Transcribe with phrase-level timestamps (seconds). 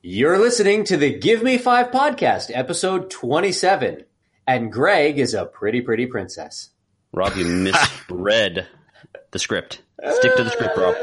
[0.00, 4.04] You're listening to the Give Me Five podcast, episode 27.
[4.46, 6.70] And Greg is a pretty, pretty princess.
[7.12, 8.68] Rob, you misread
[9.32, 9.82] the script.
[10.00, 10.94] Stick to the script, Rob.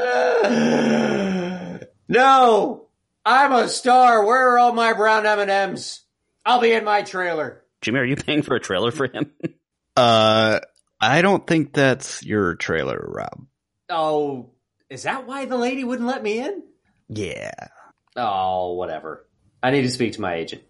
[2.08, 2.86] no!
[3.24, 4.24] I'm a star.
[4.24, 6.00] Where are all my brown M&Ms?
[6.46, 7.64] I'll be in my trailer.
[7.82, 9.30] Jimmy, are you paying for a trailer for him?
[9.98, 10.60] Uh,
[11.00, 13.46] I don't think that's your trailer, Rob.
[13.88, 14.50] Oh,
[14.90, 16.62] is that why the lady wouldn't let me in?
[17.08, 17.68] Yeah.
[18.16, 19.26] Oh, whatever.
[19.62, 20.62] I need to speak to my agent.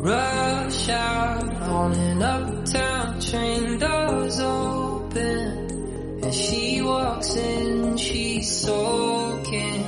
[0.00, 6.24] Rush out on an uptown train, doors open.
[6.24, 9.84] As she walks in, she's soaking.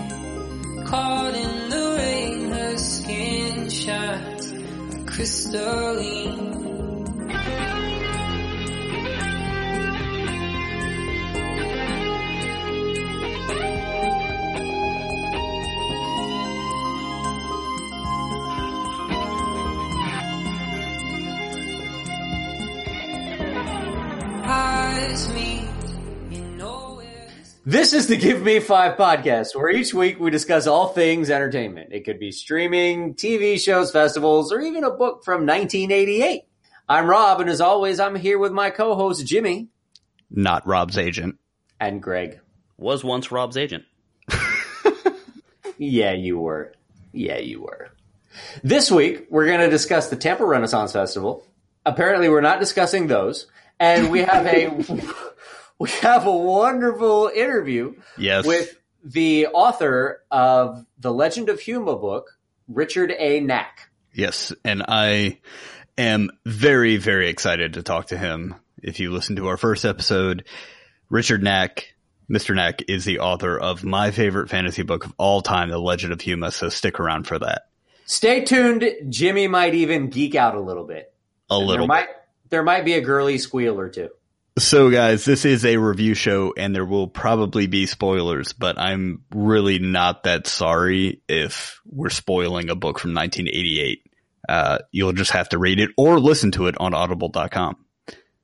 [0.85, 4.53] Caught in the rain, her skin shines
[5.07, 6.60] crystalline.
[27.67, 31.93] This is the Give Me Five podcast, where each week we discuss all things entertainment.
[31.93, 36.43] It could be streaming, TV shows, festivals, or even a book from 1988.
[36.89, 39.69] I'm Rob, and as always, I'm here with my co-host Jimmy
[40.31, 41.39] Not Rob's agent.
[41.79, 42.41] and Greg.
[42.77, 43.85] Was once Rob's agent.
[45.83, 46.75] Yeah, you were.
[47.13, 47.89] Yeah, you were.
[48.63, 51.47] This week, we're going to discuss the Tampa Renaissance Festival.
[51.87, 53.47] Apparently, we're not discussing those,
[53.81, 54.69] and we have a
[55.81, 58.47] we have a wonderful interview Yes.
[58.47, 63.41] with the author of the Legend of Huma book, Richard A.
[63.41, 63.89] Knaak.
[64.13, 65.39] Yes, and I
[65.97, 68.55] am very, very excited to talk to him.
[68.83, 70.45] If you listen to our first episode,
[71.09, 71.85] Richard Knaak,
[72.31, 72.55] Mr.
[72.55, 76.19] Knaak, is the author of my favorite fantasy book of all time, The Legend of
[76.19, 77.63] Huma, so stick around for that.
[78.05, 78.85] Stay tuned.
[79.09, 81.13] Jimmy might even geek out a little bit.
[81.49, 82.09] A There little might
[82.51, 84.11] there might be a girly squeal or two.
[84.59, 89.25] So, guys, this is a review show, and there will probably be spoilers, but I'm
[89.33, 94.03] really not that sorry if we're spoiling a book from 1988.
[94.49, 97.77] Uh, you'll just have to read it or listen to it on audible.com.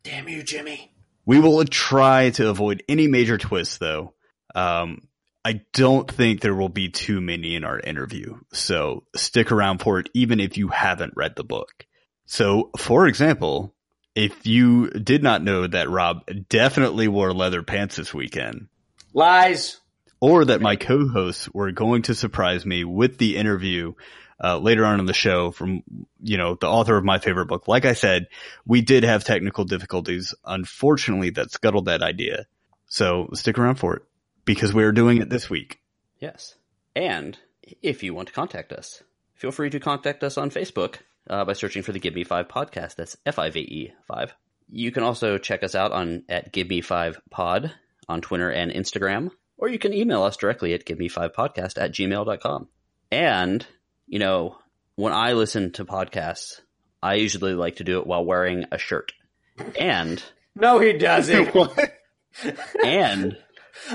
[0.05, 0.93] Damn you, Jimmy.
[1.27, 4.15] We will try to avoid any major twists, though.
[4.55, 5.09] Um,
[5.45, 9.99] I don't think there will be too many in our interview, so stick around for
[9.99, 11.85] it, even if you haven't read the book.
[12.25, 13.76] So, for example,
[14.17, 18.69] if you did not know that Rob definitely wore leather pants this weekend,
[19.13, 19.79] Lies.
[20.21, 23.93] or that my co-hosts were going to surprise me with the interview
[24.43, 25.83] uh, later on in the show from
[26.21, 27.69] you know the author of my favorite book.
[27.69, 28.27] Like I said,
[28.67, 30.35] we did have technical difficulties.
[30.45, 32.47] Unfortunately, that scuttled that idea.
[32.87, 34.03] So stick around for it
[34.47, 35.79] because we're doing it this week.
[36.19, 36.55] Yes.
[36.95, 37.37] And
[37.83, 39.03] if you want to contact us,
[39.35, 42.49] feel free to contact us on Facebook uh, by searching for the Give Me Five
[42.49, 42.97] podcast.
[42.97, 44.35] That's F I V E five.
[44.71, 47.73] You can also check us out on at Give Me Five Pod
[48.09, 51.81] on Twitter and Instagram, or you can email us directly at Give Me Five Podcast
[51.81, 52.69] at gmail.com.
[53.11, 53.67] And,
[54.07, 54.59] you know,
[54.97, 56.61] when I listen to podcasts,
[57.03, 59.13] I usually like to do it while wearing a shirt.
[59.79, 60.23] And,
[60.59, 61.55] No, he doesn't.
[62.85, 63.37] and,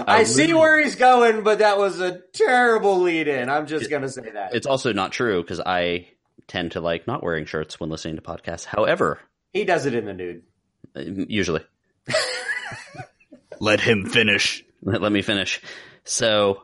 [0.05, 3.49] I see where he's going, but that was a terrible lead in.
[3.49, 4.53] I'm just going to say that.
[4.53, 6.07] it's also not true because I
[6.51, 8.65] tend to like not wearing shirts when listening to podcasts.
[8.65, 9.19] However,
[9.53, 10.43] He does it in the nude.
[10.95, 11.61] usually.
[13.59, 14.63] Let him finish.
[14.81, 15.61] Let, let me finish.
[16.03, 16.63] So,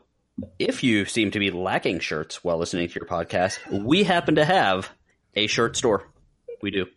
[0.57, 4.45] if you seem to be lacking shirts while listening to your podcast, we happen to
[4.45, 4.89] have
[5.35, 6.07] a shirt store.
[6.61, 6.87] We do.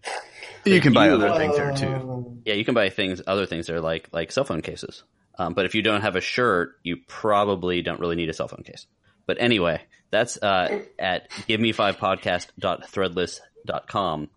[0.65, 2.41] You can buy you- other things there too.
[2.47, 5.05] Yeah, you can buy things, other things there like like cell phone cases.
[5.39, 8.49] Um, but if you don't have a shirt, you probably don't really need a cell
[8.49, 8.87] phone case.
[9.27, 14.29] But anyway, that's uh, at giveme5podcast.threadless.com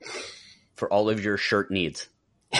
[0.76, 2.08] for all of your shirt needs.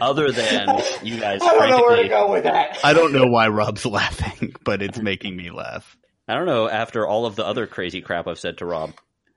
[0.00, 2.78] Other than you guys, I don't know where to go with that.
[2.82, 5.96] I don't know why Rob's laughing, but it's making me laugh.
[6.26, 8.92] I don't know after all of the other crazy crap I've said to Rob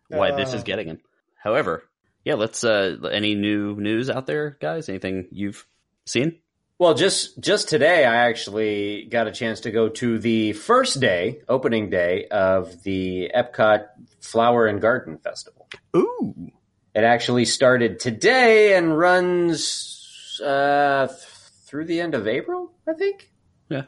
[0.07, 0.99] why this is getting him.
[1.35, 1.83] However,
[2.23, 4.89] yeah, let's uh any new news out there, guys?
[4.89, 5.65] Anything you've
[6.05, 6.39] seen?
[6.77, 11.39] Well, just just today, I actually got a chance to go to the first day,
[11.47, 13.85] opening day of the Epcot
[14.19, 15.69] Flower and Garden Festival.
[15.95, 16.51] Ooh.
[16.93, 21.19] It actually started today and runs uh, th-
[21.65, 23.31] through the end of April, I think.
[23.69, 23.83] Yeah.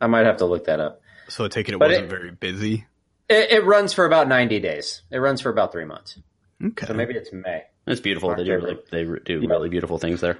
[0.00, 1.00] I might have to look that up.
[1.28, 2.86] So I take it it But wasn't it- very busy.
[3.28, 5.02] It, it runs for about ninety days.
[5.10, 6.18] It runs for about three months,
[6.64, 6.86] Okay.
[6.86, 7.62] so maybe it's May.
[7.86, 8.34] It's beautiful.
[8.34, 9.48] They do really, they do Yeah.
[9.50, 10.38] really beautiful things there.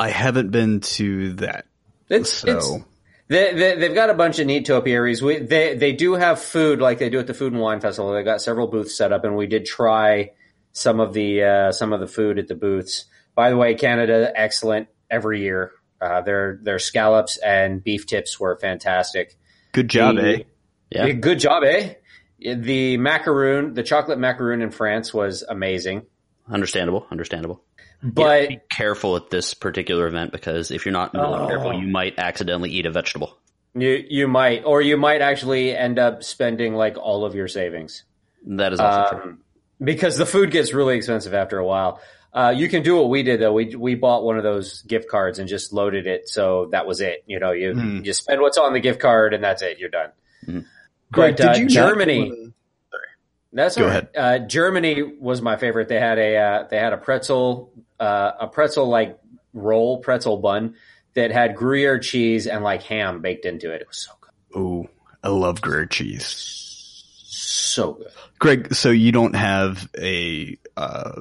[0.00, 1.66] I haven't been to that.
[2.08, 2.84] It's, So it's
[3.28, 5.22] they, they, they've got a bunch of neat topiaries.
[5.22, 8.12] We, they they do have food like they do at the Food and Wine Festival.
[8.12, 10.32] They've got several booths set up, and we did try
[10.72, 13.04] some of the uh, some of the food at the booths.
[13.36, 15.70] By the way, Canada excellent every year.
[16.00, 19.36] Uh, their their scallops and beef tips were fantastic.
[19.72, 20.42] good job, The- eh?
[20.90, 21.06] Yeah.
[21.06, 21.94] Yeah, Good job, eh?
[22.40, 26.06] The macaroon, the chocolate macaroon in France was amazing.
[26.48, 27.06] Understandable.
[27.12, 27.62] Understandable.
[28.02, 31.46] But be careful at this particular event because if you're not really Oh.
[31.48, 33.36] careful, you might accidentally eat a vegetable.
[33.74, 38.04] you you might, or you might actually end up spending like all of your savings.
[38.46, 39.22] That is also true.
[39.32, 39.38] um,
[39.82, 42.00] because the food gets really expensive after a while.
[42.32, 43.52] Uh, you can do what we did though.
[43.52, 47.00] We we bought one of those gift cards and just loaded it, so that was
[47.00, 47.22] it.
[47.26, 48.00] You know, you Hmm.
[48.04, 49.78] you spend what's on the gift card and that's it.
[49.78, 50.10] You're done.
[50.46, 50.64] Mhm.
[51.12, 52.49] Greg, But, uh, did you not Germany?
[53.54, 54.08] Go to- That's Go all right.
[54.16, 55.88] Uh, Germany was my favorite.
[55.88, 59.18] They had a uh, they had a pretzel uh, a pretzel like
[59.52, 60.74] roll pretzel bun
[61.14, 63.80] that had Gruyere cheese and like ham baked into it.
[63.80, 64.88] It was so good, Ooh,
[65.24, 66.24] I love Gruyere cheese.
[67.26, 68.08] so good.
[68.38, 71.20] Greg, so you don't have a uh,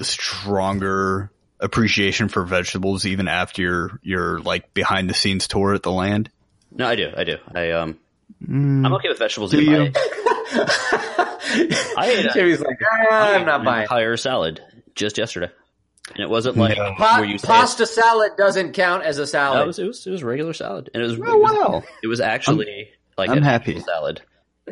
[0.00, 5.92] stronger appreciation for vegetables even after your your like behind the scenes tour at the
[5.92, 6.30] land?
[6.72, 7.10] No, I do.
[7.16, 7.36] I do.
[7.54, 7.98] I um,
[8.42, 9.50] Mm, I'm okay with vegetables.
[9.50, 9.92] do in you?
[10.52, 12.78] I ate Jimmy's like,
[13.10, 13.82] "Ah, I'm not an buying.
[13.82, 14.60] entire salad
[14.94, 15.50] just yesterday,
[16.14, 16.94] and it wasn't like No.
[16.96, 19.62] Pa- where you say pasta salad doesn't count as a it, salad.
[19.62, 21.82] it was it was it was regular salad, and it was Oh, wow.
[22.02, 23.78] it was actually like I'm a happy.
[23.80, 24.22] salad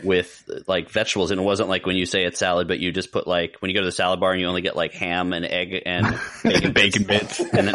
[0.05, 3.11] with like vegetables, and it wasn't like when you say it's salad, but you just
[3.13, 5.33] put like when you go to the salad bar and you only get like ham
[5.33, 7.41] and egg and bacon, Bacon bits.
[7.41, 7.75] and then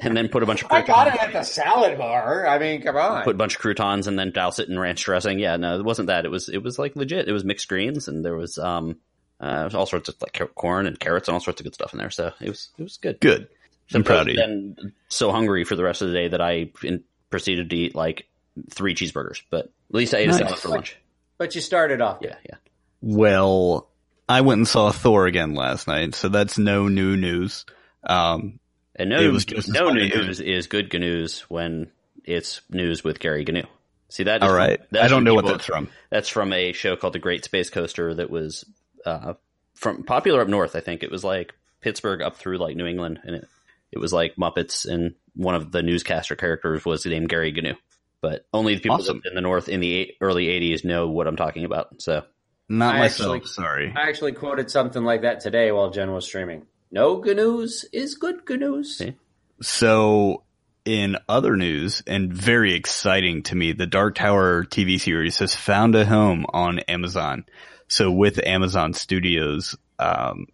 [0.00, 2.46] and then put a bunch of I got croutons, it at the salad bar.
[2.46, 3.24] I mean, come on.
[3.24, 5.38] put a bunch of croutons, and then douse it in ranch dressing.
[5.38, 6.24] Yeah, no, it wasn't that.
[6.24, 7.28] It was it was like legit.
[7.28, 8.96] It was mixed greens, and there was um
[9.40, 11.98] uh, all sorts of like corn and carrots and all sorts of good stuff in
[11.98, 12.10] there.
[12.10, 13.20] So it was it was good.
[13.20, 13.48] Good.
[13.92, 14.36] I'm Except proud of you.
[14.36, 17.94] Then so hungry for the rest of the day that I in, proceeded to eat
[17.94, 18.26] like
[18.70, 19.42] three cheeseburgers.
[19.50, 20.36] But at least I ate Nice.
[20.36, 20.96] a salad for lunch.
[21.36, 22.18] but you started off.
[22.22, 22.56] Yeah, yeah.
[23.02, 23.90] Well,
[24.26, 27.66] I went and saw Thor again last night, so that's no new news.
[28.02, 28.58] Um,
[28.96, 31.90] And no, It was just no news is good news when
[32.24, 33.62] it's news with Gary Gnu.
[34.08, 34.42] See that?
[34.42, 35.88] is- all right, that's I don't from know what that's from.
[36.10, 38.64] That's from a show called The Great Space Coaster that was
[39.04, 39.34] uh,
[39.74, 40.76] from popular up north.
[40.76, 43.48] I think it was like Pittsburgh up through like New England, and it
[43.90, 47.74] it was like Muppets, and one of the newscaster characters was named Gary Gnu.
[48.20, 49.20] But only the people Awesome.
[49.24, 52.00] in the north in the eight, early '80s know what I'm talking about.
[52.00, 52.22] So
[52.68, 53.36] Not I myself.
[53.36, 53.92] actually- sorry.
[53.96, 56.66] I actually quoted something like that today while Jen was streaming.
[56.94, 58.98] No good news is good good news.
[58.98, 59.16] See?
[59.60, 60.44] So,
[60.84, 65.96] in other news, and very exciting to me, the Dark Tower TV series has found
[65.96, 67.46] a home on Amazon.
[67.88, 70.46] So, with Amazon Studios, um,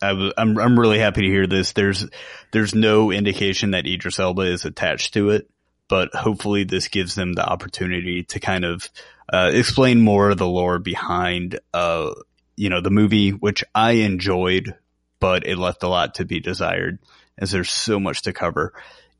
[0.00, 1.72] I was, I'm, I'm really happy to hear this.
[1.72, 2.06] There's,
[2.52, 5.50] there's no indication that Idris Elba is attached to it,
[5.88, 8.88] but hopefully this gives them the opportunity to kind of,
[9.32, 12.12] uh, explain more of the lore behind, uh,
[12.54, 14.76] you know, the movie, which I enjoyed,
[15.22, 16.98] but it left a lot to be desired
[17.38, 18.74] as there's so much to cover.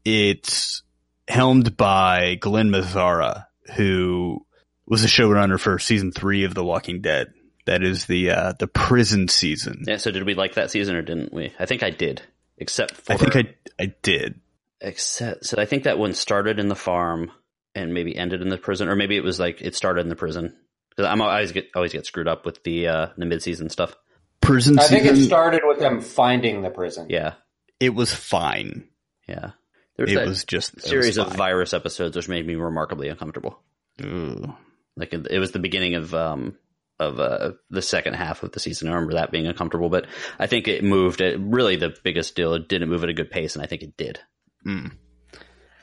[0.05, 0.83] It's
[1.29, 3.47] helmed by Glen Mazzara,
[3.77, 4.45] who
[4.85, 7.33] was a showrunner for season three of The Walking Dead.
[7.67, 9.85] That is the uh, the prison season.
[9.87, 9.99] yeah.
[9.99, 11.55] So did we like that season or didn't we?
[11.61, 12.21] I think I did,
[12.59, 14.41] except for I think I I did.
[14.81, 17.31] except so I think that one started in the farm
[17.77, 20.17] and maybe ended in the prison, or maybe it was like it started in the
[20.17, 20.57] prison.
[20.91, 23.71] Because I'm I always get always get screwed up with the uh, the mid season
[23.71, 23.95] stuff.
[24.43, 27.07] Prison I think it started with them finding the prison.
[27.09, 27.35] Yeah,
[27.81, 28.89] it was fine.
[29.27, 29.53] yeah.
[29.97, 33.09] There was It was just it series was of virus episodes which made me remarkably
[33.09, 33.59] uncomfortable.
[34.03, 34.51] Ugh.
[34.97, 36.57] Like it, it was the beginning of um
[36.99, 38.89] of uh the second half of the season.
[38.89, 40.07] I remember that being uncomfortable, but
[40.39, 41.21] I think it moved.
[41.21, 43.83] At, really, the biggest deal it didn't move at a good pace, and I think
[43.83, 44.19] it did.
[44.67, 44.93] Mm.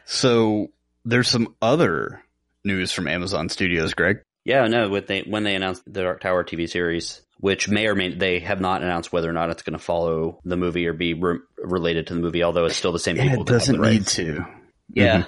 [0.05, 0.67] So
[1.05, 2.23] there's some other
[2.63, 4.21] news from Amazon Studios, Greg.
[4.43, 4.89] Yeah, no.
[4.89, 8.39] When they when they announced the Dark Tower TV series, which may or may they
[8.39, 11.39] have not announced whether or not it's going to follow the movie or be re-
[11.57, 13.41] related to the movie, although it's still the same people.
[13.41, 14.15] It doesn't rights.
[14.15, 14.45] to.
[14.89, 15.25] Yeah.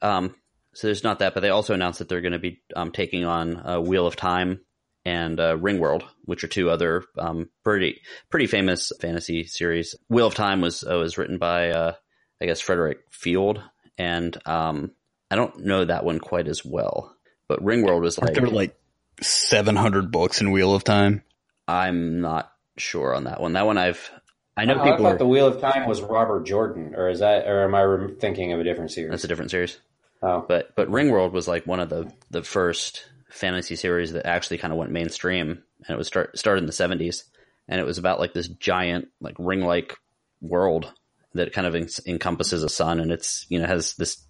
[0.00, 0.34] Um,
[0.74, 3.24] so there's not that, but they also announced that they're going to be um, taking
[3.24, 4.60] on uh, Wheel of Time
[5.04, 8.00] and uh, Ringworld, which are two other um, pretty
[8.30, 9.94] pretty famous fantasy series.
[10.08, 11.92] Wheel of Time was uh, was written by uh,
[12.40, 13.62] I guess Frederick Field,
[13.98, 14.92] and um,
[15.30, 17.16] I don't know that one quite as well.
[17.48, 18.76] But Ringworld was like, there were like
[19.20, 21.22] 700 books in Wheel of Time?
[21.68, 23.52] I'm not sure on that one.
[23.54, 24.10] That one I've
[24.56, 25.04] I know Oh, I people.
[25.04, 28.14] thought Are, the Wheel of Time was Robert Jordan, or is that, or am I
[28.20, 29.10] thinking of a different series?
[29.10, 29.78] that's a different series.
[30.22, 34.58] oh, But but Ringworld was like one of the the first fantasy series that actually
[34.58, 37.24] kind of went mainstream, and it was start started in the seventies,
[37.68, 39.96] and it was about like this giant like ring like
[40.42, 40.92] world,
[41.34, 44.22] that kind of en- encompasses a sun, and it's you know has this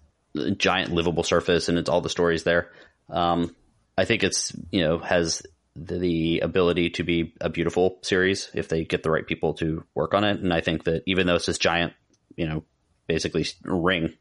[0.57, 2.71] giant livable surface, and it's all the stories there.
[3.09, 3.53] Um,
[3.97, 5.43] I think it's you know has
[5.75, 10.13] the, ability to be a beautiful series if they get the right people to work
[10.13, 11.93] on it, and I think that even though it's this giant,
[12.35, 12.63] you know,
[13.07, 14.13] basically ring,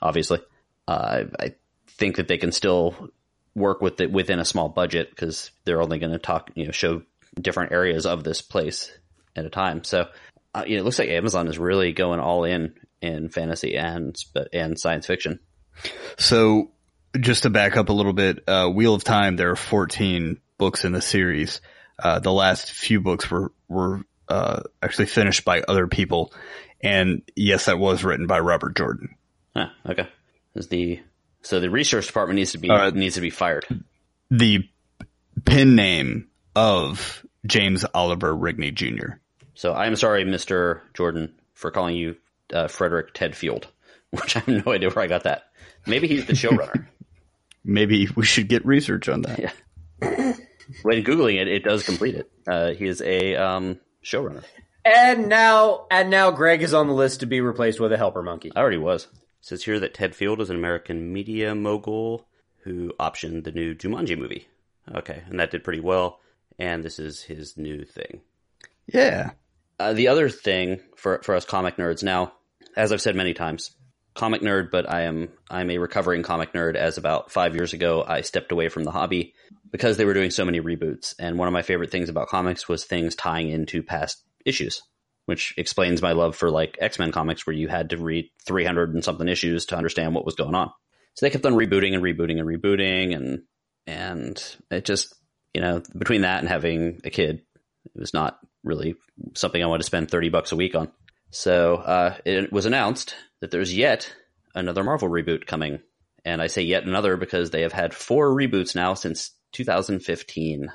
[0.00, 0.40] obviously,
[0.88, 1.54] uh, I
[1.88, 3.10] think that they can still
[3.54, 6.72] work with it within a small budget because they're only going to talk, you know,
[6.72, 7.02] show
[7.40, 8.90] different areas of this place
[9.36, 9.84] at a time.
[9.84, 10.08] So,
[10.54, 14.78] uh, it looks like Amazon is really going all in in fantasy and but and
[14.78, 15.40] science fiction.
[16.18, 16.70] So
[17.18, 20.84] just to back up a little bit, uh, Wheel of Time, there are 14 books
[20.84, 21.60] in the series.
[21.98, 26.32] Uh, the last few books were, were, uh, actually finished by other people.
[26.80, 29.16] And yes, that was written by Robert Jordan.
[29.54, 30.08] Huh, okay,
[30.54, 31.00] is the
[31.42, 33.66] so the research department needs to be Uh, needs to be fired.
[34.30, 34.68] The
[35.44, 39.14] pen name of James Oliver Rigney Jr.
[39.54, 42.16] So I'm sorry, Mister Jordan, for calling you
[42.52, 43.66] uh, Frederick Ted Field,
[44.10, 45.44] which I have no idea where I got that.
[45.86, 46.86] Maybe he's the showrunner.
[47.64, 49.38] Maybe we should get research on that.
[49.38, 50.36] Yeah.
[50.82, 52.30] when googling it, it does complete it.
[52.46, 54.44] Uh, he is a um, showrunner.
[54.84, 58.22] And now, and now, Greg is on the list to be replaced with a helper
[58.22, 58.50] monkey.
[58.54, 59.04] I already was.
[59.04, 59.10] It
[59.42, 62.26] says here that Ted Field is an American media mogul
[62.62, 64.48] who optioned the new Jumanji movie.
[64.94, 66.20] Okay, and that did pretty well.
[66.58, 68.20] And this is his new thing.
[68.86, 69.30] Yeah.
[69.78, 72.32] Uh, the other thing for for us comic nerds now,
[72.76, 73.70] as I've said many times,
[74.14, 76.74] comic nerd, but I am I'm a recovering comic nerd.
[76.74, 79.34] As about five years ago, I stepped away from the hobby
[79.70, 81.14] because they were doing so many reboots.
[81.18, 84.82] And one of my favorite things about comics was things tying into past issues,
[85.26, 88.94] which explains my love for like X Men comics, where you had to read 300
[88.94, 90.70] and something issues to understand what was going on.
[91.14, 93.42] So they kept on rebooting and rebooting and rebooting, and
[93.86, 95.14] and it just
[95.54, 97.42] you know between that and having a kid,
[97.94, 98.96] it was not really
[99.34, 100.90] something I wanted to spend 30 bucks a week on.
[101.30, 104.12] So uh, it was announced that there's yet
[104.54, 105.80] another Marvel reboot coming.
[106.24, 110.70] And I say yet another because they have had four reboots now since 2015,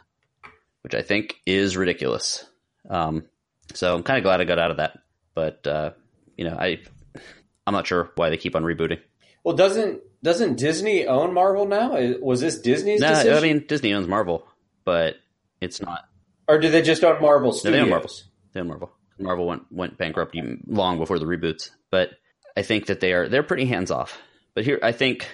[0.82, 2.46] which I think is ridiculous.
[2.90, 3.26] Um,
[3.74, 5.00] so I'm kind of glad I got out of that.
[5.36, 5.92] But, uh,
[6.38, 6.80] you know, I,
[7.68, 9.00] I'm not sure why they keep on rebooting.
[9.44, 11.96] Well, doesn't doesn't Disney own Marvel now?
[12.20, 14.48] Was this Disney's Nah, decision, I mean, Disney owns Marvel,
[14.86, 15.18] but
[15.62, 16.06] it's not.
[16.48, 17.78] or do they just own Marvel No, Studios?
[17.78, 18.12] they own Marvel.
[18.54, 18.92] They own Marvel.
[19.20, 20.36] Marvel went went bankrupt
[20.68, 22.10] long before the reboots, but
[22.56, 24.18] I think that they are they're pretty hands off.
[24.54, 25.28] But here, I think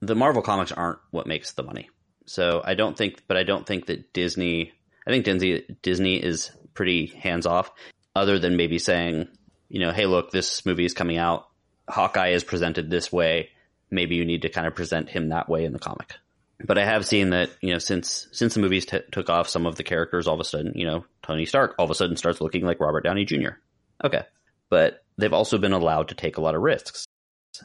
[0.00, 1.88] the Marvel comics aren't what makes the money.
[2.26, 4.72] So I don't think, but I don't think that Disney.
[5.06, 7.70] I think Disney Disney is pretty hands off,
[8.14, 9.28] other than maybe saying,
[9.68, 11.46] you know, hey, look, this movie is coming out.
[11.88, 13.50] Hawkeye is presented this way.
[13.90, 16.16] Maybe you need to kind of present him that way in the comic
[16.64, 19.66] but I have seen that you know since since the movies t- took off, some
[19.66, 22.16] of the characters all of a sudden, you know, Tony Stark all of a sudden
[22.16, 23.50] starts looking like Robert Downey Jr.
[24.02, 24.22] Okay,
[24.70, 27.06] but they've also been allowed to take a lot of risks,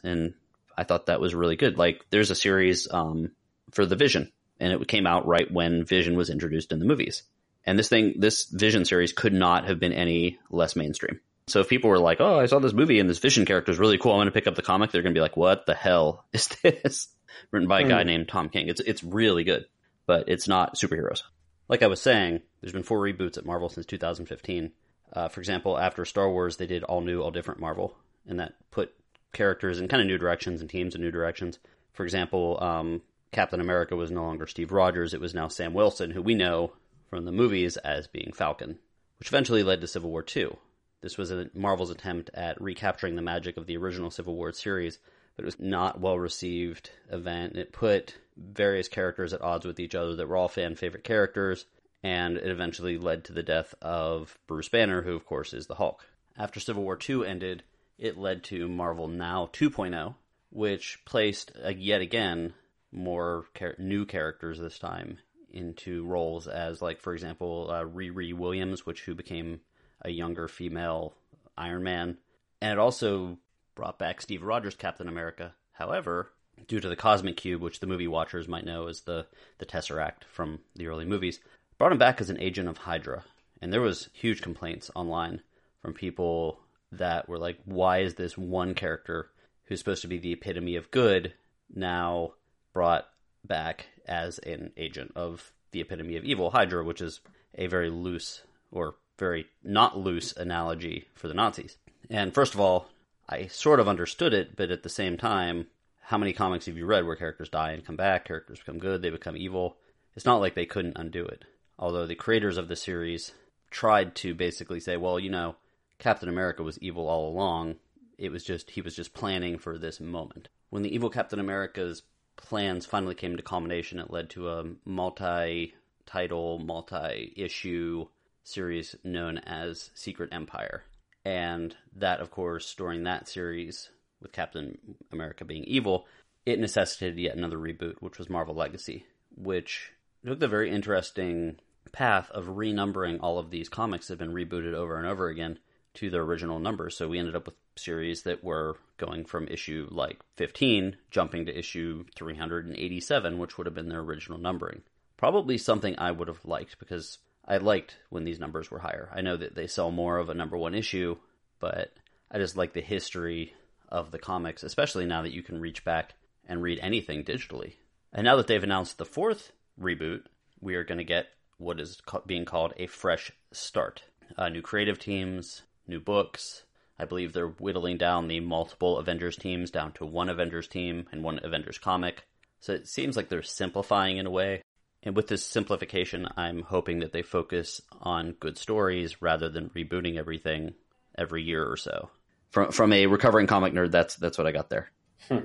[0.04, 0.34] and
[0.78, 1.78] I thought that was really good.
[1.78, 3.32] Like, there's a series um,
[3.72, 7.24] for the Vision, and it came out right when Vision was introduced in the movies,
[7.66, 11.20] and this thing, this Vision series, could not have been any less mainstream.
[11.48, 13.80] So if people were like, "Oh, I saw this movie and this Vision character is
[13.80, 14.12] really cool.
[14.14, 16.26] I'm going to pick up the comic," they're going to be like, "What the hell
[16.34, 17.08] is this?"
[17.52, 18.08] Written by a guy Hmm.
[18.08, 18.68] named Tom King.
[18.68, 19.66] It's it's really good,
[20.06, 21.24] but it's not superheroes.
[21.68, 24.72] Like I was saying, there's been four reboots at Marvel since 2015.
[25.14, 27.96] Uh, for example, after Star Wars, they did all new, all different Marvel,
[28.28, 28.94] and that put
[29.34, 31.60] characters in kind of new directions and teams in new directions.
[31.94, 33.02] For example, um,
[33.32, 36.74] Captain America was no longer Steve Rogers; it was now Sam Wilson, who we know
[37.10, 38.80] from the movies as being Falcon,
[39.20, 40.56] which eventually led to Civil War II.
[41.02, 45.00] This was a, Marvel's attempt at recapturing the magic of the original Civil War series,
[45.36, 47.56] but it was not well received event.
[47.58, 51.66] It put various characters at odds with each other that were all fan favorite characters,
[52.04, 55.76] and it eventually led to the death of Bruce Banner, who of course is the
[55.76, 56.06] Hulk.
[56.38, 57.64] After Civil War II ended,
[57.98, 60.16] it led to Marvel Now 2.0,
[60.50, 62.54] which placed uh, yet again
[62.92, 65.20] more char- new characters this time
[65.52, 69.62] into roles as like for example uh, Riri Williams, which who became
[70.02, 71.14] a younger female
[71.58, 72.18] Iron Man,
[72.62, 73.38] and it also
[73.76, 75.54] brought back Steve Rogers Captain America.
[75.74, 76.32] However,
[76.68, 79.28] due to the Cosmic Cube, which the movie watchers might know as the
[79.60, 81.40] the Tesseract from the early movies,
[81.82, 83.24] brought him back as an agent of Hydra,
[83.60, 85.42] and there was huge complaints online
[85.82, 86.60] from people
[86.92, 89.32] that were like, "Why is this one character
[89.66, 91.34] who's supposed to be the epitome of good
[91.74, 92.36] now
[92.72, 93.10] brought
[93.44, 97.20] back as an agent of the epitome of evil, Hydra, which is
[97.56, 101.78] a very loose or very not loose analogy for the Nazis.
[102.12, 102.90] And first of all,
[103.28, 105.66] I sort of understood it, but at the same time,
[106.02, 109.02] how many comics have you read where characters die and come back, characters become good,
[109.02, 109.78] they become evil?
[110.16, 111.44] It's not like they couldn't undo it.
[111.82, 113.34] Although the creators of the series
[113.72, 115.56] tried to basically say, well, you know,
[115.98, 117.78] Captain America was evil all along.
[118.22, 120.48] it was just he was just planning for this moment.
[120.70, 122.04] When the evil Captain America's
[122.38, 128.06] plans finally came to culmination, it led to a multi-title, multi-issue
[128.44, 130.84] series known as Secret Empire.
[131.26, 133.90] And that, of course, during that series,
[134.22, 134.78] with Captain
[135.12, 136.06] America being evil,
[136.46, 139.92] it necessitated yet another reboot, which was Marvel Legacy, which
[140.26, 141.58] took the very interesting
[141.90, 145.60] path of renumbering all of these comics that had been rebooted over and over again
[145.96, 146.96] to their original numbers.
[146.96, 151.58] So we ended up with series that were going from issue like 15 jumping to
[151.58, 154.82] issue 387, which would have been their original numbering.
[155.18, 159.10] Probably something I would have liked because I liked when these numbers were higher.
[159.14, 161.18] I know that they sell more of a number one issue,
[161.60, 161.94] but
[162.30, 163.54] I just like the history
[163.90, 166.14] of the comics, especially now that you can reach back
[166.48, 167.74] and read anything digitally.
[168.14, 170.24] And now that they've announced the fourth reboot,
[170.60, 171.28] we are going to get
[171.62, 174.04] what is ca- being called a fresh start.
[174.38, 176.64] Uh, new creative teams, new books.
[176.98, 181.24] I believe they're whittling down the multiple Avengers teams down to one Avengers team and
[181.24, 182.26] one Avengers comic.
[182.60, 184.62] So it seems like they're simplifying in a way.
[185.04, 190.18] And with this simplification, I'm hoping that they focus on good stories rather than rebooting
[190.18, 190.76] everything
[191.18, 192.12] every year or so.
[192.52, 194.92] From from a recovering comic nerd, that's that's what I got there.
[195.32, 195.42] All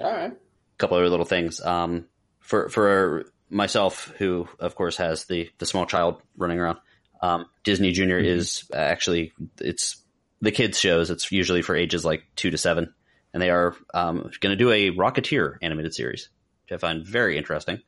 [0.00, 0.32] right.
[0.32, 1.60] A couple other little things.
[1.60, 2.06] Um,
[2.40, 6.78] for for myself, who of course has the the small child running around,
[7.20, 10.02] um, Disney Junior is actually it's
[10.40, 11.10] the kids shows.
[11.10, 12.94] It's usually for ages like two to seven,
[13.32, 16.28] and they are um, going to do a Rocketeer animated series,
[16.64, 17.80] which I find very interesting.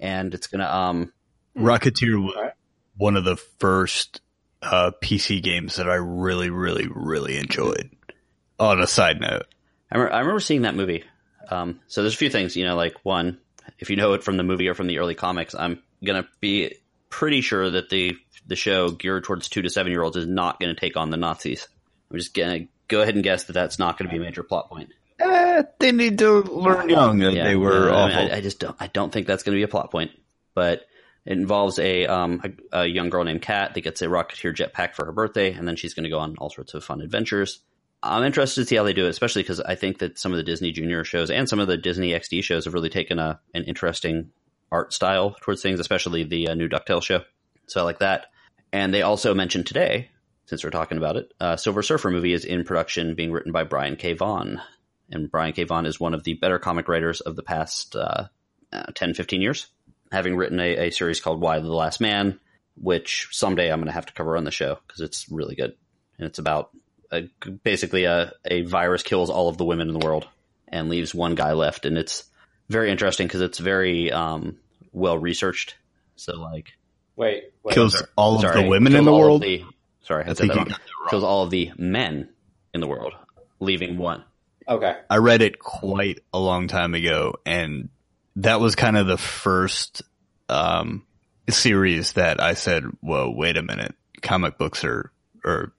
[0.00, 1.12] And it's going to um,
[1.56, 2.52] Rocketeer
[2.96, 4.20] one of the first
[4.62, 7.90] uh, PC games that I really, really, really enjoyed.
[8.58, 9.46] On a side note,
[9.90, 11.04] I remember, I remember seeing that movie.
[11.50, 13.38] Um, so there's a few things, you know, like one,
[13.80, 16.76] if you know it from the movie or from the early comics, I'm gonna be
[17.08, 20.58] pretty sure that the the show geared towards two to seven year olds is not
[20.58, 21.68] going to take on the Nazis.
[22.10, 24.42] I'm just gonna go ahead and guess that that's not going to be a major
[24.42, 24.90] plot point.
[25.20, 28.32] eh, they need to learn young that Yeah, they were yeah, I, mean, awful.
[28.32, 28.76] I, I just don't.
[28.80, 30.10] I don't think that's going to be a plot point.
[30.54, 30.82] But
[31.24, 34.94] it involves a um a, a young girl named Kat that gets a Rocketeer jetpack
[34.94, 37.60] for her birthday, and then she's going to go on all sorts of fun adventures.
[38.02, 40.38] I'm interested to see how they do it, especially because I think that some of
[40.38, 43.40] the Disney Junior shows and some of the Disney XD shows have really taken a
[43.54, 44.30] an interesting
[44.72, 47.22] art style towards things, especially the uh, new Ducktales show.
[47.66, 48.26] So I like that.
[48.72, 50.10] And they also mentioned today,
[50.46, 53.64] since we're talking about it, uh, Silver Surfer movie is in production, being written by
[53.64, 54.14] Brian K.
[54.14, 54.60] Vaughan.
[55.10, 55.64] And Brian K.
[55.64, 58.28] Vaughan is one of the better comic writers of the past uh,
[58.72, 59.66] uh, 10, 15 years,
[60.12, 62.38] having written a, a series called Y: The Last Man,
[62.76, 65.74] which someday I'm going to have to cover on the show because it's really good.
[66.18, 66.70] And it's about
[67.12, 67.22] a,
[67.64, 70.26] basically a, a virus kills all of the women in the world
[70.68, 71.86] and leaves one guy left.
[71.86, 72.24] And it's
[72.68, 74.58] very interesting because it's very um,
[74.92, 75.74] well researched.
[76.16, 76.72] So, like,
[77.16, 77.52] Wait.
[77.62, 79.42] wait Kills all of sorry, the women in the world.
[79.42, 79.64] the-
[80.02, 80.68] sorry, I, I said think that you wrong.
[80.68, 81.08] got that wrong.
[81.10, 82.28] Kills all of the men
[82.72, 83.12] in the world,
[83.58, 84.24] leaving one.
[84.68, 84.96] Okay.
[85.08, 87.88] I read it quite a long time ago, and
[88.36, 90.02] that was kind of the first
[90.48, 91.04] um,
[91.48, 93.94] series that I said, "Whoa, wait a minute!
[94.22, 95.10] Comic books are
[95.44, 95.72] or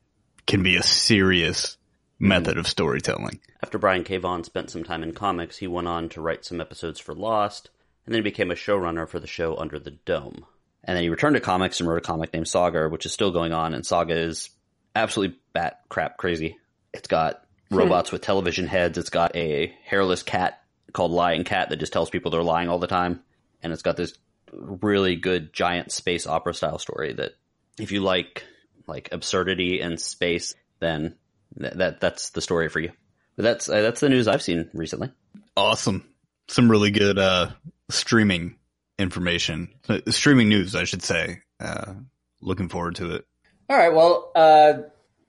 [0.46, 1.78] can be a serious
[2.20, 2.28] hmm.
[2.28, 4.18] method of storytelling." After Brian K.
[4.18, 7.70] Vaughan spent some time in comics, he went on to write some episodes for Lost,
[8.06, 10.46] and then he became a showrunner for the show Under the Dome.
[10.84, 13.32] And then he returned to comics and wrote a comic named Saga, which is still
[13.32, 14.50] going on, and Saga is
[14.96, 16.58] absolutely bat crap crazy.
[16.94, 17.78] It's got hmm.
[17.78, 20.62] robots with television heads, it's got a hairless cat
[20.94, 23.22] called Lying Cat that just tells people they're lying all the time,
[23.62, 24.14] and it's got this
[24.52, 27.32] really good giant space opera style story that
[27.80, 28.44] if you like
[28.88, 31.16] like absurdity and space, then
[31.60, 32.92] th- that that's the story for you.
[33.36, 35.12] But that's uh, that's the news I've seen recently.
[35.56, 36.06] Awesome,
[36.48, 37.52] some really good uh,
[37.90, 38.56] streaming
[39.00, 41.42] information, uh, streaming news, I should say.
[41.60, 41.94] Uh,
[42.42, 43.26] looking forward to it.
[43.70, 43.94] All right.
[43.94, 44.74] Well, uh,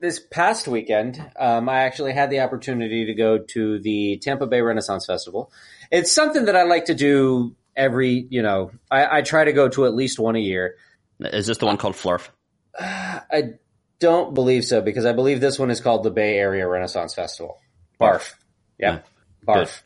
[0.01, 4.61] this past weekend, um, I actually had the opportunity to go to the Tampa Bay
[4.61, 5.53] Renaissance Festival.
[5.91, 9.69] It's something that I like to do every, you know, I, I try to go
[9.69, 10.77] to at least one a year.
[11.21, 12.29] Is this the one called Flurf?
[12.81, 13.55] I
[13.99, 17.61] don't believe so because I believe this one is called the Bay Area Renaissance Festival.
[18.01, 18.35] Barf.
[18.79, 19.01] Yeah.
[19.47, 19.83] Barf.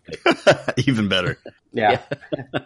[0.88, 1.38] Even better.
[1.72, 2.00] Yeah.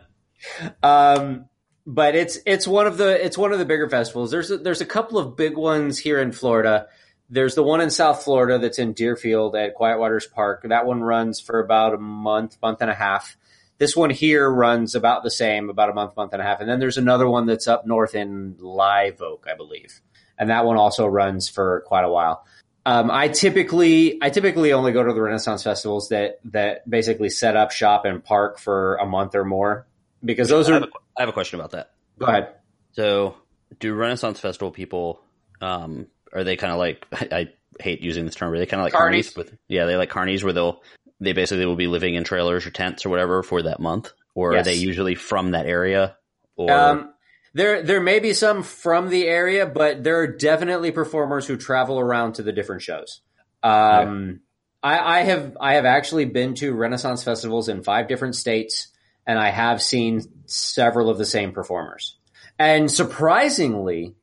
[0.83, 1.47] um,
[1.87, 4.31] but it's it's one of the it's one of the bigger festivals.
[4.31, 6.87] There's a, there's a couple of big ones here in Florida.
[7.29, 10.65] There's the one in South Florida that's in Deerfield at Quiet Waters Park.
[10.69, 13.37] That one runs for about a month, month and a half.
[13.79, 16.61] This one here runs about the same, about a month, month and a half.
[16.61, 20.01] And then there's another one that's up north in Live Oak, I believe,
[20.41, 22.45] and that one also runs for quite a while.
[22.87, 27.55] Um, I typically I typically only go to the Renaissance festivals that that basically set
[27.55, 29.87] up shop and park for a month or more
[30.25, 31.91] because those I are have, a, I have a question about that.
[32.19, 32.55] go ahead.
[32.93, 33.37] So,
[33.79, 35.21] do Renaissance Festival people
[35.61, 38.85] um, are they kind of like I hate using this term, but they kind of
[38.85, 39.33] like Carnies.
[39.33, 39.37] carnies.
[39.37, 40.83] With yeah, they like carnies where they'll
[41.21, 44.55] they basically will be living in trailers or tents or whatever for that month, or
[44.55, 44.63] Yes.
[44.63, 46.17] are they usually from that area?
[46.57, 47.13] Or Um,
[47.53, 51.99] there, there may be some from the area, but there are definitely performers who travel
[51.99, 53.21] around to the different shows.
[53.63, 54.41] Um,
[54.83, 58.89] I, I have, I have actually been to Renaissance festivals in five different states,
[59.27, 62.17] and I have seen several of the same performers.
[62.59, 64.15] And surprisingly,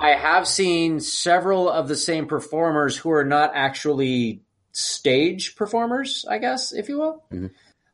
[0.00, 6.38] I have seen several of the same performers who are not actually stage performers, I
[6.38, 7.24] guess, if you will.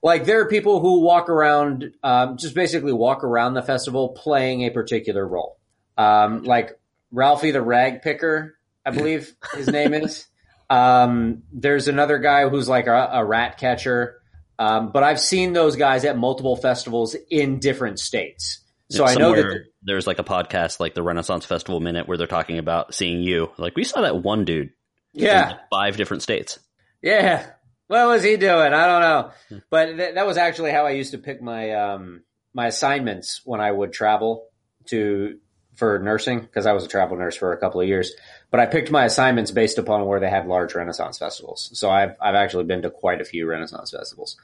[0.04, 4.60] Like there are people who walk around, um, just basically walk around the festival playing
[4.60, 5.56] a particular role.
[5.96, 6.78] Um, like
[7.10, 10.26] Ralphie the Rag Picker, I believe his name is.
[10.68, 14.20] Um, there's another guy who's like a, a rat catcher.
[14.58, 18.60] Um, but I've seen those guys at multiple festivals in different states.
[18.90, 22.26] So I know that there's like a podcast like the Renaissance Festival Minute where they're
[22.26, 23.50] talking about seeing you.
[23.56, 24.70] Like we saw that one dude
[25.14, 26.58] in yeah, like five different states.
[27.00, 27.46] Yeah.
[27.86, 28.72] What was he doing?
[28.72, 29.60] I don't know.
[29.70, 32.22] But th- that was actually how I used to pick my um
[32.54, 34.48] my assignments when I would travel
[34.86, 35.38] to
[35.74, 38.12] for nursing because I was a travel nurse for a couple of years.
[38.50, 41.70] But I picked my assignments based upon where they had large Renaissance festivals.
[41.74, 44.36] So I've I've actually been to quite a few Renaissance festivals.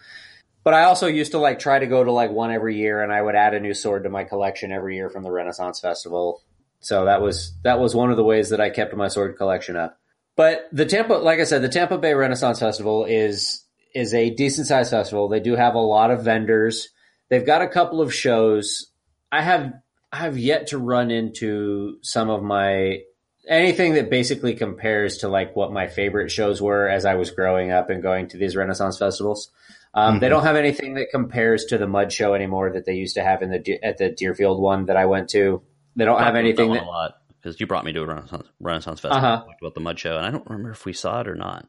[0.62, 3.12] But I also used to like try to go to like one every year and
[3.12, 6.42] I would add a new sword to my collection every year from the Renaissance Festival.
[6.80, 9.76] So that was that was one of the ways that I kept my sword collection
[9.76, 9.98] up.
[10.36, 13.64] But the Tampa, like I said, the Tampa Bay Renaissance Festival is
[13.94, 15.28] is a decent sized festival.
[15.28, 16.88] They do have a lot of vendors.
[17.28, 18.90] They've got a couple of shows.
[19.32, 19.72] I have
[20.12, 23.00] I have yet to run into some of my
[23.48, 27.70] anything that basically compares to like what my favorite shows were as I was growing
[27.70, 29.50] up and going to these Renaissance festivals.
[29.92, 33.16] Um, They don't have anything that compares to the Mud Show anymore that they used
[33.16, 35.62] to have in the at the Deerfield one that I went to.
[35.96, 39.00] They don't have anything that a lot because you brought me to a Renaissance, Renaissance
[39.00, 39.44] Festival Uh-huh.
[39.44, 41.66] talked about the Mud Show, and I don't remember if we saw it or not.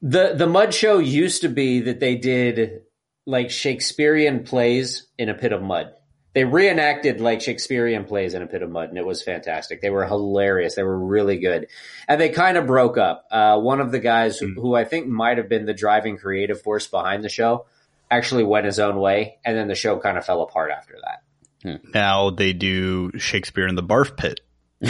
[0.00, 2.82] The the mud show used to be that they did
[3.26, 5.92] like Shakespearean plays in a pit of mud.
[6.32, 9.80] They reenacted like Shakespearean plays in a pit of mud, and it was fantastic.
[9.82, 10.74] They were hilarious.
[10.74, 11.66] They were really good,
[12.08, 13.26] and they kind of broke up.
[13.30, 16.60] Uh, one of the guys who, who I think might have been the driving creative
[16.62, 17.66] force behind the show
[18.10, 21.80] actually went his own way, and then the show kind of fell apart after that.
[21.94, 24.40] Now they do Shakespeare in the Barf Pit.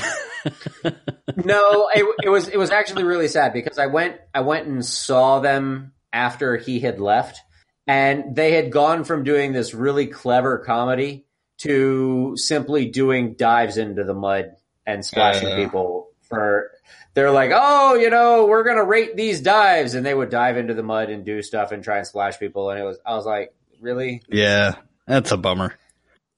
[1.37, 4.85] no, it, it was it was actually really sad because I went I went and
[4.85, 7.41] saw them after he had left,
[7.87, 11.27] and they had gone from doing this really clever comedy
[11.59, 16.71] to simply doing dives into the mud and splashing people for.
[17.15, 20.75] They're like, oh, you know, we're gonna rate these dives, and they would dive into
[20.75, 23.25] the mud and do stuff and try and splash people, and it was I was
[23.25, 24.75] like, really, Yeah,
[25.07, 25.75] that's a bummer.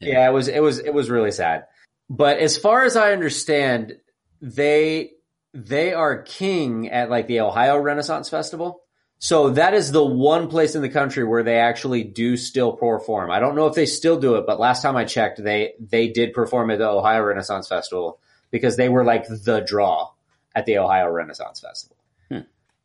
[0.01, 1.65] yeah, it was it was it was really sad.
[2.09, 3.97] But as far as I understand,
[4.41, 5.13] they
[5.53, 8.83] they are king at like the Ohio Renaissance Festival.
[9.19, 13.31] So that is the one place in the country where they actually do still perform.
[13.31, 16.09] I don't know if they still do it, but last time I checked, they they
[16.09, 20.11] did perform at the Ohio Renaissance Festival because they were like the draw
[20.55, 21.96] at the Ohio Renaissance Festival.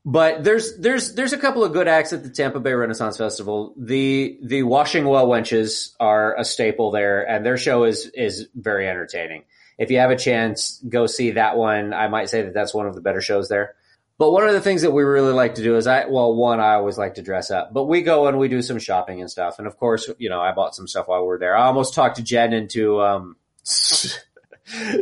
[0.04, 3.76] But there's there's there's a couple of good acts at the Tampa Bay Renaissance Festival.
[3.78, 8.88] The the Washing Well Wenches are a staple there, and their show is is very
[8.88, 9.44] entertaining.
[9.78, 11.94] If you have a chance, go see that one.
[11.94, 13.76] I might say that that's one of the better shows there.
[14.18, 16.60] But one of the things that we really like to do is I well one
[16.60, 19.30] I always like to dress up, but we go and we do some shopping and
[19.30, 19.60] stuff.
[19.60, 21.56] And of course, you know I bought some stuff while we were there.
[21.56, 23.36] I almost talked to Jen into um,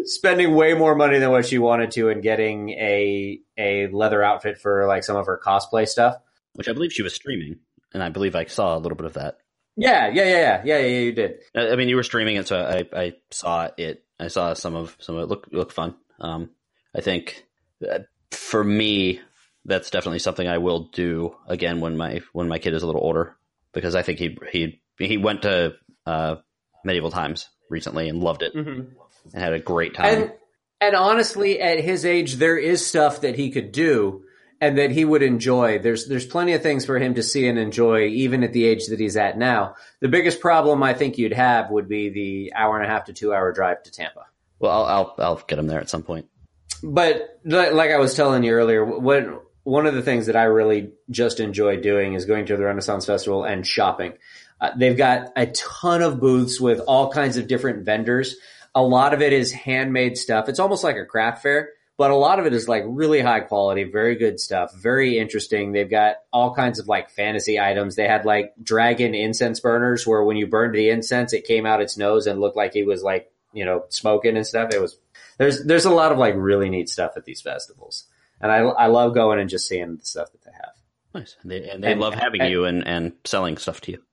[0.06, 4.58] spending way more money than what she wanted to and getting a a leather outfit
[4.58, 6.16] for like some of her cosplay stuff.
[6.54, 7.60] Which I believe she was streaming,
[7.94, 9.38] and I believe I saw a little bit of that.
[9.76, 11.00] Yeah, yeah, yeah, yeah, yeah, yeah.
[11.00, 11.40] You did.
[11.56, 14.04] I mean, you were streaming it, so I, I saw it.
[14.20, 15.28] I saw some of some of it.
[15.28, 15.96] Look look fun.
[16.20, 16.50] Um,
[16.96, 17.46] I think
[17.80, 19.22] that for me,
[19.66, 23.04] that's definitely something I will do again when my when my kid is a little
[23.04, 23.38] older,
[23.74, 26.38] because I think he he he went to uh,
[26.84, 28.54] medieval times recently and loved it
[29.34, 30.06] and had a great time.
[30.06, 30.34] And
[30.82, 34.24] and honestly, at his age, there is stuff that he could do
[34.62, 35.80] and that he would enjoy.
[35.80, 38.88] There's there's plenty of things for him to see and enjoy, even at the age
[38.88, 39.76] that he's at now.
[40.00, 43.14] The biggest problem I think you'd have would be the hour and a half to
[43.14, 44.26] two hour drive to Tampa.
[44.60, 46.28] well, I'll, I'll I'll get him there at some point.
[46.82, 49.26] But like I was telling you earlier, what
[49.64, 53.06] one of the things that I really just enjoy doing is going to the Renaissance
[53.06, 54.14] Festival and shopping.
[54.62, 58.36] Uh, they've got a ton of booths with all kinds of different vendors.
[58.76, 60.48] A lot of it is handmade stuff.
[60.50, 63.40] It's almost like a craft fair, but a lot of it is like really high
[63.42, 65.72] quality, very good stuff, very interesting.
[65.72, 67.96] They've got all kinds of like fantasy items.
[67.96, 71.82] They had like dragon incense burners where when you burned the incense, it came out
[71.82, 74.74] its nose and looked like he was like, you know, smoking and stuff.
[74.74, 74.98] It was,
[75.38, 78.06] there's, there's a lot of like really neat stuff at these festivals.
[78.40, 80.72] and I I love going and just seeing the stuff that they have
[81.14, 81.36] Nice.
[81.44, 84.04] They, and they And- love having and- you and, and selling stuff to you.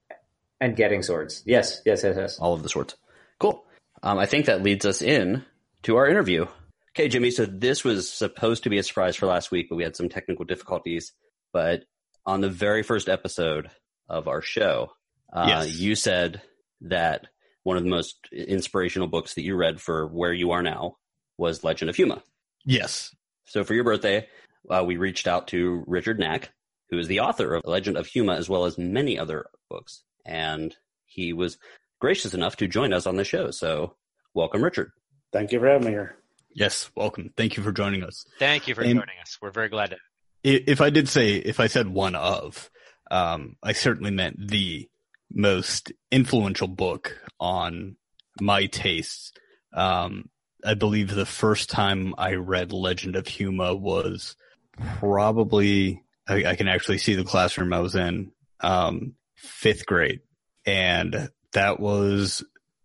[0.60, 1.42] and getting swords.
[1.44, 2.38] Yes, yes, yes, yes.
[2.38, 2.96] all of the swords.
[4.02, 5.44] Um, I think that leads us in
[5.82, 6.46] to our interview.
[6.94, 7.30] Okay, Jimmy.
[7.30, 10.08] So this was supposed to be a surprise for last week, but we had some
[10.08, 11.12] technical difficulties.
[11.52, 11.84] But
[12.24, 13.70] on the very first episode
[14.08, 14.92] of our show,
[15.32, 15.78] uh, Yes.
[15.78, 16.40] you said
[16.82, 17.26] that
[17.64, 20.96] one of the most inspirational books that you read for where you are now
[21.36, 22.22] was Legend of Huma.
[22.64, 23.14] Yes.
[23.44, 24.28] So for your birthday,
[24.70, 26.46] uh, we reached out to Richard Knaak,
[26.90, 30.02] who is the author of Legend of Huma, as well as many other books.
[30.24, 31.58] And he was
[32.00, 33.50] gracious enough to join us on the show.
[33.50, 33.96] So
[34.34, 34.90] welcome, Richard.
[35.32, 36.16] Thank you for having me here.
[36.54, 36.90] Yes.
[36.96, 37.32] Welcome.
[37.36, 38.24] Thank you for joining us.
[38.38, 39.38] Thank you for And- joining us.
[39.42, 39.96] We're very glad to.
[40.42, 42.70] If I did say, if I said one of,
[43.10, 44.88] um, I certainly meant the
[45.32, 47.96] most influential book on
[48.40, 49.32] my tastes.
[49.72, 50.30] Um,
[50.64, 54.36] I believe the first time I read Legend of Huma was
[55.00, 58.30] probably, I, I can actually see the classroom I was in,
[58.60, 60.20] um, fifth grade.
[60.64, 62.44] And that was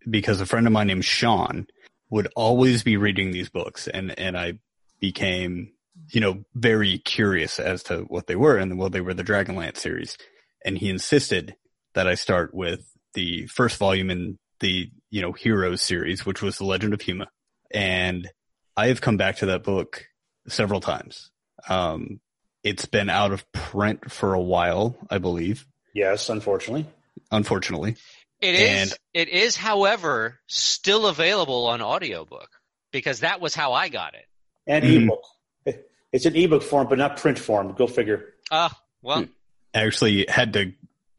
[0.09, 1.67] because a friend of mine named Sean
[2.09, 4.59] would always be reading these books and, and I
[4.99, 5.71] became,
[6.09, 9.77] you know, very curious as to what they were and well, they were the Dragonlance
[9.77, 10.17] series.
[10.65, 11.55] And he insisted
[11.93, 12.81] that I start with
[13.13, 17.27] the first volume in the, you know, Heroes series, which was The Legend of Huma.
[17.71, 18.29] And
[18.77, 20.05] I have come back to that book
[20.47, 21.31] several times.
[21.67, 22.19] Um,
[22.63, 26.85] it's been out of print for a while, I believe, Yes, unfortunately.
[27.31, 27.95] unfortunately.
[28.41, 28.91] It is.
[28.91, 32.49] And- it is, however, still available on audiobook
[32.91, 34.25] because that was how I got it.
[34.67, 35.03] And Mhm.
[35.03, 35.23] ebook.
[36.13, 37.73] It's an ebook form, but not print form.
[37.73, 38.33] Go figure.
[38.51, 39.31] Ah, well, Hmm.
[39.73, 40.73] actually had to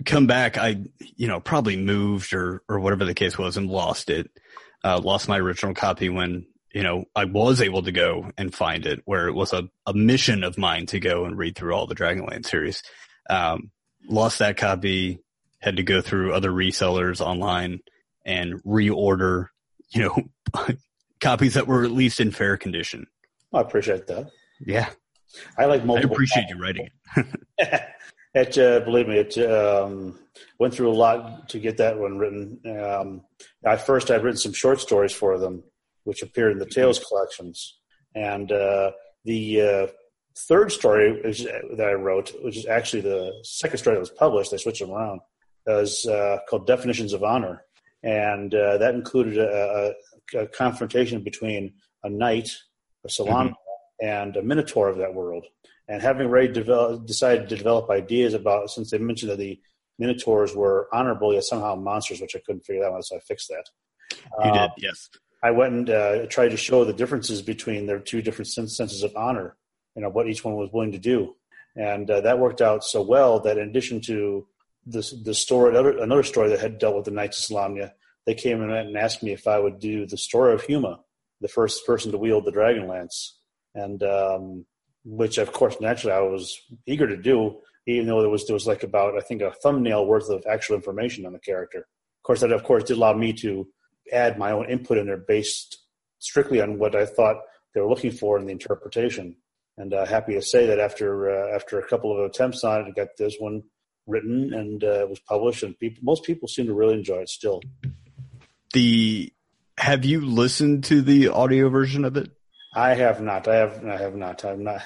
[0.05, 0.59] come back.
[0.59, 0.83] I,
[1.17, 4.31] you know, probably moved or, or whatever the case was and lost it.
[4.85, 8.85] Uh, lost my original copy when, you know, I was able to go and find
[8.85, 11.87] it where it was a, a mission of mine to go and read through all
[11.87, 12.83] the Dragonlance series.
[13.31, 13.71] Um,
[14.09, 15.21] lost that copy,
[15.63, 17.81] had to go through other resellers online
[18.27, 19.47] and reorder,
[19.91, 20.65] you know,
[21.21, 23.07] copies that were at least in fair condition.
[23.55, 24.31] I appreciate that.
[24.61, 24.89] Yeah.
[25.57, 26.11] I like multiple.
[26.11, 27.27] I appreciate you writing it.
[28.35, 30.19] it uh, believe me, it um,
[30.59, 32.61] went through a lot to get that one written.
[32.67, 33.23] Um,
[33.65, 35.63] at first, I'd written some short stories for them,
[36.05, 37.79] which appeared in the Tales collections,
[38.15, 38.91] and uh,
[39.25, 39.87] the uh,
[40.37, 44.51] third story is, that I wrote, which is actually the second story that was published,
[44.51, 45.21] they switched them around,
[45.67, 47.65] was uh, called Definitions of Honor,
[48.03, 49.95] and uh, that included a,
[50.35, 52.51] a, a confrontation between a knight,
[53.05, 53.55] a Salam,
[54.03, 55.45] and a Minotaur of that world
[55.89, 56.53] and having already
[57.05, 59.61] decided to develop ideas about since they mentioned that the
[59.99, 63.49] minotaurs were honorable yet somehow monsters which i couldn't figure that out so i fixed
[63.49, 63.67] that
[64.45, 64.71] You Uh, did.
[64.79, 65.11] Yes.
[65.43, 69.15] i went and uh, tried to show the differences between their two different senses of
[69.17, 69.57] honor
[69.95, 71.37] you know what each one was willing to do
[71.77, 74.47] and uh, that worked out so well that in addition to
[74.85, 77.93] this the story another, story that had dealt with the knights of Solamnia,
[78.27, 80.99] they came in and asked me if i would do the story of huma
[81.41, 83.39] the first person to wield the dragon lance
[83.75, 84.65] and um,
[85.05, 88.67] which of course naturally I was eager to do, even though there was there was
[88.67, 91.79] like about I think a thumbnail worth of actual information on the character.
[91.79, 93.69] Of course, that of course did allow me to
[94.13, 95.79] add my own input in there based
[96.19, 97.39] strictly on what I thought
[97.75, 99.37] they were looking for in the interpretation.
[99.79, 102.87] And uh, happy to say that after uh, after a couple of attempts on it,
[102.89, 103.63] I got this one
[104.07, 107.29] written and uh, it was published, and people most people seem to really enjoy it
[107.29, 107.61] still.
[108.73, 109.33] The,
[109.79, 112.31] have you listened to the audio version of it?
[112.75, 113.49] I have not.
[113.49, 113.85] I have.
[113.85, 114.45] I have not.
[114.45, 114.83] I'm not.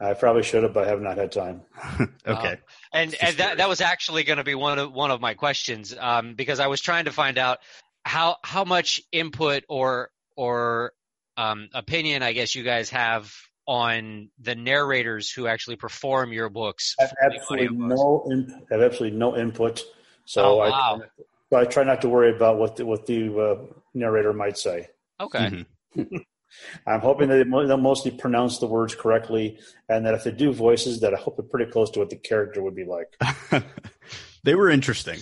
[0.00, 1.62] I probably should have, but I have not had time.
[2.26, 2.52] okay.
[2.52, 2.56] Um,
[2.92, 5.94] and and that that was actually going to be one of one of my questions
[5.98, 7.58] um, because I was trying to find out
[8.04, 10.92] how how much input or or
[11.36, 13.32] um, opinion I guess you guys have
[13.68, 16.96] on the narrators who actually perform your books.
[16.98, 18.26] I have absolutely no.
[18.30, 19.82] In, have absolutely no input.
[20.24, 21.02] So Oh, I, wow.
[21.50, 24.88] so I try not to worry about what the, what the uh, narrator might say.
[25.20, 25.64] Okay.
[25.94, 26.08] Mhm.
[26.86, 30.30] I'm hoping that they mo- they'll mostly pronounce the words correctly, and that if they
[30.30, 33.20] do voices, that I hope they're pretty close to what the character would be like.
[34.44, 35.18] they were interesting.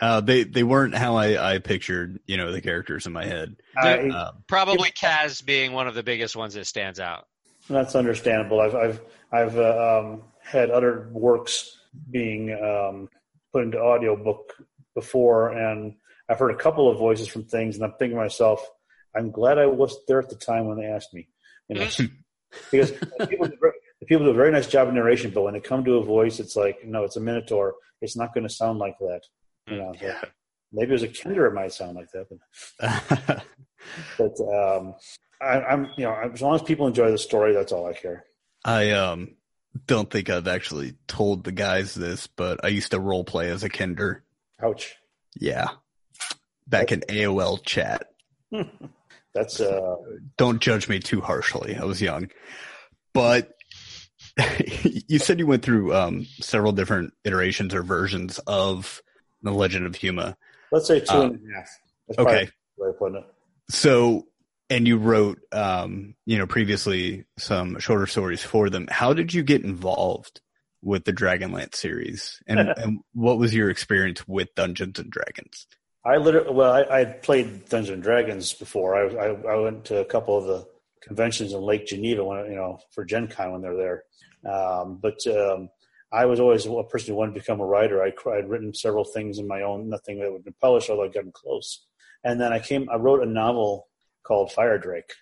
[0.00, 3.56] Uh, they they weren't how I, I pictured you know the characters in my head.
[3.76, 7.26] I, Um, Probably Kaz being one of the biggest ones that stands out.
[7.68, 8.60] That's understandable.
[8.60, 9.00] I've I've
[9.32, 11.78] I've uh, um, had other works
[12.10, 13.08] being um,
[13.52, 14.52] put into audiobook
[14.94, 15.94] before, and
[16.28, 18.64] I've heard a couple of voices from things, and I'm thinking to myself,
[19.16, 21.28] I'm glad I wasn't there at the time when they asked me,
[21.68, 21.88] you know,
[22.70, 23.72] because the people, do,
[24.06, 26.40] people do a very nice job of narration, but when they come to a voice,
[26.40, 27.74] it's like, no, it's a Minotaur.
[28.00, 29.22] It's not going to sound like that.
[29.68, 30.20] You know, Yeah.
[30.72, 33.44] maybe it was a Kender, it might sound like that, but
[34.18, 34.94] but um,
[35.44, 38.24] I, I'm you know as long as people enjoy the story, that's all I care.
[38.64, 39.36] I um
[39.86, 43.62] don't think I've actually told the guys this, but I used to role play as
[43.64, 44.20] a kender.
[44.62, 44.94] Ouch.
[45.38, 45.68] Yeah.
[46.66, 48.06] Back in AOL chat.
[49.34, 49.96] That's uh,
[50.38, 51.76] Don't judge me too harshly.
[51.76, 52.30] I was young.
[53.12, 53.52] But
[55.08, 59.02] you said you went through um several different iterations or versions of
[59.42, 60.36] The Legend of Huma.
[60.72, 61.68] let's say two Uh, and a half.
[62.08, 62.48] That's Okay.
[62.76, 63.24] way of putting it.
[63.70, 64.26] So
[64.70, 68.88] and you wrote um, you know, previously some shorter stories for them.
[68.90, 70.40] How did you get involved
[70.82, 72.42] with the Dragonlance series?
[72.46, 75.66] And and what was your experience with Dungeons and Dragons?
[76.06, 78.94] I literally, well, I, played Dungeons and Dragons before.
[78.94, 80.66] I, I I went to a couple of the
[81.02, 84.04] conventions in Lake Geneva when you know for Gen Con when they're there.
[84.50, 85.70] Um, but um,
[86.12, 88.02] I was always a person who wanted to become a writer.
[88.02, 91.14] I I'd written several things in my own, nothing that would be published, although I'd
[91.14, 91.84] gotten close.
[92.22, 93.88] And then I came, I wrote a novel
[94.24, 95.12] called Fire Drake,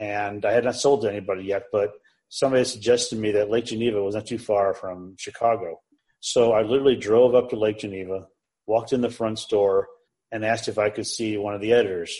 [0.00, 1.92] and I had not sold to anybody yet, but
[2.28, 5.80] somebody suggested to me that Lake Geneva was not too far from Chicago.
[6.20, 8.26] So I literally drove up to Lake Geneva,
[8.66, 9.88] walked in the front store,
[10.30, 12.16] and asked if I could see one of the editors.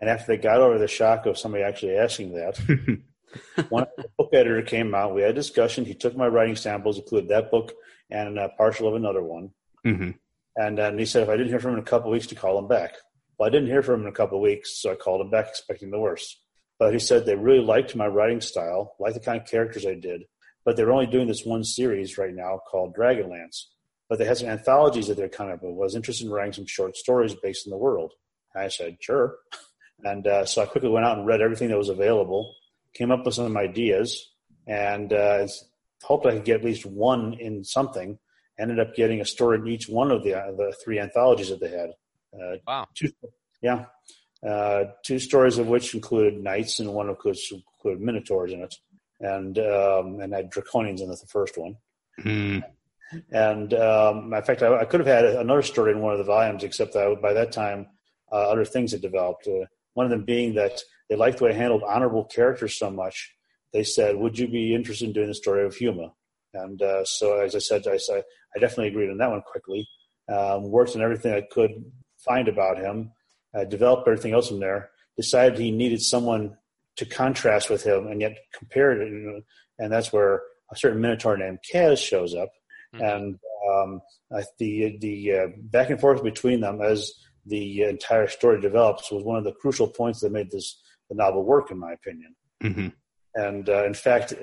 [0.00, 3.02] And after they got over the shock of somebody actually asking that,
[3.68, 5.14] one book editor came out.
[5.14, 5.84] We had a discussion.
[5.84, 7.72] He took my writing samples, included that book
[8.10, 9.50] and a partial of another one.
[9.84, 10.10] hmm
[10.56, 12.26] And then he said if I didn't hear from him in a couple of weeks,
[12.28, 12.94] to call him back.
[13.38, 15.30] Well, I didn't hear from him in a couple of weeks, so I called him
[15.30, 16.40] back expecting the worst.
[16.78, 19.94] But he said they really liked my writing style, liked the kind of characters I
[19.94, 20.24] did,
[20.64, 23.66] but they're only doing this one series right now called Dragonlance.
[24.08, 26.96] But they had some anthologies that they're kind of was interested in writing some short
[26.96, 28.12] stories based in the world.
[28.54, 29.36] And I said, sure.
[30.04, 32.54] And uh, so I quickly went out and read everything that was available,
[32.94, 34.30] came up with some ideas,
[34.64, 35.48] and uh,
[36.04, 38.16] hoped I could get at least one in something.
[38.60, 41.60] Ended up getting a story in each one of the uh, the three anthologies that
[41.60, 41.90] they had.
[42.34, 42.86] Uh, Wow.
[42.94, 43.10] Two,
[43.62, 43.86] yeah,
[44.46, 48.74] uh, two stories of which included knights, and one of which included minotaurs in it,
[49.20, 51.76] and um, and had draconians in the first one.
[52.22, 52.62] Mm.
[53.32, 56.24] And um, in fact, I, I could have had another story in one of the
[56.24, 57.86] volumes, except that by that time,
[58.30, 59.46] uh, other things had developed.
[59.46, 59.64] Uh,
[59.94, 63.34] one of them being that they liked the way I handled honorable characters so much.
[63.72, 66.12] They said, "Would you be interested in doing the story of Huma?"
[66.54, 68.24] And uh, so, as I said, I, said,
[68.56, 69.86] I definitely agreed on that one quickly.
[70.28, 71.72] Um, worked on everything I could
[72.24, 73.12] find about him.
[73.56, 74.90] Uh, developed everything else from there.
[75.16, 76.56] Decided he needed someone
[76.96, 79.08] to contrast with him, and yet compare it.
[79.08, 79.42] You
[79.78, 82.50] and that's where a certain Minotaur named Kaz shows up
[82.94, 83.14] Mhm.
[83.14, 83.38] and
[83.70, 84.00] um,
[84.58, 87.12] the the uh, back and forth between them as
[87.46, 91.42] the entire story develops was one of the crucial points that made this the novel
[91.44, 92.34] work, in my opinion.
[92.62, 92.88] hmm
[93.34, 94.34] And uh, in fact,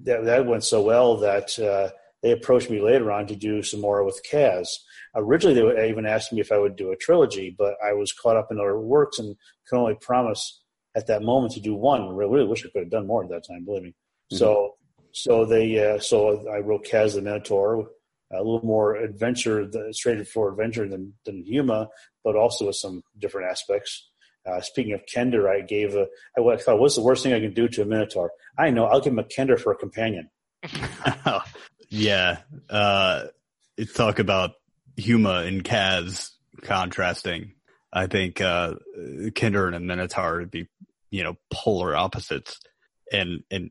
[0.00, 1.90] that, that went so well that uh,
[2.24, 4.66] they approached me later on to do some more with Kaz.
[5.14, 8.38] Originally, they even asked me if I would do a trilogy, but I was caught
[8.38, 9.36] up in other works and
[9.68, 10.62] could only promise
[10.96, 12.00] at that moment to do one.
[12.00, 13.94] I really wish I could have done more at that time, believe me.
[14.32, 14.76] So,
[15.12, 17.88] so they, uh, so I wrote Kaz the Minotaur,
[18.32, 21.88] a little more adventure, straight for adventure than than Huma,
[22.24, 24.10] but also with some different aspects.
[24.46, 26.06] Uh, speaking of Kender, I gave a.
[26.38, 28.32] I thought, what's the worst thing I can do to a Minotaur?
[28.58, 30.30] I know, I'll give him a Kender for a companion.
[31.88, 32.38] yeah.
[32.70, 33.24] Uh,
[33.94, 34.52] talk about
[34.96, 36.30] Huma and Kaz
[36.62, 37.52] contrasting.
[37.92, 40.68] I think uh, Kender and a Minotaur would be,
[41.10, 42.58] you know, polar opposites,
[43.12, 43.70] and and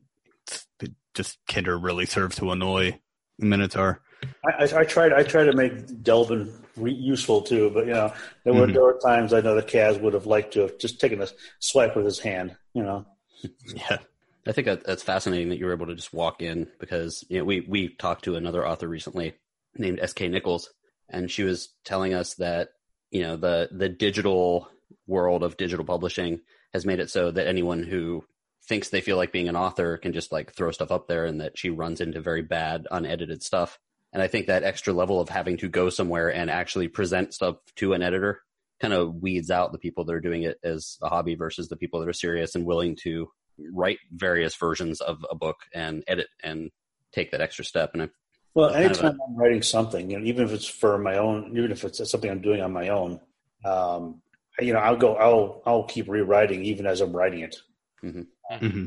[1.14, 2.98] just Kender really serves to annoy
[3.38, 4.00] Minotaur.
[4.44, 5.12] I, I, I tried.
[5.12, 5.72] I tried to make
[6.02, 8.12] Delbin re- useful too, but you know,
[8.44, 8.72] there were Mhm.
[8.72, 11.28] there were times I know that Kaz would have liked to have just taken a
[11.58, 12.56] swipe with his hand.
[12.72, 13.06] You know,
[13.74, 13.98] Yeah.
[14.46, 17.38] I think that, that's fascinating that you were able to just walk in because you
[17.38, 19.34] know we we talked to another author recently
[19.76, 20.28] named S.K.
[20.28, 20.70] Nichols,
[21.08, 22.70] and she was telling us that
[23.10, 24.68] you know the the digital
[25.06, 26.40] world of digital publishing
[26.72, 28.24] has made it so that anyone who
[28.66, 31.40] thinks they feel like being an author can just like throw stuff up there, and
[31.40, 33.78] that she runs into very bad unedited stuff.
[34.12, 37.56] And I think that extra level of having to go somewhere and actually present stuff
[37.76, 38.42] to an editor
[38.80, 41.76] kind of weeds out the people that are doing it as a hobby versus the
[41.76, 43.28] people that are serious and willing to
[43.72, 46.70] write various versions of a book and edit and
[47.12, 47.90] take that extra step.
[47.94, 48.08] And I,
[48.54, 51.56] well, Kind of anytime I'm writing something, you know, even if it's for my own,
[51.56, 53.20] even if it's something I'm doing on my own,
[53.64, 54.22] um,
[54.60, 55.16] you know, I'll go.
[55.16, 57.56] I'll I'll keep rewriting even as I'm writing it.
[58.04, 58.26] Mhm.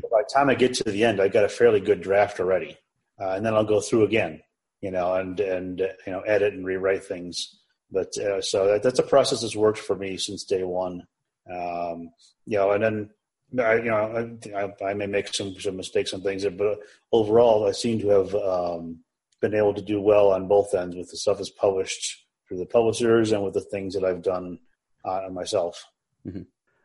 [0.02, 2.78] By the time I get to the end, I've got a fairly good draft already,
[3.20, 4.40] uh, and then I'll go through again,
[4.80, 7.60] you know, and and uh, you know, edit and rewrite things.
[7.90, 11.02] But uh, so that, that's a process that's worked for me since day one.
[11.50, 12.10] Um,
[12.46, 13.10] you know, and then
[13.58, 16.78] I, you know, I, I may make some some mistakes on things, but
[17.12, 18.98] overall, I seem to have um,
[19.40, 22.66] been able to do well on both ends with the stuff that's published through the
[22.66, 24.58] publishers and with the things that I've done
[25.04, 25.84] uh, myself.
[26.26, 26.42] I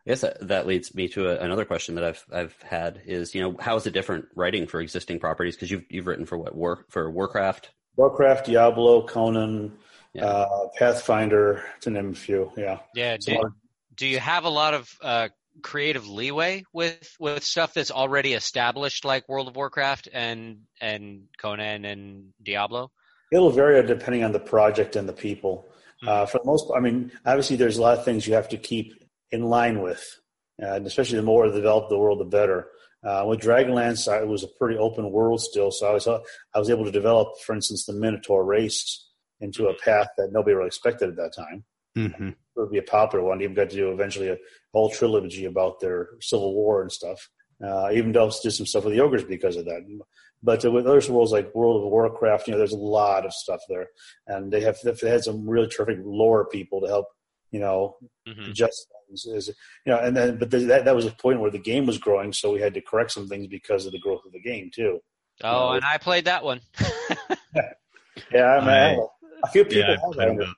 [0.07, 3.41] guess that, that leads me to a, another question that I've I've had is you
[3.41, 6.55] know how is it different writing for existing properties because you've you've written for what
[6.55, 9.74] war for Warcraft Warcraft, Diablo, Conan,
[10.14, 10.26] Yeah.
[10.26, 12.51] uh, Pathfinder, to name a few.
[12.57, 12.80] Yeah.
[12.95, 13.18] Yeah.
[13.20, 13.53] So, Do,
[13.95, 15.30] do you have a lot of uh,
[15.62, 21.86] creative leeway with with stuff that's already established, like World of Warcraft and and Conan
[21.86, 22.91] and Diablo?
[23.32, 25.68] It'll vary depending on the project and the people.
[26.06, 28.49] Uh, for the most part, I mean, obviously, there's a lot of things you have
[28.49, 28.93] to keep
[29.32, 30.20] in line with,
[30.62, 32.68] uh, and especially the more developed the world, the better.
[33.04, 36.60] Uh, with Dragonlance, I, it was a pretty open world still, so I was I
[36.60, 39.10] was able to develop, for instance, the Minotaur race
[39.41, 41.66] into a path that nobody really expected at that time.
[41.95, 43.41] Hmm It would be a popular one.
[43.41, 44.37] Even got to do eventually a
[44.73, 47.29] whole trilogy about their civil war and stuff.
[47.63, 49.81] Uh, even though did some stuff with the ogres because of that.
[50.41, 53.31] But uh, with other worlds like World of Warcraft, you know, there's a lot of
[53.33, 53.87] stuff there,
[54.27, 57.05] and they have they had some really terrific lore people to help,
[57.51, 57.95] you know,
[58.27, 59.25] hmm adjust things.
[59.25, 59.47] Is
[59.85, 62.33] you know, and then but that that was a point where the game was growing,
[62.33, 64.99] so we had to correct some things because of the growth of the game too.
[65.43, 66.59] Oh, and I played that one.
[68.31, 68.97] Yeah, I mean, I-
[69.43, 70.53] a few people Yeah, have that.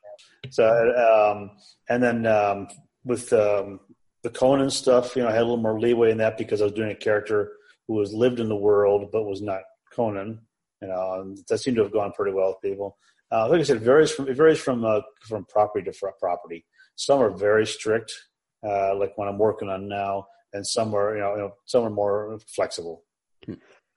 [0.51, 1.51] So, um,
[1.89, 2.67] and then um,
[3.03, 3.79] with um,
[4.23, 6.65] the Conan stuff, you know, I had a little more leeway in that because I
[6.65, 7.53] was doing a character
[7.87, 9.61] who was lived in the world but was not
[9.93, 10.41] Conan.
[10.81, 12.97] You know, that seemed to have gone pretty well with people.
[13.31, 16.65] Uh, like I said, it varies from it varies from uh, from property to property.
[16.95, 18.13] Some are very strict,
[18.65, 21.83] uh, like what I'm working on now, and some are you know, you know some
[21.83, 23.03] are more flexible.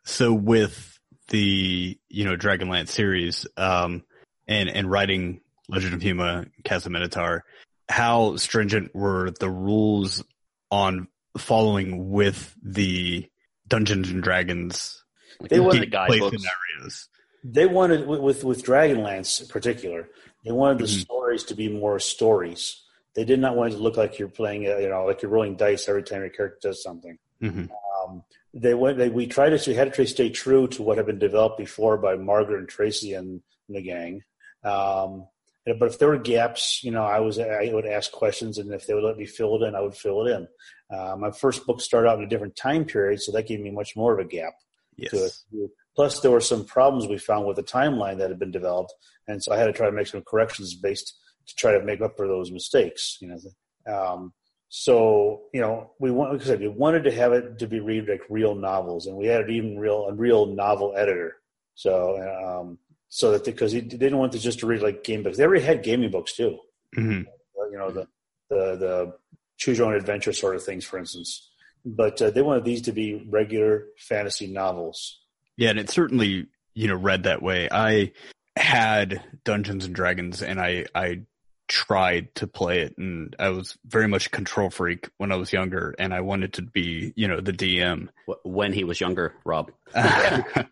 [0.05, 4.03] So with the you know Dragonlance series, um,
[4.47, 7.45] and and writing Legend of Huma, Kaz the Minotaur,
[7.89, 10.25] how stringent were the rules
[10.71, 13.27] on following with the
[13.67, 15.05] Dungeons and Dragons
[15.41, 16.37] Like They the, wanted guidebooks.
[16.37, 17.09] scenarios?
[17.45, 20.09] they wanted with with, Dragonlance in particular,
[20.45, 21.01] they wanted the Mhm.
[21.01, 22.83] stories to be more stories.
[23.15, 25.31] They did not want it to look like you're playing, uh, you know, like you're
[25.31, 27.19] rolling dice every time your character does something.
[27.41, 27.67] hmm
[28.03, 28.99] Um, they went.
[28.99, 29.71] They, we tried to.
[29.71, 32.59] We had to try to stay true to what had been developed before by Margaret
[32.59, 34.23] and Tracy and the gang.
[34.65, 35.29] Um,
[35.75, 38.87] but if there were gaps, you know, I was I would ask questions, and if
[38.87, 40.49] they would let me fill it in, I would fill it in.
[40.91, 43.71] Uh, my first book started out in a different time period, so that gave me
[43.71, 44.55] much more of a gap
[44.97, 45.45] Yes.
[45.53, 45.71] to.
[45.95, 48.95] Plus, there were some problems we found with the timeline that had been developed,
[49.27, 51.15] and so I had to try to make some corrections based
[51.49, 53.19] to try to make up for those mistakes.
[53.21, 54.33] You know, um,
[54.69, 57.81] so you know, we want, like I said, we wanted to have it to be
[57.81, 61.37] read like real novels, and we added even real a real novel editor.
[61.75, 62.17] So,
[62.63, 62.79] um,
[63.09, 65.37] so that because they didn't want to just to read like game books.
[65.37, 66.59] They already had gaming books too
[66.95, 67.23] hmm
[67.71, 68.07] you know the
[68.51, 69.15] the the
[69.57, 71.51] choose your own adventure sort of things, for instance.
[71.85, 75.21] But uh, they wanted these to be regular fantasy novels.
[75.57, 77.69] Yeah, and it certainly you know read that way.
[77.71, 78.13] I
[78.57, 81.23] had Dungeons and Dragons, and I I
[81.69, 85.53] tried to play it, and I was very much a control freak when I was
[85.53, 88.09] younger, and I wanted to be you know the DM.
[88.45, 89.71] When he was younger, Rob.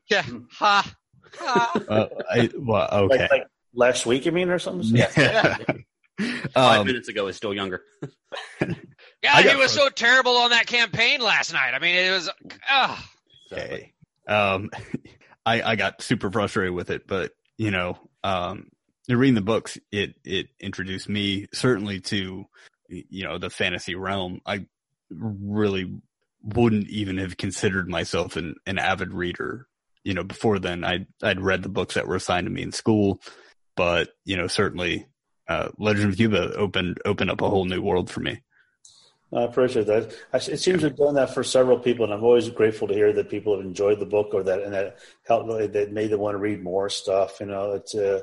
[0.08, 0.24] Yeah.
[0.52, 0.94] Ha.
[1.38, 1.72] Ha.
[2.30, 3.18] I, well, okay.
[3.18, 4.96] Like, like last week, you mean, or something?
[4.96, 5.56] Yeah.
[6.52, 7.82] Five um, minutes ago is still younger.
[9.22, 11.72] Yeah, he was so terrible on that campaign last night.
[11.74, 12.30] I mean, it was.
[13.50, 13.92] okay.
[14.28, 14.70] Um,
[15.44, 18.68] I I got super frustrated with it, but you know, um,
[19.08, 22.46] reading the books, it it introduced me certainly to
[22.88, 24.40] you know the fantasy realm.
[24.46, 24.66] I
[25.10, 25.92] really
[26.42, 29.66] wouldn't even have considered myself an, an avid reader.
[30.06, 32.70] You know, before then, I I'd read the books that were assigned to me in
[32.70, 33.20] school,
[33.76, 35.08] but you know, certainly,
[35.48, 38.40] uh, Legend of Huma opened opened up a whole new world for me.
[39.32, 40.14] I appreciate that.
[40.32, 42.94] I- It seems to have done that for several people, and I'm always grateful to
[42.94, 46.20] hear that people have enjoyed the book or that and that helped that made them
[46.20, 47.40] want to read more stuff.
[47.40, 48.20] You know, it's uh,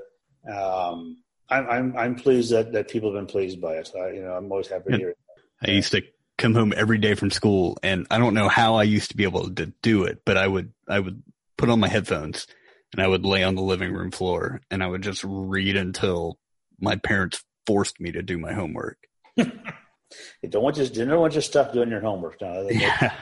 [0.50, 1.18] um,
[1.50, 3.92] I'm I'm I'm pleased that that people have been pleased by it.
[3.94, 5.18] I, you know, I'm always happy to hear it.
[5.62, 6.02] I used to
[6.38, 9.24] come home every day from school and I don't know how I used to be
[9.24, 11.22] able to do it, but I would, I would
[11.64, 12.46] put on my headphones
[12.92, 16.38] and I would lay on the living room floor and I would just read until
[16.78, 18.98] my parents forced me to do my homework.
[19.38, 19.46] You
[20.50, 22.42] don't want you you don't want you to stop doing your homework.
[22.42, 23.14] No, they- they Yeah.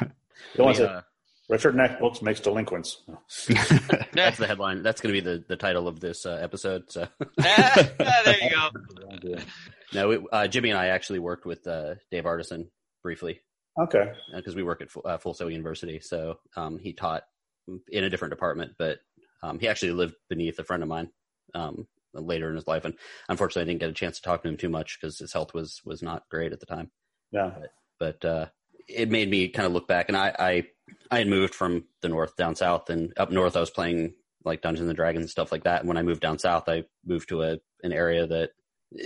[0.56, 0.92] don't want We, to.
[0.92, 1.02] uh,
[1.50, 3.04] Richard Knaak books makes delinquents.
[4.14, 4.82] that's the headline.
[4.82, 6.90] That's going to be the, the title of this uh, episode.
[6.90, 7.08] So
[7.40, 7.90] Ah,
[8.26, 9.36] there you go.
[9.94, 12.70] no, it, uh, Jimmy and I actually worked with uh, Dave Arneson
[13.04, 13.42] briefly
[13.80, 14.12] Okay.
[14.36, 16.00] because we work at Full, uh, Full Sail University.
[16.00, 17.24] So um, he taught
[17.90, 19.00] in a different department, but
[19.44, 21.10] um, he actually lived beneath a friend of mine
[21.54, 22.86] um, later in his life.
[22.86, 22.94] And
[23.30, 25.54] unfortunately, I didn't get a chance to talk to him too much because his health
[25.54, 26.92] was was not great at the time.
[27.32, 27.52] Yeah.
[28.00, 28.46] But uh,
[28.88, 30.64] it made me kind of look back, and I, I
[31.10, 34.14] I had moved from the north down south, and up north I was playing
[34.44, 35.82] like Dungeons and Dragons and stuff like that.
[35.82, 38.52] And when I moved down south, I moved to a an area that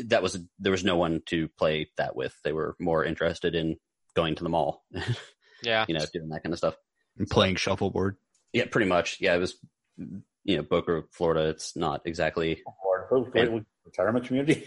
[0.05, 2.33] that was there was no one to play that with.
[2.43, 3.77] They were more interested in
[4.15, 4.83] going to the mall,
[5.63, 5.85] Yeah.
[5.87, 6.75] you know, doing that kind of stuff.
[7.17, 8.17] And playing shuffleboard.
[8.55, 9.17] Yeah, pretty much.
[9.19, 9.57] Yeah, it was,
[9.97, 11.49] you know, Boca, Florida.
[11.49, 13.09] It's not exactly Or
[13.83, 14.65] retirement community.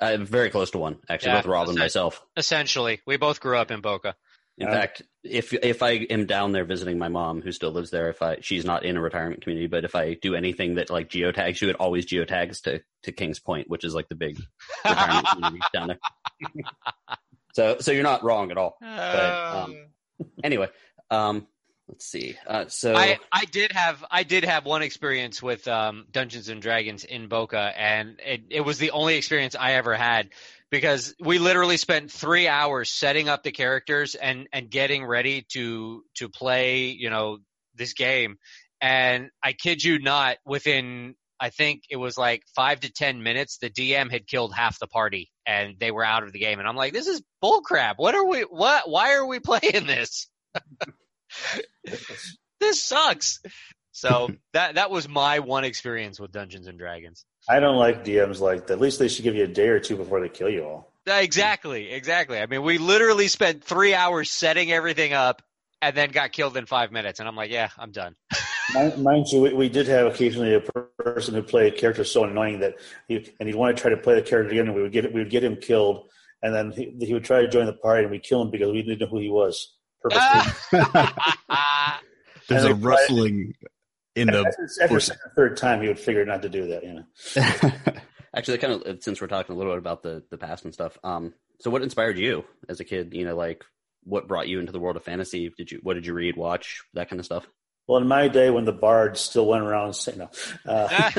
[0.00, 2.22] I'm very close to one actually, Yeah, with Rob and myself.
[2.36, 4.14] Essentially, we both grew up in Boca.
[4.58, 7.90] In Uh, fact, if if I am down there visiting my mom, who still lives
[7.90, 10.90] there, if I she's not in a retirement community, but if I do anything that
[10.90, 14.38] like geotags, she would always geotags to to Kings Point, which is like the big
[14.84, 15.98] retirement community down there.
[17.54, 18.76] So so you're not wrong at all.
[18.80, 19.86] But um,
[20.44, 20.68] anyway,
[21.10, 21.48] um,
[21.88, 22.36] let's see.
[22.46, 26.60] Uh, so I, I did have I did have one experience with um, Dungeons and
[26.62, 30.30] Dragons in Boca, and it, it was the only experience I ever had
[30.70, 36.04] because we literally spent three hours setting up the characters and and getting ready to
[36.16, 37.38] to play you know
[37.74, 38.38] this game,
[38.80, 43.58] and I kid you not, within I think it was like five to ten minutes,
[43.58, 46.66] the DM had killed half the party and they were out of the game, and
[46.66, 47.94] I'm like, this is bullcrap.
[47.98, 48.42] What are we?
[48.42, 48.88] What?
[48.88, 50.28] Why are we playing this?
[52.60, 53.40] this sucks.
[53.92, 57.24] So that that was my one experience with Dungeons and Dragons.
[57.48, 58.74] I don't like DMs like that.
[58.74, 60.92] At least they should give you a day or two before they kill you all.
[61.08, 62.38] Uh, Exactly, exactly.
[62.38, 65.42] I mean, we literally spent three hours setting everything up,
[65.84, 67.20] and then got killed in five minutes.
[67.20, 68.16] And I'm like, yeah, I'm done.
[68.72, 70.60] Mind, mind you, we, we did have occasionally a
[71.02, 72.76] person who played a character so annoying that
[73.06, 75.12] he and he'd want to try to play the character again, and we would get
[75.12, 76.08] we would get him killed,
[76.42, 78.72] and then he, he would try to join the party, and we kill him because
[78.72, 79.76] we didn't know who he was.
[80.04, 80.80] Purposely.
[82.48, 83.54] There's a they- rustling
[84.14, 84.40] in the.
[84.46, 86.84] after, after the third time, he would figure not to do that.
[86.84, 87.94] You know,
[88.36, 90.96] actually, kind of since we're talking a little bit about the the past and stuff.
[91.02, 93.14] Um, so what inspired you as a kid?
[93.14, 93.64] You know, like
[94.02, 95.52] what brought you into the world of fantasy?
[95.56, 97.46] Did you what did you read, watch, that kind of stuff?
[97.86, 100.30] well, in my day when the bards still went around saying no.
[100.66, 101.10] Uh,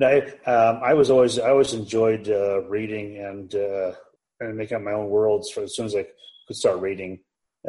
[0.00, 3.92] No, I, um, I was always I always enjoyed uh, reading and uh,
[4.38, 6.06] and making up my own worlds for as soon as I
[6.46, 7.18] could start reading,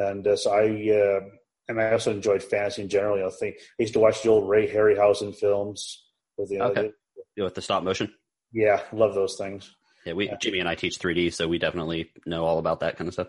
[0.10, 1.20] and uh, so I uh,
[1.68, 3.18] and I also enjoyed fantasy in general.
[3.18, 6.06] You know, think I used to watch the old Ray Harryhausen films
[6.38, 6.82] with the, Okay.
[6.82, 6.94] the
[7.36, 8.12] You know, with the stop motion.
[8.54, 9.76] yeah, love those things.
[10.06, 10.38] Yeah, we Yeah.
[10.38, 13.28] Jimmy and I teach 3D, so we definitely know all about that kind of stuff.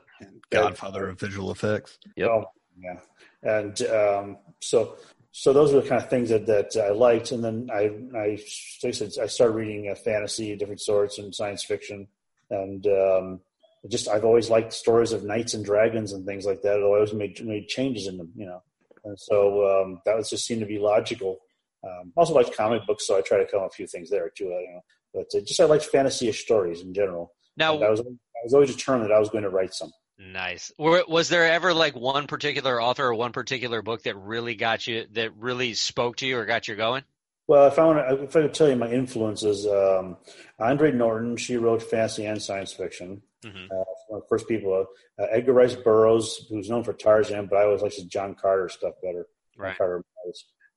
[0.51, 1.99] Godfather of visual effects.
[2.17, 2.29] Yep.
[2.31, 2.45] Oh,
[2.83, 2.99] yeah,
[3.43, 4.97] and um, so
[5.33, 8.39] so those were the kind of things that, that I liked, and then I I,
[8.85, 12.09] I said, I started reading uh, fantasy, of different sorts, and science fiction,
[12.51, 13.41] and um,
[13.89, 16.79] just I've always liked stories of knights and dragons and things like that.
[16.79, 18.63] I always made made changes in them, you know,
[19.05, 21.39] and so um, that was just seemed to be logical.
[21.83, 24.11] Um, I also liked comic books, so I try to come up a few things
[24.11, 24.45] there too.
[24.45, 24.81] You know,
[25.15, 27.33] but uh, just I liked fantasy-ish stories in general.
[27.57, 29.91] now, And I was I was always determined that I was going to write some.
[30.19, 30.73] nice.
[30.79, 34.87] Were, was there ever like one particular author or one particular book that really got
[34.87, 37.03] you, that really spoke to you or got you going?
[37.51, 40.17] Well, if I want, if I could tell you my influences, um,
[40.61, 43.23] Andre Norton, she wrote fantasy and science fiction.
[43.43, 43.65] Mhm.
[43.73, 44.87] Uh, one of the first people,
[45.19, 48.69] uh, Edgar Rice Burroughs, who's known for Tarzan, but I always liked his John Carter
[48.69, 49.27] stuff better.
[49.59, 49.77] Right.
[49.77, 50.05] Carter.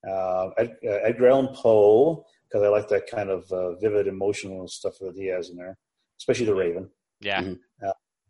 [0.10, 4.68] Uh, Ed, uh, Edgar Allan Poe, because I like that kind of uh, vivid, emotional
[4.68, 5.78] stuff that he has in there,
[6.18, 6.90] especially The Raven.
[7.20, 7.42] Yeah.
[7.44, 7.60] Mhm.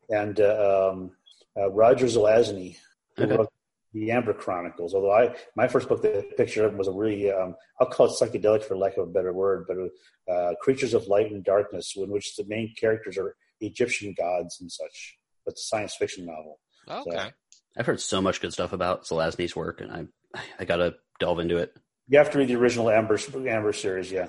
[0.10, 1.16] And uh, um,
[1.56, 2.76] uh, Roger Zelazny,
[3.16, 3.38] who Okay.
[3.38, 3.50] wrote
[3.94, 4.94] the Amber Chronicles.
[4.94, 8.08] Although I, my first book that I pictured of was a really, um, I'll call
[8.08, 11.94] it psychedelic for lack of a better word, but uh, Creatures of Light and Darkness,
[11.96, 15.18] in which the main characters are Egyptian gods and such.
[15.46, 16.60] But it's a science fiction novel.
[16.89, 17.32] Okay.
[17.78, 21.58] I've heard so much good stuff about Zelazny's work, and I I gotta delve into
[21.58, 21.74] it.
[22.08, 23.18] You have to read the original Amber
[23.48, 24.28] Amber series, yeah.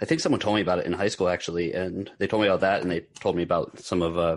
[0.00, 2.48] I think someone told me about it in high school actually, and they told me
[2.48, 4.36] about that, and they told me about some of uh,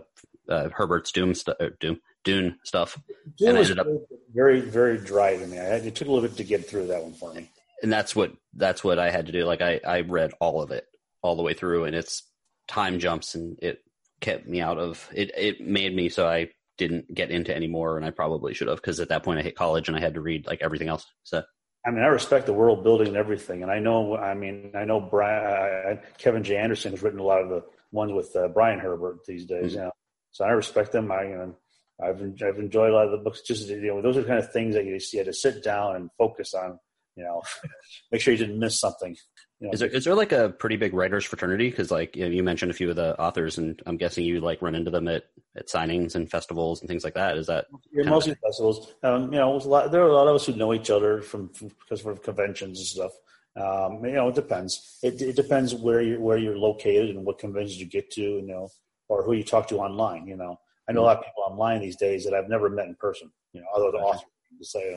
[0.49, 2.97] uh, Herbert's Doom stu- uh, Doom Dune stuff,
[3.39, 3.88] It And I ended up-
[4.34, 5.59] very, very dry to me.
[5.59, 7.49] I had, it took a little bit to get through that one for me.
[7.82, 9.43] and that's what that's what I had to do.
[9.45, 10.86] Like I I read all of it
[11.21, 12.24] all the way through, and it's
[12.67, 13.80] time jumps, and it
[14.21, 15.32] kept me out of it.
[15.38, 18.78] It made me so I didn't get into any more, and I probably should have
[18.78, 21.05] because at that point I hit college and I had to read like everything else.
[21.24, 21.43] So
[21.86, 24.15] I mean, I respect the world building and everything, and I know.
[24.15, 26.55] I mean, I know Brian, uh, Kevin J.
[26.55, 29.74] Anderson has written a lot of the ones with uh, Brian Herbert these days.
[29.74, 29.76] Mhm.
[29.76, 29.91] You know,
[30.32, 31.11] so I respect them.
[31.11, 31.55] I, you know,
[32.01, 33.41] I've I've enjoyed a lot of the books.
[33.41, 35.63] Just you know, those are the kind of things that you, you had to sit
[35.63, 36.79] down and focus on.
[37.15, 37.43] You know,
[38.11, 39.15] make sure you didn't miss something.
[39.59, 41.69] You know, is there is there like a pretty big writers fraternity?
[41.69, 44.41] Because like you, know, you mentioned a few of the authors, and I'm guessing you
[44.41, 45.23] like run into them at
[45.55, 47.37] at signings and festivals and things like that.
[47.37, 48.93] Is that Yeah, mostly festivals.
[49.03, 51.21] Um, you know, a lot, there are a lot of us who know each other
[51.21, 53.11] from, from because of conventions and stuff.
[53.55, 54.97] Um, you know, it depends.
[55.03, 58.41] It, it depends where you're where you're located and what conventions you get to, you
[58.41, 58.69] know,
[59.09, 60.27] or who you talk to online.
[60.27, 62.88] You know, I know a lot of people online these days that I've never met
[62.88, 63.31] in person.
[63.53, 64.25] You know, other than authors
[64.59, 64.95] to say,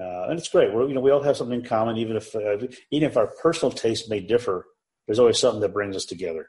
[0.00, 0.72] uh, and it's great.
[0.72, 2.58] We're you know we all have something in common, even if uh,
[2.90, 4.66] even if our personal tastes may differ.
[5.06, 6.48] There's always something that brings us together.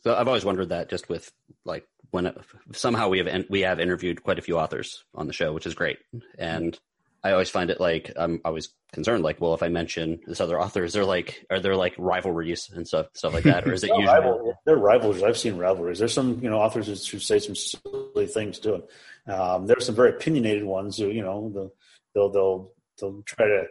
[0.00, 1.30] So I've always wondered that just with
[1.64, 2.32] like when
[2.72, 5.74] somehow we have we have interviewed quite a few authors on the show, which is
[5.74, 5.98] great.
[6.38, 6.78] And
[7.24, 10.60] I always find it like I'm always concerned, like, well, if I mention this other
[10.60, 13.82] author, is there like are there like rivalries and stuff stuff like that, or is
[13.82, 14.14] it No, usually?
[14.18, 15.22] rival, they're rivalries.
[15.22, 15.98] I've seen rivalries.
[15.98, 18.84] There's some you know authors who say some silly things to.
[19.26, 21.72] Um, there's some very opinionated ones who you know they'll
[22.14, 23.64] they'll they'll, they'll try to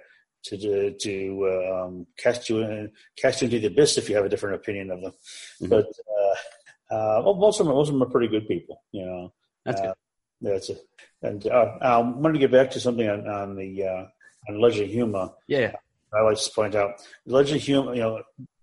[0.44, 4.26] to to, to um, cast you in, cast you into the abyss if you have
[4.26, 5.14] a different opinion of them.
[5.62, 5.70] Mhm.
[5.70, 8.84] But uh, uh, well, most of them most of them are pretty good people.
[8.92, 9.34] You know.
[9.66, 9.94] That's good.
[10.42, 10.80] That's it.
[11.22, 14.06] And uh, I wanted to get back to something on, on the uh,
[14.50, 15.34] on Legend of Huma.
[15.48, 15.74] Yeah.
[16.14, 17.96] I like to point out Legend of Huma.
[17.96, 18.22] You know,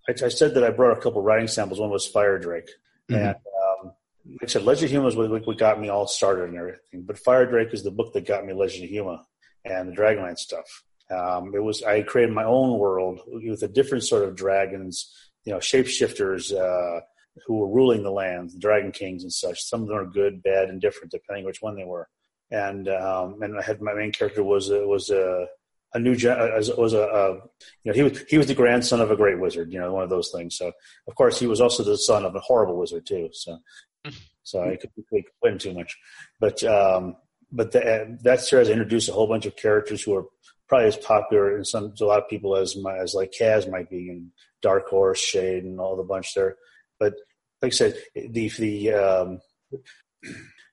[0.08, 1.80] I, I said that I brought a couple writing samples.
[1.80, 2.70] One was Fire Drake,
[3.10, 3.16] Mhm.
[3.16, 3.92] and um,
[4.30, 7.02] like I said, Legend of Huma was what, what got me all started and everything.
[7.02, 9.22] But Fire Drake is the book that got me Legend of Huma
[9.64, 10.84] and the Dragonlance stuff.
[11.10, 15.12] Um, it was I created my own world with a different sort of dragons,
[15.44, 17.00] you know, shapeshifters uh,
[17.46, 19.62] who were ruling the lands, the Dragon Kings and such.
[19.62, 22.08] Some of them are good, bad, and different depending which one they were.
[22.50, 25.46] And um, and I had my main character was a, was a
[25.94, 27.40] a new gen- as was a, a you
[27.86, 30.10] know he was he was the grandson of a great wizard, you know, one of
[30.10, 30.56] those things.
[30.56, 30.72] So
[31.08, 33.30] of course he was also the son of a horrible wizard too.
[33.32, 33.58] So
[34.42, 35.96] so I could we complain too much,
[36.40, 37.16] but um,
[37.50, 40.26] but the, that series introduced a whole bunch of characters who are
[40.68, 43.70] probably as popular in some to a lot of people as my, as like Kaz
[43.70, 44.30] might be and
[44.62, 46.56] Dark Horse, Shade, and all the bunch there.
[46.98, 47.14] But
[47.62, 49.40] like I said, the the um,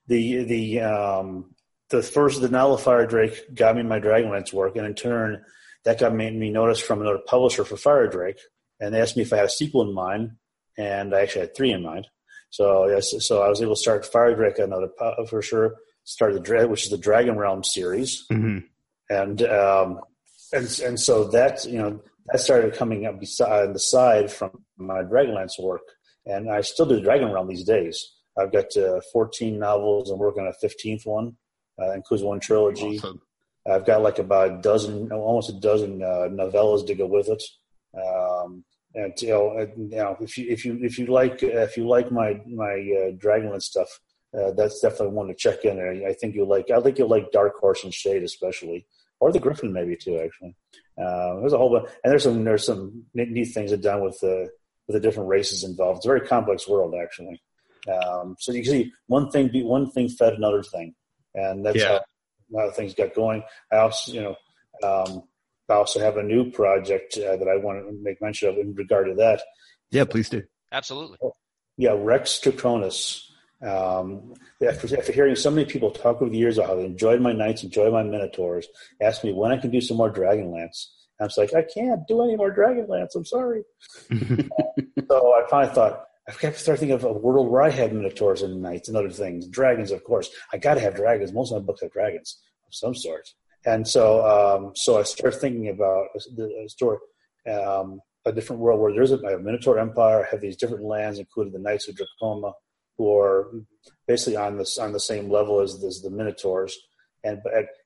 [0.08, 1.56] the the um,
[1.90, 5.44] the first the nullifier Drake got me my Dragonlance work, and in turn
[5.84, 8.40] that got me, me noticed from another publisher for Fire Drake,
[8.80, 10.32] and they asked me if I had a sequel in mind,
[10.78, 12.08] and I actually had three in mind.
[12.50, 14.90] So yes, so I was able to start Fire Drake another
[15.28, 15.76] for sure.
[16.04, 18.64] Start the which is the Dragon Realm series, Mhm.
[19.10, 20.02] and um,
[20.52, 24.64] and and so that you know that started coming up beside on the side from
[24.78, 25.82] my Dragonlance work,
[26.26, 28.14] and I still do Dragon Realm these days.
[28.38, 30.10] I've got uh, 14 novels.
[30.10, 31.36] I'm working on a 15th one,
[31.82, 32.98] uh, includes one trilogy.
[32.98, 33.22] Awesome.
[33.70, 37.44] I've got like about a dozen, almost a dozen uh, novellas to go with it.
[37.96, 38.64] Um,
[38.96, 42.12] and you know, you know, if you if you if you like if you like
[42.12, 43.88] my my uh, Dragonlance stuff,
[44.38, 45.80] uh, that's definitely one to check in.
[45.80, 46.70] I, I think you'll like.
[46.72, 48.86] I think you'll like Dark Horse and Shade especially,
[49.20, 50.20] or the Griffin maybe too.
[50.20, 50.56] Actually,
[50.98, 54.04] uh, there's a whole bunch, and there's some there's some neat, neat things that done
[54.04, 54.50] with the
[54.88, 55.98] with the different races involved.
[55.98, 57.42] It's a very complex world actually.
[57.92, 60.94] Um, so you can see one thing be one thing fed another thing,
[61.34, 62.00] and that's Yeah.
[62.54, 63.44] how, how things got going.
[63.72, 64.36] I also, you know,
[64.84, 65.24] um,
[65.70, 68.76] I also have a new project uh, that I want to make mention of in
[68.76, 69.42] regard to that.
[69.90, 70.44] Yeah, please do.
[70.72, 71.18] Absolutely.
[71.78, 73.24] Yeah, Rex Draconis.
[73.64, 74.34] Um,
[74.68, 77.32] after, after hearing so many people talk over the years about how they enjoyed my
[77.32, 78.68] knights, enjoyed my Minotaurs,
[79.02, 80.88] asked me when I can do some more Dragonlance.
[81.22, 83.16] I was like, I can't do any more Dragonlance.
[83.16, 83.64] I'm sorry.
[85.08, 87.92] So I finally thought, I've got to start thinking of a world where I have
[87.92, 89.46] minotaurs and knights and other things.
[89.48, 90.30] Dragons, of course.
[90.54, 91.34] I got to have dragons.
[91.34, 93.28] Most of my books have dragons of some sort.
[93.66, 96.98] And so, um, so I started thinking about the story,
[97.52, 100.26] um, a different world where there's a, have Minotaur Empire.
[100.26, 102.54] I have these different lands, including the Knights of Dracoma,
[102.98, 103.52] who are
[104.08, 106.74] basically on this on the same level as, as the Minotaurs.
[107.24, 107.42] And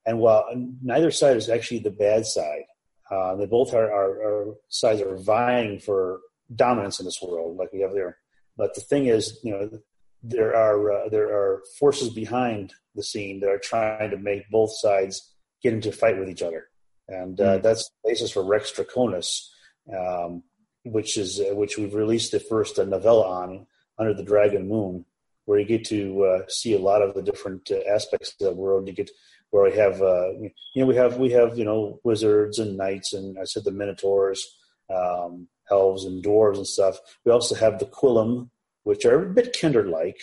[0.06, 0.46] and while
[0.84, 2.64] neither side is actually the bad side,
[3.12, 6.22] uh, they both are, are, are sides are vying for
[6.56, 8.18] dominance in this world, like we have there.
[8.58, 9.70] But the thing is, you know,
[10.24, 14.72] there are uh, there are forces behind the scene that are trying to make both
[14.76, 16.70] sides get into a fight with each other,
[17.08, 19.50] and uh, that's the basis for Rex Draconis,
[19.96, 20.44] um,
[20.84, 23.68] which is uh, which we've released the first uh, novella on
[24.00, 25.06] under the Dragon Moon,
[25.46, 28.54] where you get to uh, see a lot of the different uh, aspects of the
[28.54, 28.88] world.
[28.88, 29.12] You get
[29.52, 33.14] where we have uh, you know we have we have you know wizards and knights
[33.14, 34.46] and I said the minotaurs.
[34.94, 37.00] Um, elves and dwarves and stuff.
[37.26, 38.50] We also have the Quilum,
[38.84, 40.20] which are a bit kender-like,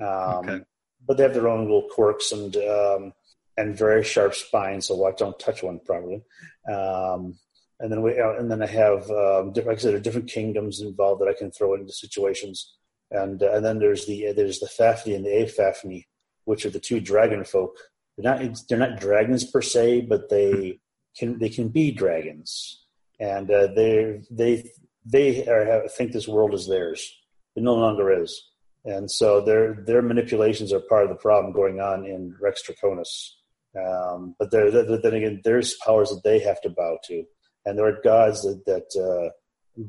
[0.00, 0.60] um, Okay.
[1.06, 3.12] but they have their own little quirks and um,
[3.58, 4.86] and very sharp spines.
[4.86, 6.22] So watch, don't touch one probably.
[6.66, 7.38] Um,
[7.78, 10.02] and then we uh, and then I have um, different, like I said, there are
[10.08, 12.74] different kingdoms involved that I can throw into situations.
[13.10, 16.06] And uh, and then there's the there's the Fafnir and the Afafni,
[16.46, 17.76] which are the two dragon folk.
[18.16, 20.80] They're not they're not dragons per se, but they
[21.18, 22.86] can they can be dragons
[23.20, 24.70] and uh, they they
[25.04, 27.14] they are, have, think this world is theirs.
[27.54, 28.50] It no longer is,
[28.84, 33.30] and so their their manipulations are part of the problem going on in Rex Draconis.
[33.78, 37.24] Um, but there, there- then again, there's powers that they have to bow to,
[37.64, 39.30] and there are gods that that uh,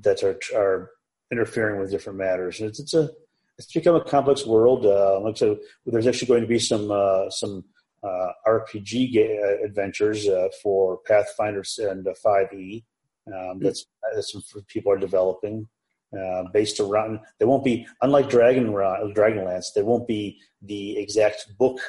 [0.01, 0.91] that are are
[1.31, 2.61] interfering with different matters.
[2.61, 3.09] It's, it's a
[3.57, 4.85] it's become a complex world.
[4.85, 7.65] Uh, like said, there's actually going to be some uh, some
[8.03, 12.83] uh, RPG ga- uh, adventures uh, for Pathfinder and uh, 5e
[13.33, 13.85] um, that's,
[14.15, 15.67] that some people are developing.
[16.17, 17.19] uh, based around.
[17.37, 19.73] There won't be unlike Dragon Dragonlance.
[19.75, 21.79] There won't be the exact book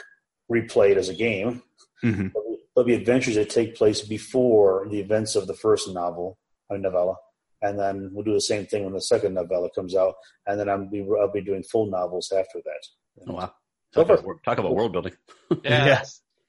[0.51, 1.63] replayed as a game.
[2.03, 2.33] Mhm.
[2.75, 6.37] There'll be adventures that take place before the events of the first novel
[6.69, 7.15] or novella,
[7.63, 10.15] and then we'll do the same thing when the second novella comes out,
[10.47, 12.83] and then I'll be I'll be doing full novels after that.
[13.29, 13.53] Oh, wow.
[13.93, 15.15] So Talk about, talk about world building.
[15.65, 16.03] Yeah, Yeah.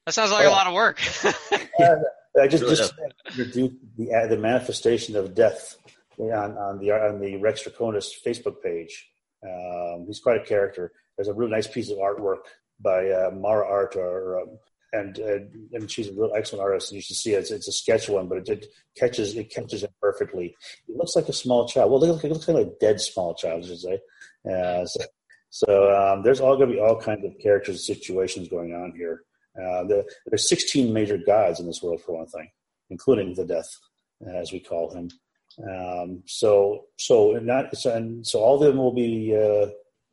[0.06, 1.00] that sounds like a lot of work.
[2.40, 2.94] I just Really just
[3.28, 5.76] introduced the uh, the manifestation of death
[6.18, 9.08] on on the on the Rex Draconis Facebook page.
[9.44, 10.92] Um, he's quite a character.
[11.16, 12.44] There's a really nice piece of artwork
[12.80, 14.58] by uh, Mara Art, or um,
[14.92, 15.38] and uh,
[15.72, 16.90] and she's a real excellent artist.
[16.92, 17.38] And you should see it.
[17.40, 18.66] It's, it's a sketch one, but it, it
[18.96, 20.54] catches it catches it perfectly.
[20.88, 21.90] It looks like a small child.
[21.90, 23.98] Well, it looks, it looks like a dead small child, I should say.
[24.48, 25.00] Uh, so
[25.50, 28.92] so um, there's all going to be all kinds of characters and situations going on
[28.96, 29.22] here.
[29.56, 32.48] Uh, the, there's 16 major gods in this world, for one thing,
[32.88, 33.68] including the death,
[34.26, 35.10] as we call him.
[35.68, 39.66] Um, so, so not so, and so all of them will be uh,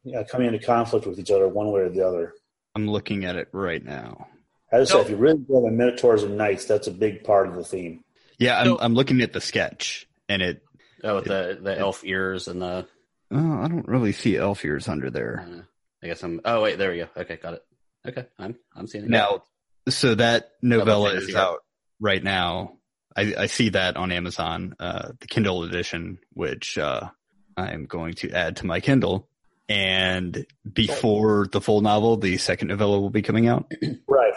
[0.04, 2.34] yeah, coming into conflict with each other, one way or the other.
[2.76, 4.28] I'm looking at it right now.
[4.72, 7.24] As I So- said, if you really go to Minotaurs and Knights, that's a big
[7.24, 8.04] part of the theme.
[8.40, 10.64] Yeah, I'm, So- I'm looking at the sketch, and it.
[11.04, 12.88] Oh, with the, the elf ears and the.
[13.32, 15.46] Oh, I don't really see elf ears under there.
[15.50, 15.62] Uh,
[16.04, 16.42] I guess I'm.
[16.46, 17.08] Oh wait, there we go.
[17.18, 17.66] Okay, got it.
[18.08, 19.44] Okay, I'm I'm seeing it Now,
[19.90, 21.46] so that novella is art.
[21.46, 21.60] out
[22.00, 22.74] right now.
[23.16, 27.10] I, I see that on Amazon, uh, the Kindle edition, which uh,
[27.58, 29.28] I'm going to add to my Kindle.
[29.70, 33.72] And before the full novel, the second novella will be coming out.
[34.08, 34.34] Right.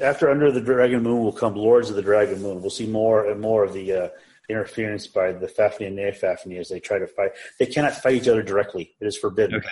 [0.00, 2.60] After Under the Dragon Moon will come Lords of the Dragon Moon.
[2.62, 4.08] We'll see more and more of the uh,
[4.52, 7.32] interference by the Fafnir and Neofafnir as they try to fight.
[7.58, 8.94] They cannot fight each other directly.
[9.00, 9.56] It is forbidden.
[9.56, 9.68] Okay.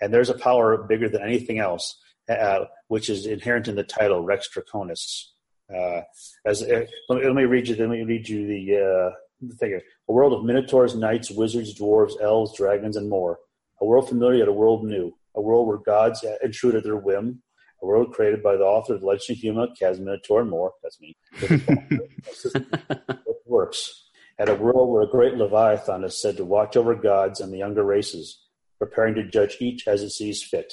[0.00, 1.96] And there's a power bigger than anything else,
[2.28, 5.26] uh, which is inherent in the title Rex Draconis.
[5.74, 6.02] Uh,
[6.46, 7.76] as uh, let, me, let me read you.
[7.76, 9.70] Let me read you the uh, the thing.
[9.70, 9.82] here.
[10.08, 13.38] A world of minotaurs, knights, wizards, dwarves, elves, dragons, and more.
[13.80, 15.12] A world familiar yet a world new.
[15.36, 17.42] A world where gods intrude at their whim.
[17.82, 20.72] A world created by the author of the Legend of Huma, Kaz Minotaur, and more.
[20.82, 21.16] That's me.
[21.40, 24.09] it works.
[24.40, 27.58] At a world where a great Leviathan is said to watch over gods and the
[27.58, 28.40] younger races,
[28.78, 30.72] preparing to judge each as it sees fit,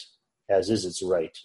[0.50, 1.38] as is its right.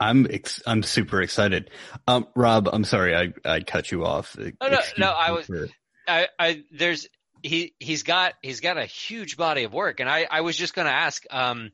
[0.00, 1.70] I'm ex- I'm super excited.
[2.08, 4.36] Um, Rob, I'm sorry I I cut you off.
[4.36, 5.68] Oh, no, Excuse no, I was- for-
[6.08, 7.06] I, I there's
[7.44, 10.74] he he's got he's got a huge body of work, and I I was just
[10.74, 11.70] going to ask um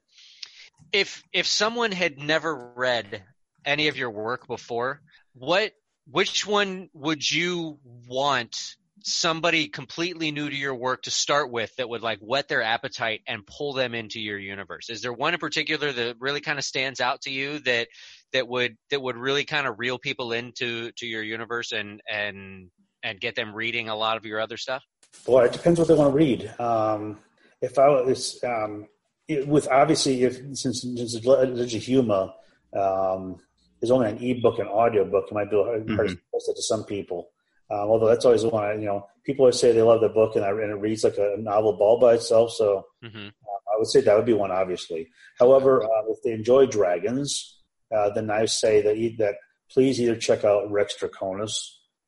[0.92, 3.22] if if someone had never read
[3.64, 5.00] any of your work before,
[5.32, 5.72] what
[6.10, 11.88] which one would you want somebody completely new to your work to start with that
[11.88, 14.88] would like whet their appetite and pull them into your universe?
[14.90, 17.88] Is there one in particular that really kind of stands out to you that
[18.32, 22.70] that would that would really kind of reel people into to your universe and and
[23.02, 24.82] and get them reading a lot of your other stuff?
[25.26, 26.54] well it depends what they want to read.
[26.58, 27.18] Um,
[27.60, 28.88] if I was um,
[29.28, 32.32] it, with obviously if since since it's Legend of Huma
[32.74, 33.38] um,
[33.80, 36.62] is only an ebook and audiobook, it might be hard hard to post it to
[36.62, 37.30] some people.
[37.72, 38.64] Um, although that's always one.
[38.64, 41.04] I, you know, people always say they love the book and, I, and it reads
[41.04, 42.52] like a novel all by itself.
[42.52, 43.28] So Mm-hmm.
[43.28, 45.08] I would say that would be one, obviously.
[45.38, 47.58] However, uh, if they enjoy dragons,
[47.96, 49.36] uh, then I say that that
[49.72, 51.54] please either check out Rex Draconis.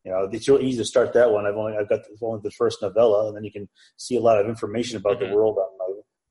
[0.04, 1.46] You know, it's real easy to start that one.
[1.46, 4.20] I've only I've got the, only the first novella, and then you can see a
[4.20, 5.30] lot of information about Mhm.
[5.30, 5.86] the world on my,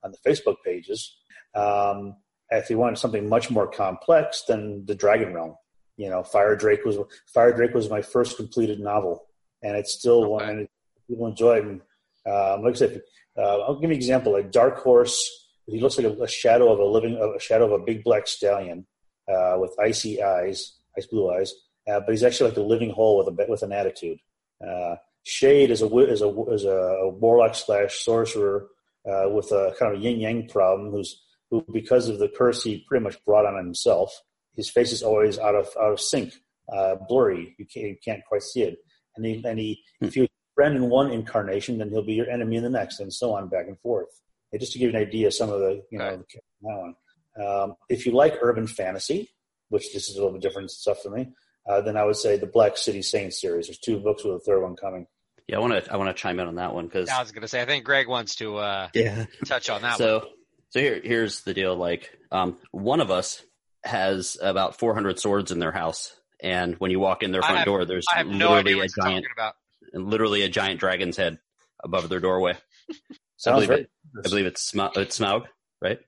[0.07, 1.17] on the Facebook pages.
[1.55, 2.17] Um,
[2.51, 5.55] if you want something much more complex, then the Dragon Realm.
[5.97, 6.97] You know, Fire Drake was
[7.33, 9.25] Fire Drake was my first completed novel,
[9.61, 10.49] and it's still one.
[10.49, 10.67] And
[11.07, 11.65] people enjoy it.
[11.65, 11.81] And,
[12.25, 13.01] um, like I said,
[13.37, 14.33] uh, I'll give you an example.
[14.33, 17.81] Like Dark Horse, he looks like a, a shadow of a living, a shadow of
[17.81, 18.85] a big black stallion
[19.31, 21.53] uh, with icy eyes, ice blue eyes.
[21.87, 24.17] Uh, but he's actually like a living hole with a with an attitude.
[24.65, 28.67] Uh, Shade is a is a is a warlock slash sorcerer
[29.09, 30.91] uh, with a kind of yin yang problem.
[30.91, 34.21] Who's who because of the curse he pretty much brought on himself.
[34.55, 36.33] His face is always out of out of sync,
[36.71, 37.55] uh, blurry.
[37.57, 38.77] You can't you can't quite see it.
[39.15, 42.57] And he and he if you friend in one incarnation, then he'll be your enemy
[42.57, 44.09] in the next, and so on back and forth.
[44.51, 46.19] And just to give you an idea, of some of the you know Right.
[46.19, 46.95] the, that one.
[47.35, 49.31] Um, if you like urban fantasy,
[49.69, 51.33] which this is a little bit different stuff for me,
[51.67, 53.67] uh, then I would say the Black City Saints series.
[53.67, 55.07] There's two books with a third one coming.
[55.47, 57.31] Yeah, I want to I want to chime in on that one because I was
[57.31, 59.25] going to say, I think Greg wants to uh, yeah.
[59.45, 59.97] touch on that one.
[59.97, 60.27] so
[60.69, 61.75] so here here's the deal.
[61.75, 63.43] Like, um, one of us
[63.83, 67.65] has about 400 swords in their house, and when you walk in their front have-
[67.65, 69.55] door, there's I have no literally a giant, about.
[69.93, 71.37] literally a giant dragon's head
[71.83, 72.55] above their doorway.
[73.35, 73.89] So I believe, very it,
[74.25, 75.43] I believe it's Smaug, it's Smaug,
[75.81, 75.99] right?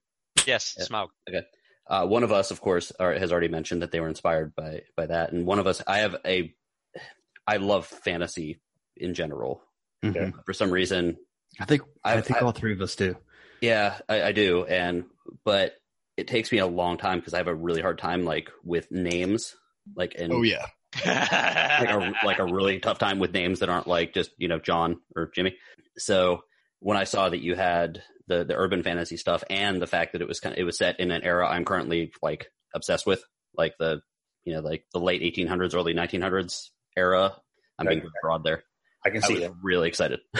[0.45, 0.85] Yes, Yeah.
[0.85, 1.07] Smaug.
[1.85, 4.83] Uh, one of us, of course, are, has already mentioned that they were inspired by
[4.95, 6.53] by that, and one of us, I have a,
[7.45, 8.61] I love fantasy
[8.95, 9.61] in general.
[10.01, 10.33] Mhm.
[10.45, 11.17] For some reason,
[11.59, 13.17] I think I, I- think I- all three of us do.
[13.59, 15.03] Yeah, I, I do, and
[15.43, 15.73] but
[16.17, 18.91] it takes me a long time because I have a really hard time like with
[18.91, 19.55] names,
[19.95, 20.65] like and Oh yeah.
[21.05, 24.59] like a like a really tough time with names that aren't like just you know
[24.59, 25.55] John or Jimmy.
[25.97, 26.41] So
[26.79, 30.21] when I saw that you had the the urban fantasy stuff and the fact that
[30.21, 33.23] it was kind of, it was set in an era I'm currently like obsessed with,
[33.57, 34.01] like the
[34.45, 37.35] you know like the late 1800s, early 1900s era.
[37.77, 38.63] I'm being broad there.
[39.05, 39.53] I can I see was that.
[39.61, 40.19] really excited.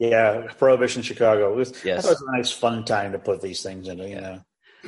[0.00, 1.52] Yeah, Prohibition Chicago.
[1.52, 2.02] It was, I Yes.
[2.02, 4.08] thought it was a nice, fun time to put these things into.
[4.08, 4.40] You know,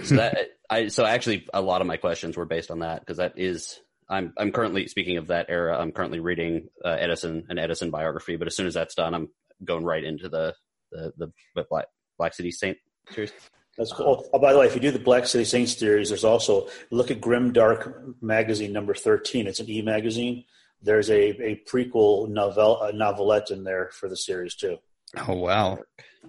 [0.04, 0.36] so that
[0.68, 3.78] I so actually a lot of my questions were based on that because that is
[4.08, 5.78] I'm I'm currently speaking of that era.
[5.78, 9.28] I'm currently reading uh, Edison an Edison biography, but as soon as that's done, I'm
[9.64, 10.54] going right into the
[10.90, 11.86] the the, the Black
[12.18, 12.78] Black City Saint
[13.10, 13.32] series.
[13.76, 14.28] that's cool.
[14.32, 17.10] Oh, by the way, if you do the Black City Saints series, there's also look
[17.10, 19.46] at Grim Dark magazine number thirteen.
[19.46, 20.44] It's an e magazine.
[20.82, 24.78] There's a, a prequel novel a novelette in there for the series too.
[25.26, 25.78] Oh wow.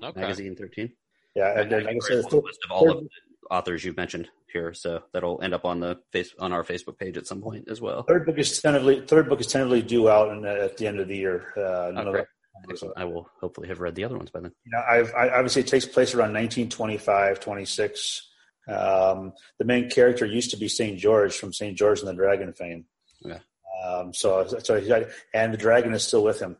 [0.03, 0.21] Okay.
[0.21, 0.93] Magazine thirteen.
[1.35, 3.09] Yeah, and then, like I said, the list of all of the
[3.51, 7.17] authors you've mentioned here, so that'll end up on the face on our Facebook page
[7.17, 8.03] at some point as well.
[8.03, 11.07] third book is tentatively third book is tentatively due out in, at the end of
[11.07, 11.53] the year.
[11.57, 12.25] Uh,
[12.59, 12.97] Oh, Excellent.
[12.97, 14.51] I will hopefully have read the other ones by then.
[14.65, 18.27] you know, I've, I, obviously it takes place around 1925, 26.
[18.67, 20.97] Um, the main character used to be St.
[20.97, 21.77] George from St.
[21.77, 22.85] George and the Dragon fame.
[23.23, 23.39] Okay.
[23.85, 24.91] Um, so, so he,
[25.35, 26.57] and the dragon is still with him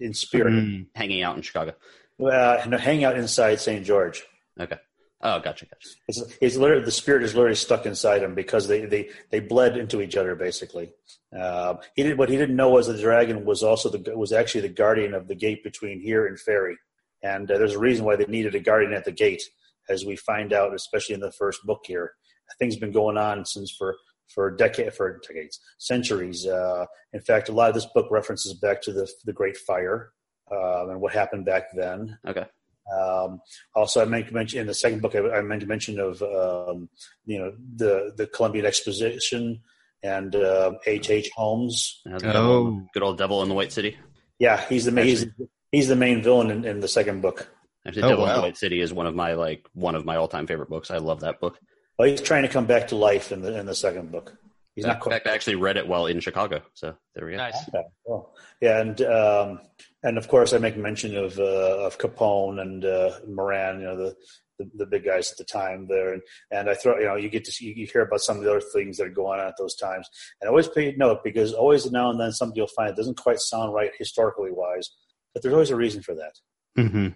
[0.00, 0.54] in spirit.
[0.54, 0.86] Mm.
[0.94, 1.74] Hanging out in Chicago.
[2.18, 3.84] Uh, and hang out inside St.
[3.84, 4.24] George.
[4.58, 4.78] Okay.
[5.26, 5.88] Oh, gotcha, gotcha.
[6.06, 9.78] It's, it's literally the spirit is literally stuck inside him because they they, they bled
[9.78, 10.92] into each other basically.
[11.36, 14.60] Uh, he did what he didn't know was the dragon was also the was actually
[14.60, 16.76] the guardian of the gate between here and Ferry,
[17.22, 19.42] and uh, there's a reason why they needed a guardian at the gate,
[19.88, 22.12] as we find out, especially in the first book here.
[22.58, 23.96] Things been going on since for
[24.28, 26.46] for decade for decades, centuries.
[26.46, 30.12] Uh, in fact, a lot of this book references back to the the Great Fire
[30.52, 32.18] um, and what happened back then.
[32.28, 32.44] Okay.
[32.92, 33.40] Um,
[33.74, 36.20] also, I meant to mention in the second book, I, I meant to mention of
[36.22, 36.88] um,
[37.26, 39.60] you know the the Columbian Exposition
[40.02, 41.08] and uh, H.
[41.10, 41.30] H.
[41.34, 42.00] Holmes.
[42.04, 42.82] Now the devil- Oh.
[42.92, 43.96] good old devil in the White City.
[44.38, 45.26] Yeah, he's the main he's,
[45.72, 47.48] he's the main villain in, in the second book.
[47.86, 50.16] Actually, Oh, Devil in the White City is one of my like one of my
[50.16, 50.90] all time favorite books.
[50.90, 51.58] I love that book.
[51.98, 54.36] Well, he's trying to come back to life in the in the second book.
[54.74, 55.26] He's in not quite.
[55.26, 56.60] I actually read it while in Chicago.
[56.74, 57.36] So there we go.
[57.38, 57.68] Nice.
[57.68, 59.60] Okay, well, yeah, and um,
[60.04, 63.96] and of course, I make mention of uh, of Capone and uh, Moran, you know,
[63.96, 64.16] the,
[64.58, 67.28] the the big guys at the time there, and, and I throw, you know, you
[67.28, 69.46] get to see, you hear about some of the other things that are going on
[69.48, 70.08] at those times,
[70.40, 73.40] and I always pay note because always now and then something you'll find doesn't quite
[73.40, 74.90] sound right historically wise,
[75.32, 76.34] but there's always a reason for that.
[76.76, 77.08] hmm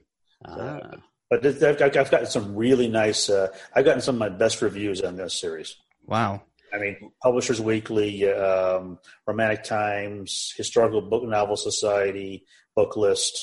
[0.45, 0.80] Ah,
[1.30, 3.28] But I've, I've gotten some really nice.
[3.28, 5.76] Uh, I've gotten some of my best reviews on this series.
[6.07, 6.43] Wow.
[6.72, 12.45] I mean, Publishers Weekly, um, Romantic Times, Historical Book Novel Society,
[12.79, 13.35] Book List.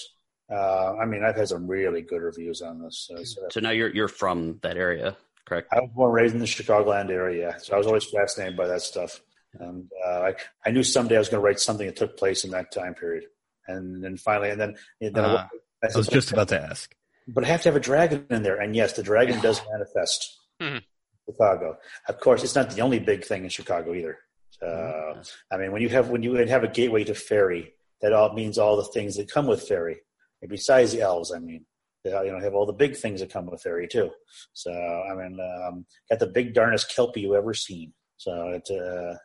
[0.57, 2.95] Uh, I mean, I've had some really good reviews on this.
[3.07, 5.17] So, so so now you're you're from that area,
[5.47, 5.67] correct?
[5.73, 8.81] I was born raised in the Chicagoland area, so I was always fascinated by that
[8.81, 9.19] stuff.
[9.59, 10.31] And uh, I,
[10.65, 12.93] I knew someday I was going to write something that took place in that time
[12.93, 13.23] period.
[13.67, 15.47] And then finally, and then, and then Ah,
[15.83, 16.93] I, I was just about to ask.
[17.27, 18.57] but I have to have a dragon in there.
[18.61, 20.19] And yes, the dragon does manifest.
[20.61, 20.81] Mhm.
[21.27, 21.77] Chicago.
[22.07, 24.15] Of course, it's not the only big thing in Chicago either.
[24.61, 28.33] Uh, I mean, when you have when you have a gateway to ferry, that all
[28.33, 29.97] means all the things that come with fairy,
[30.41, 31.65] And besides the elves, I mean,
[32.03, 34.11] they, you know, have all the big things that come with fairy too.
[34.53, 37.93] So I mean, um, got the big darnest kelpie you ever seen.
[38.17, 39.15] So it, uh,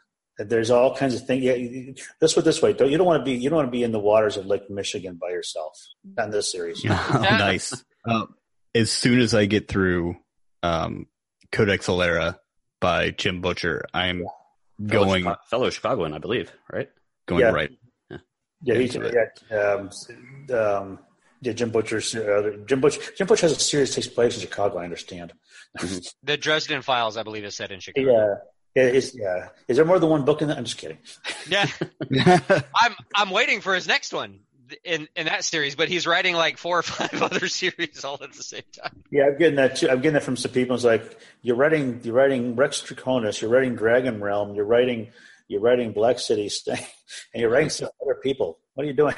[0.42, 1.42] there's all kinds of things.
[1.44, 3.68] Yeah, you- let's put this way: don't you don't want to be you don't want
[3.68, 5.76] to be in the waters of Lake Michigan by yourself.
[6.16, 6.82] Not in this series.
[6.84, 7.84] nice.
[8.06, 8.34] Um,
[8.74, 10.16] as soon as I get through
[10.62, 11.06] um,
[11.52, 12.38] Codex Alera
[12.80, 14.24] by Jim Butcher, I'm
[14.88, 16.88] Fellow going Chica- fellow Chicagoan, I believe, right?
[17.26, 17.50] going Yeah.
[17.50, 17.70] right.
[18.62, 19.90] Yeah, he's yeah, um,
[20.54, 20.98] um,
[21.40, 21.52] yeah.
[21.52, 23.00] Jim Butcher's uh, Jim Butcher.
[23.16, 24.78] Jim Butcher has a series that takes place in Chicago.
[24.78, 25.32] I understand.
[26.22, 28.10] The Dresden Files, I believe, is set in Chicago.
[28.12, 28.34] Yeah,
[28.74, 29.48] yeah, is yeah.
[29.68, 30.58] Is there more than one book in that?
[30.58, 30.98] I'm just kidding.
[31.48, 31.66] Yeah.
[32.74, 34.40] I'm I'm waiting for his next one
[34.84, 38.32] in in that series, but he's writing like four or five other series all at
[38.32, 39.02] the same time.
[39.10, 39.88] Yeah, I'm getting that too.
[39.88, 40.76] I'm getting that from some people.
[40.76, 45.08] It's like you're writing, you're writing Rex Draconis, you're writing Dragon Realm, you're writing,
[45.50, 46.76] you're writing Black City, Sting,
[47.34, 48.60] and you're writing some other people.
[48.74, 49.16] What are you doing?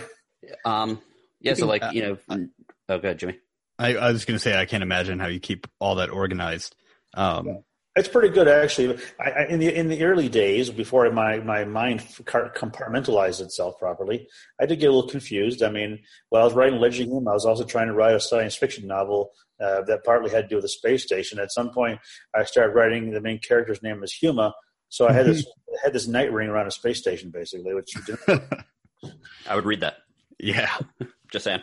[0.65, 1.01] Um,
[1.41, 1.55] yeah.
[1.55, 2.49] So like you know,
[2.89, 3.39] oh, good, Jimmy.
[3.79, 6.75] I, I was going to say I can't imagine how you keep all that organized.
[7.15, 7.63] Um,
[7.95, 8.99] It's pretty good, actually.
[9.21, 14.27] I, I, in the in the early days, before my my mind compartmentalized itself properly,
[14.59, 15.63] I did get a little confused.
[15.63, 15.99] I mean,
[16.31, 18.57] while I was writing Legend of Hum, I was also trying to write a science
[18.57, 21.39] fiction novel uh, that partly had to do with the space station.
[21.39, 22.01] At some point,
[22.35, 24.53] I started writing the main character's name was Huma,
[24.93, 27.93] so I had this I had this night ring around a space station, basically, which
[28.07, 28.43] didn't
[29.49, 29.97] I would read that.
[30.39, 30.71] yeah.
[31.33, 31.63] Just saying.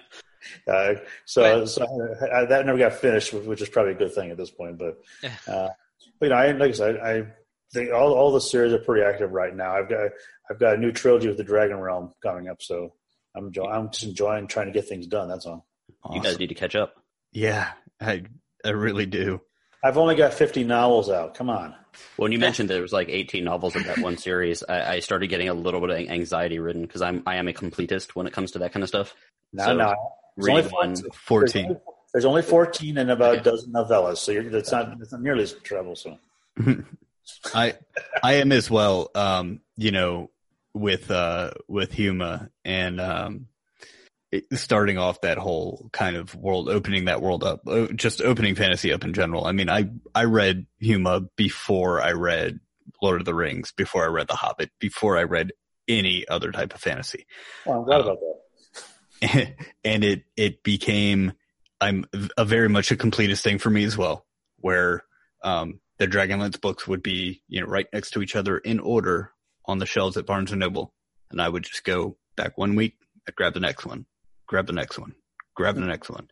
[0.68, 1.86] Uh, so, so
[2.22, 4.80] I, I, that never got finished, which is probably a good thing at this point.
[4.80, 4.98] But,
[5.48, 5.70] uh,
[6.20, 7.28] but you know, I, like I said, I
[7.72, 9.76] think all all the series are pretty active right now.
[9.76, 10.10] I've got
[10.50, 12.94] I've got a new trilogy with the Dragon Realm coming up, so
[13.36, 15.30] I'm enjoy, I'm just enjoying trying to get things done.
[15.30, 15.68] That's all.
[16.12, 16.96] You guys need to catch up.
[17.32, 17.70] Yeah,
[18.02, 18.24] I
[18.66, 19.42] I really do.
[19.84, 21.36] I've only got 50 novels out.
[21.36, 21.76] Come on.
[22.18, 25.28] When you mentioned there was like 18 novels in that one series, I, I started
[25.28, 28.34] getting a little bit of anxiety ridden because I'm I am a completist when it
[28.34, 29.16] comes to that kind of stuff.
[29.54, 29.96] No, So, no.
[30.38, 31.12] There's only Reading one, 14.
[31.14, 31.78] Fourteen.
[32.14, 33.42] There's only 14 and about Okay.
[33.42, 36.18] a dozen novellas, so you're, that's not that's not nearly as troublesome.
[37.54, 37.76] I
[38.24, 39.12] I am as well.
[39.16, 40.30] Um, you know,
[40.74, 43.42] with uh with Huma and um it,
[44.54, 48.94] starting off that whole kind of world, opening that world up, uh, just opening fantasy
[48.94, 49.46] up in general.
[49.46, 52.60] I mean, I I read Huma before I read
[53.02, 55.52] Lord of the Rings, before I read The Hobbit, before I read
[55.88, 57.26] any other type of fantasy.
[57.66, 58.18] Well, I'm glad Uh, about
[59.22, 59.56] that.
[59.84, 61.34] and it it became
[61.82, 62.06] I'm
[62.38, 64.26] a very much a completist thing for me as well,
[64.58, 65.04] where
[65.44, 69.32] um, the Dragonlance books would be you know right next to each other in order
[69.66, 70.94] on the shelves at Barnes and Noble,
[71.32, 72.96] and I would just go back one week,
[73.28, 74.06] I'd grab the next one,
[74.50, 75.14] grab the next one,
[75.56, 76.28] grab the next one.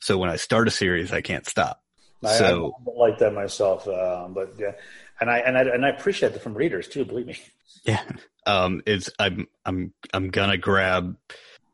[0.00, 1.82] So when I start a series, I can't stop.
[2.24, 4.72] I, I So don't like that myself, um, but yeah,
[5.20, 7.04] and I and I and I appreciate that from readers too.
[7.04, 7.38] Believe me.
[7.84, 8.02] yeah,
[8.46, 11.16] um, it's I'm I'm I'm gonna grab.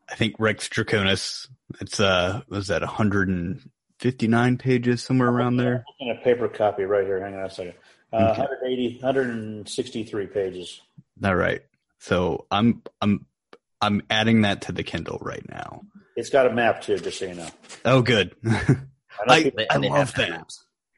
[0.07, 1.47] I think Rex Draconis.
[1.81, 5.83] It's uh, was that 159 pages somewhere around there?
[5.99, 7.23] In a paper copy right here.
[7.23, 7.73] Hang on a second.
[8.13, 8.41] Uh, Okay.
[8.41, 10.79] 180, 163 pages.
[11.23, 11.63] All right.
[11.99, 13.25] So I'm I'm
[13.85, 15.81] I'm adding that to the Kindle right now.
[16.15, 17.49] It's got a map too, just so you know.
[17.85, 18.35] Oh, good.
[18.45, 18.85] I
[19.27, 20.51] I- I love that.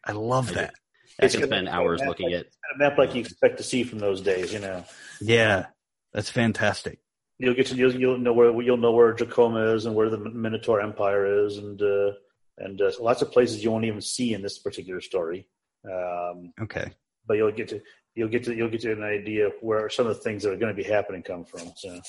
[0.05, 0.73] I love I that.
[1.21, 2.45] I can spend hours looking at.
[2.45, 4.53] a map like you expect to see from those days.
[4.53, 4.85] You know,
[5.19, 5.65] Yeah,
[6.13, 6.99] that's fantastic.
[7.39, 10.17] you'll get to you'll, you'll know where you'll know where Dracoma is and where the
[10.17, 12.11] Minotaur Empire is, and uh,
[12.59, 15.47] and uh, lots of places you won't even see in this particular story.
[15.85, 16.91] Um, Okay.
[17.27, 17.81] but you'll get to
[18.15, 20.53] you'll get to you'll get to an idea of where some of the things that
[20.53, 21.71] are going to be happening come from.
[21.75, 21.99] So,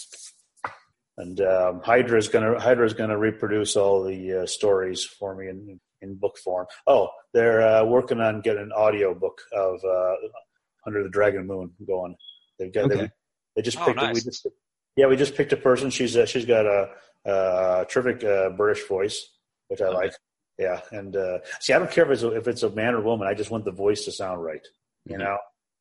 [1.19, 5.05] and um, Hydra is going to Hydra is going to reproduce all the uh, stories
[5.05, 6.66] for me in in book form.
[6.87, 10.14] Oh, they're uh, working on getting an audio book of uh,
[10.87, 12.16] Under the Dragon Moon going.
[12.59, 13.11] They've got they, Okay.
[13.57, 14.07] they just Oh, picked it.
[14.07, 14.25] We nice.
[14.25, 14.47] just
[14.97, 15.91] yeah, we just picked a person.
[15.91, 16.91] She's uh, she's got a,
[17.25, 19.29] a terrific uh, British voice,
[19.69, 19.95] which I Okay.
[19.97, 20.12] like.
[20.59, 23.01] Yeah, and uh, see, I don't care if it's a, if it's a man or
[23.01, 23.29] woman.
[23.29, 24.64] I just want the voice to sound right
[25.07, 25.21] you Mhm.
[25.21, 25.39] know.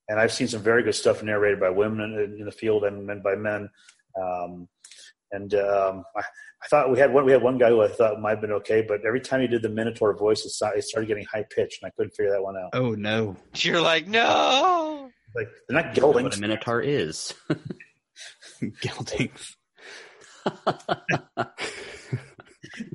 [0.09, 3.09] And I've seen some very good stuff narrated by women in, in the field and,
[3.09, 3.69] and by men.
[4.15, 4.69] Um,
[5.31, 6.21] and um, I,
[6.63, 8.51] I thought we had one we had one guy who I thought might have been
[8.53, 11.87] okay, but every time he did the Minotaur voice, it, started getting high pitched, and
[11.87, 12.69] I couldn't figure that one out.
[12.73, 13.35] Oh no.
[13.55, 15.09] You're like, no.
[15.35, 16.37] Like they're not What geldings.
[16.37, 17.33] a Minotaur is.
[18.81, 19.55] Geldings.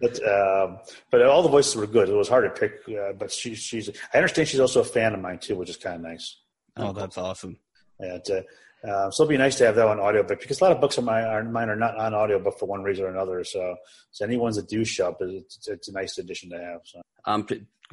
[0.01, 0.79] But, um,
[1.11, 2.09] but all the voices were good.
[2.09, 3.91] It was hard to pick, uh, but she, she's.
[4.13, 6.41] I understand she's also a fan of mine too, which is kind of nice.
[6.77, 7.59] Oh, that's awesome.
[7.99, 8.43] And, uh,
[8.89, 10.99] uh, so it'll be nice to have that on audiobook because a lot of books
[10.99, 13.45] of mine are, mine are not on audiobook for one reason or another.
[13.45, 13.77] So,
[14.11, 16.81] so any ones that do show up, it's, it's a nice addition to have.
[16.85, 17.01] So.
[17.25, 17.47] um,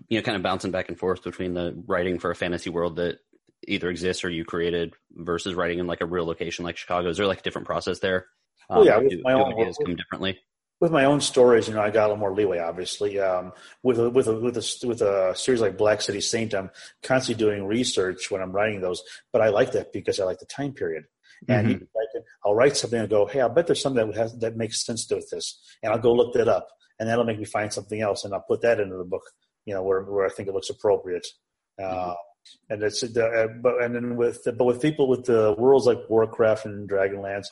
[0.08, 2.96] you know, kind of bouncing back and forth between the writing for a fantasy world
[2.96, 3.20] that
[3.68, 7.10] either exists or you created versus writing in like a real location like Chicago.
[7.10, 8.28] Is there like a different process there?
[8.70, 10.40] Um, Oh, yeah, do, my do own- ideas come differently?
[10.80, 12.60] With my own stories, you know, I got a little more leeway.
[12.60, 13.52] Obviously, um,
[13.84, 16.70] with a, with a, with a with a series like Black City Saint, I'm
[17.04, 19.04] constantly doing research when I'm writing those.
[19.34, 21.06] But I like that because I like the time period.
[21.48, 21.80] And Mhm.
[22.12, 24.86] can, I'll write something and go, "Hey, I bet there's something that has that makes
[24.86, 26.68] sense to this," and I'll go look that up,
[27.00, 29.24] and that'll make me find something else, and I'll put that into the book.
[29.66, 31.28] You know, where where I think it looks appropriate.
[31.82, 32.14] Uh,
[32.70, 36.66] and it's uh, but and then with but with people with the worlds like Warcraft
[36.66, 37.48] and Dragonlance,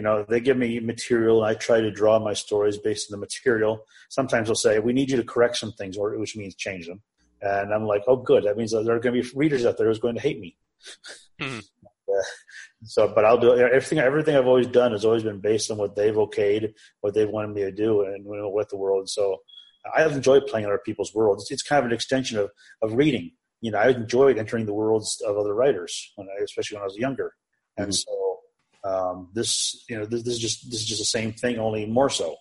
[0.00, 1.36] you know, they give me material.
[1.44, 3.74] And I try to draw my stories based on the material.
[4.18, 7.00] Sometimes they'll say, "We need you to correct some things," or which means change them.
[7.42, 8.42] And I'm like, "Oh, good.
[8.44, 10.40] That means that there are going to be readers out there who's going to hate
[10.46, 10.50] me."
[11.40, 11.62] Mhm.
[12.08, 12.26] Uh,
[12.84, 13.98] so, but I'll do everything.
[13.98, 16.64] Everything I've always done has always been based on what they've okayed,
[17.02, 19.08] what they've wanted me to do, and you know, with the world.
[19.08, 19.24] So,
[19.96, 21.42] I've enjoyed playing in other people's worlds.
[21.44, 22.50] It's, it's kind of an extension of
[22.82, 23.26] of reading.
[23.60, 26.86] You know, I enjoyed entering the worlds of other writers, when I, especially when I
[26.92, 27.34] was younger.
[27.76, 27.94] And Mhm.
[28.04, 28.29] so,
[28.84, 31.86] um, this, you know, this, this is just this is just the same thing, only
[31.86, 32.36] more so.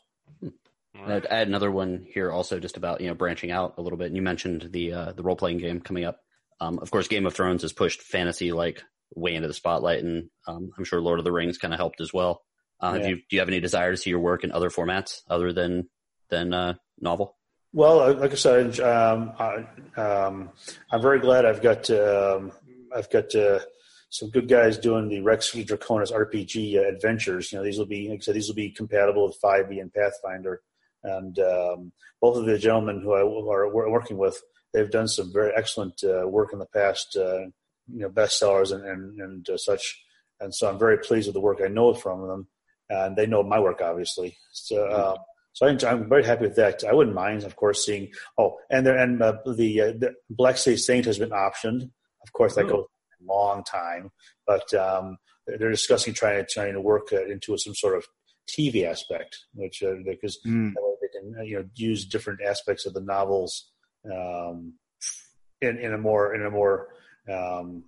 [1.05, 4.07] I'd add another one here also just about, you know, branching out a little bit.
[4.07, 6.19] And you mentioned the uh, the role playing game coming up.
[6.59, 8.83] Um, of course, Game of Thrones has pushed fantasy like
[9.15, 12.01] way into the spotlight, and um, I'm sure Lord of the Rings kind of helped
[12.01, 12.41] as well.
[12.81, 13.01] Uh, Yeah.
[13.03, 15.53] do, you, do you have any desire to see your work in other formats other
[15.53, 15.89] than
[16.29, 17.37] than uh, novel?
[17.71, 19.65] Well, uh, like I said, um, I,
[19.99, 20.49] um,
[20.91, 22.51] I'm very glad I've got um,
[22.95, 23.59] I've got uh,
[24.09, 27.51] some good guys doing the Rex Draconis RPG uh, adventures.
[27.51, 29.93] You know, these will be like I said, these will be compatible with 5e and
[29.93, 30.61] Pathfinder.
[31.03, 31.91] and um,
[32.21, 34.41] both of the gentlemen who I who are working with,
[34.73, 37.41] they've done some very excellent uh, work in the past, uh,
[37.87, 40.03] you know, bestsellers and and, and uh, such.
[40.41, 42.47] And so I'm very pleased with the work I know from them,
[42.89, 44.37] and they know my work obviously.
[44.51, 44.85] So.
[44.85, 45.15] Uh,
[45.53, 46.83] so I, I'm very happy with that.
[46.85, 48.09] I wouldn't mind, of course, seeing.
[48.37, 51.89] Oh, and there, and uh, the, uh, the Black City Saint has been optioned.
[52.23, 52.69] Of course, that Oh.
[52.69, 52.85] goes
[53.23, 54.11] long time,
[54.45, 55.17] but um,
[55.47, 58.05] they're discussing trying to trying to work uh, into some sort of
[58.49, 60.73] TV aspect, which uh, because Mm.
[61.01, 63.71] they can you know use different aspects of the novels
[64.11, 64.73] um,
[65.61, 66.87] in in a more in a more
[67.31, 67.83] um,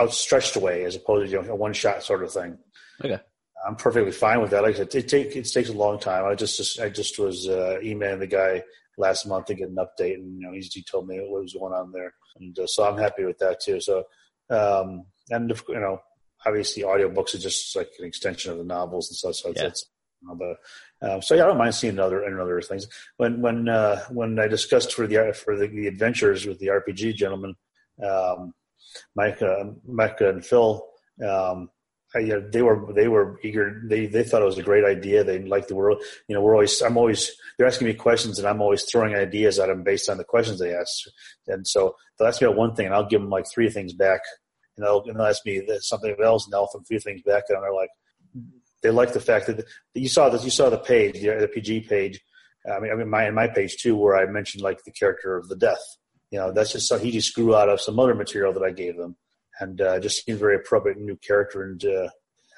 [0.00, 2.58] outstretched way as opposed to you know, a one shot sort of thing.
[3.04, 3.20] Okay.
[3.66, 4.62] I'm perfectly fine with that.
[4.62, 6.24] Like I said, it, take, it takes a long time.
[6.24, 8.64] I just, just I just was uh, emailing the guy
[8.98, 11.54] last month to get an update, and you know he's, he told me what was
[11.54, 13.80] going on there, and uh, so I'm happy with that too.
[13.80, 14.04] So,
[14.52, 15.98] um, and if, you know,
[16.44, 19.34] obviously audiobooks are just like an extension of the novels and stuff.
[19.36, 19.68] So it's, Yeah.
[19.68, 19.88] it's
[20.38, 20.56] but
[21.02, 22.86] um, so yeah, I don't mind seeing other and other things.
[23.16, 27.14] When when uh, when I discussed for the for the, the adventures with the RPG
[27.16, 27.54] gentlemen,
[28.06, 28.54] um,
[29.16, 30.86] Mike, uh, Mike and Phil,
[31.28, 31.70] um,
[32.14, 33.82] I, yeah, they were they were eager.
[33.88, 35.24] They they thought it was a great idea.
[35.24, 36.02] They liked the world.
[36.28, 39.58] You know, we're always I'm always they're asking me questions, and I'm always throwing ideas
[39.58, 40.92] at them based on the questions they ask.
[41.48, 43.92] And so they'll ask me about one thing, and I'll give them like three things
[43.92, 44.20] back,
[44.82, 47.62] and they'll, and they'll ask me something else, and throw a few things back, and
[47.62, 47.90] they're like,
[48.82, 50.44] they like the fact that, that you saw this.
[50.44, 52.20] You saw the page, the, the PG page.
[52.70, 55.48] I mean, I mean, my my page too, where I mentioned like the character of
[55.48, 55.82] the death.
[56.30, 58.70] You know, that's just something he just grew out of some other material that I
[58.70, 59.16] gave them,
[59.60, 61.62] and uh, just seemed very appropriate new character.
[61.62, 62.08] And uh,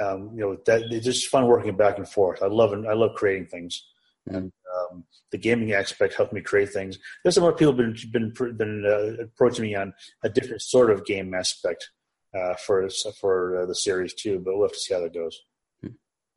[0.00, 2.42] um, you know, that it's just fun working back and forth.
[2.42, 3.84] I love I love creating things,
[4.26, 6.98] and um, the gaming aspect helped me create things.
[7.22, 11.04] There's some other people been been been uh, approaching me on a different sort of
[11.04, 11.90] game aspect
[12.34, 12.88] uh, for
[13.20, 15.38] for uh, the series too, but we'll have to see how that goes.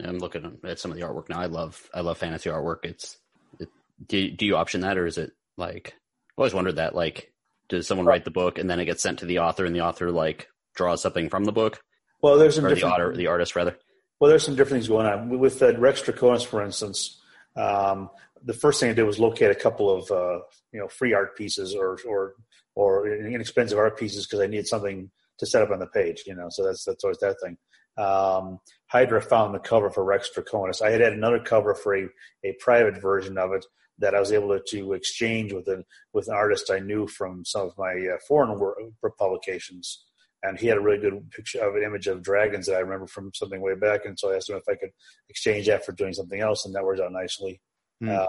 [0.03, 1.39] I'm looking at some of the artwork now.
[1.39, 2.83] I love I love fantasy artwork.
[2.83, 3.17] It's
[3.59, 3.69] it,
[4.05, 7.31] do do you option that or is it like I always wondered that like
[7.69, 9.81] does someone write the book and then it gets sent to the author and the
[9.81, 11.81] author like draws something from the book
[12.21, 13.75] Well, there's some or the different author the artist rather.
[14.19, 17.19] Well, there's some different things going on with uh, Rex Draconis, for instance.
[17.55, 18.09] Um,
[18.43, 20.39] the first thing I did was locate a couple of uh,
[20.71, 22.35] you know free art pieces or or
[22.75, 25.09] or inexpensive art pieces because I needed something
[25.39, 26.23] to set up on the page.
[26.25, 27.57] You know, so that's that's always that thing.
[27.97, 30.81] Um, Hydra found the cover for Rex Draconis.
[30.81, 32.07] I had had another cover for a,
[32.43, 33.65] a private version of it
[33.99, 35.83] that I was able to, to exchange with an
[36.13, 38.75] with an artist I knew from some of my uh, foreign wor-
[39.17, 40.05] publications
[40.43, 43.07] and he had a really good picture of an image of dragons that I remember
[43.07, 44.05] from something way back.
[44.05, 44.91] And so I asked him if I could
[45.29, 47.61] exchange that for doing something else, and that worked out nicely.
[48.01, 48.09] Hmm.
[48.09, 48.25] Uh,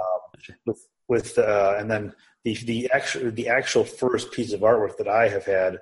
[0.66, 2.12] with with uh, and then
[2.44, 5.78] the the actual the actual first piece of artwork that I have had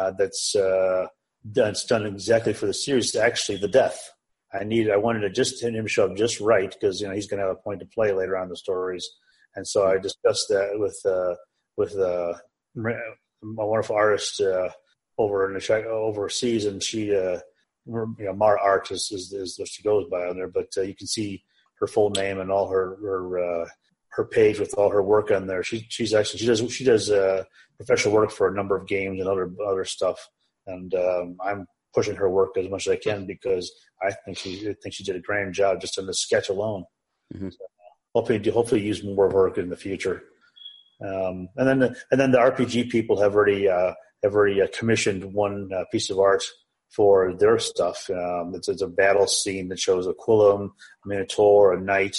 [0.00, 1.06] uh, that's uh,
[1.52, 4.10] done it's done exactly for the series actually the death.
[4.52, 7.14] I need I wanted to just hit him show up just right because you know
[7.14, 9.08] he's going to have a point to play later on in the stories,
[9.54, 11.34] and so I discussed that with uh,
[11.76, 12.34] with uh,
[12.74, 12.94] my
[13.42, 14.70] wonderful artist uh,
[15.18, 17.38] over in the overseas, and she, uh,
[17.86, 20.82] you know, Mara Art is, is, is what she goes by on there, but uh,
[20.82, 21.42] you can see
[21.78, 23.68] her full name and all her her uh,
[24.10, 25.62] her page with all her work on there.
[25.62, 27.44] She she's actually she does she does uh,
[27.76, 30.28] professional work for a number of games and other other stuff,
[30.66, 33.70] and um, I'm pushing her work as much as I can because
[34.02, 36.84] I think she I think she did a grand job just in the sketch alone.
[37.34, 37.52] Mhm.
[37.52, 37.58] So,
[38.14, 40.22] hopefully, hopefully use more of her work in the future.
[41.02, 44.66] Um, and then the, and then the RPG people have already uh, have already uh,
[44.76, 46.44] commissioned one uh, piece of art
[46.90, 48.10] for their stuff.
[48.10, 50.70] Um, it's, it's a battle scene that shows a Quillum,
[51.04, 52.18] a Minotaur, a knight,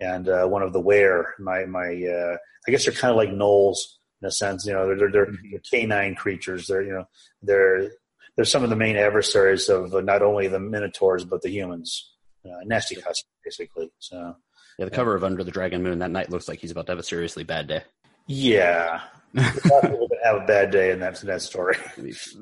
[0.00, 1.34] and uh, one of the Were.
[1.38, 2.36] My my uh,
[2.66, 3.76] I guess they're kind of like gnolls
[4.22, 4.66] in a sense.
[4.66, 6.66] You know, they're they're, they're, they're canine creatures.
[6.66, 7.04] They're you know
[7.42, 7.90] they're
[8.36, 12.14] they're some of the main adversaries of uh, not only the Minotaurs but the humans.
[12.44, 13.90] Uh, nasty cuss, basically.
[13.98, 14.34] So
[14.78, 16.92] Yeah, the cover of Under the Dragon Moon that night looks like he's about to
[16.92, 17.82] have a seriously bad day.
[18.26, 19.02] yeah,
[19.36, 21.76] a lot of people that have a bad day in that in that story.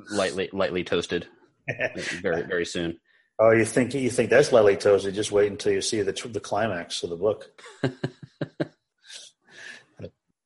[0.09, 1.27] Lightly lightly toasted
[2.21, 2.97] very very soon.
[3.39, 5.15] Oh, you think you think that's lightly toasted?
[5.15, 7.49] Just wait until you see the the climax of the book.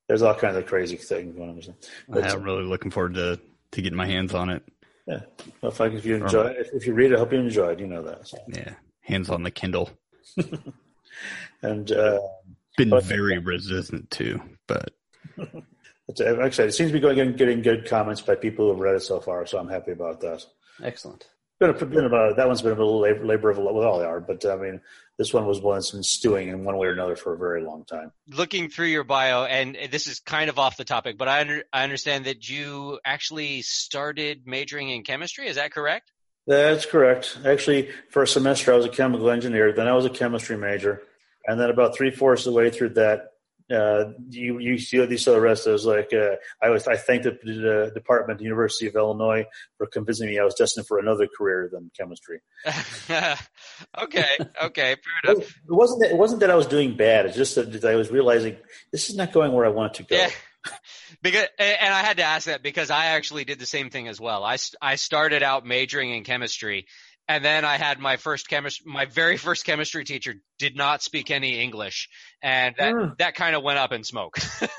[0.08, 1.62] There's all kinds of crazy things going on.
[2.08, 3.40] But, I'm really looking forward to
[3.72, 4.64] to getting my hands on it.
[5.08, 5.22] yeah,
[5.62, 7.70] well, if, I, if you enjoy, if, if you read it, I hope you enjoy
[7.72, 7.80] it.
[7.80, 8.28] You know that.
[8.28, 8.38] So.
[8.48, 9.90] Yeah, hands on the Kindle.
[11.62, 12.20] And uh,
[12.78, 14.94] Been But- very resistant to, but
[16.08, 18.70] it's, like I said, it seems to be going getting, getting good comments by people
[18.70, 19.46] who've read it so far.
[19.46, 20.46] So I'm happy about that.
[20.84, 21.28] Excellent.
[21.72, 24.06] Been, been about that one's been a little labor, labor of love with all they
[24.06, 24.82] are, but I mean,
[25.18, 27.64] this one was one that's been stewing in one way or another for a very
[27.64, 28.12] long time.
[28.28, 31.64] looking through your bio, and this is kind of off the topic, but I, under,
[31.72, 35.48] I understand that you actually started majoring in chemistry.
[35.48, 36.12] Is that correct?
[36.48, 37.38] That's correct.
[37.46, 39.72] Actually, for a semester, I was a chemical engineer.
[39.72, 41.02] Then I was a chemistry major,
[41.46, 43.33] and then about three fourths of the way through that,
[43.72, 45.68] uh, you you see these other rest.
[45.68, 49.46] I was like, uh, I was I thank the, the department, the University of Illinois,
[49.78, 52.42] for convincing me I was destined for another career than chemistry.
[54.02, 54.26] okay,
[54.64, 55.38] okay, fair It enough.
[55.38, 57.26] wasn't- it wasn't that, it wasn't that I was doing bad.
[57.26, 58.58] It's just that I was realizing
[58.92, 60.16] this is not going where I want to go.
[60.16, 60.30] Yeah.
[61.22, 64.20] Because and I had to ask that because I actually did the same thing as
[64.20, 64.44] well.
[64.46, 66.86] I I started out majoring in chemistry,
[67.28, 71.32] and then I had my first chemist my very first chemistry teacher did not speak
[71.32, 72.10] any English,
[72.42, 73.18] and that Mm.
[73.18, 74.38] that kind of went up in smoke.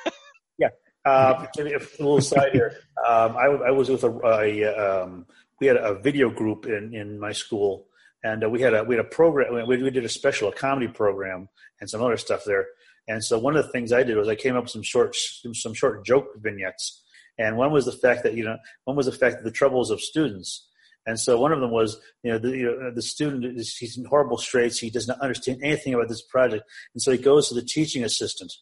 [0.59, 0.69] Yeah.
[1.05, 1.63] Uh, a
[1.99, 2.79] little side here.
[3.07, 5.27] Um, I, I was with a, a um,
[5.61, 7.89] we had a video group in, in my school,
[8.23, 9.67] and uh, we had a we had a program.
[9.67, 11.49] We, we did a special a comedy program
[11.81, 12.67] and some other stuff there.
[13.07, 15.15] And so one of the things I did was I came up with some short
[15.17, 17.03] some short joke vignettes.
[17.37, 19.91] And one was the fact that you know one was the fact that the troubles
[19.91, 20.67] of students.
[21.07, 23.99] And so one of them was, you know, the, you know, the student is he's
[23.99, 24.79] in horrible straits.
[24.79, 26.65] He does not understand anything about this project,
[26.95, 28.53] and so he goes to the teaching assistant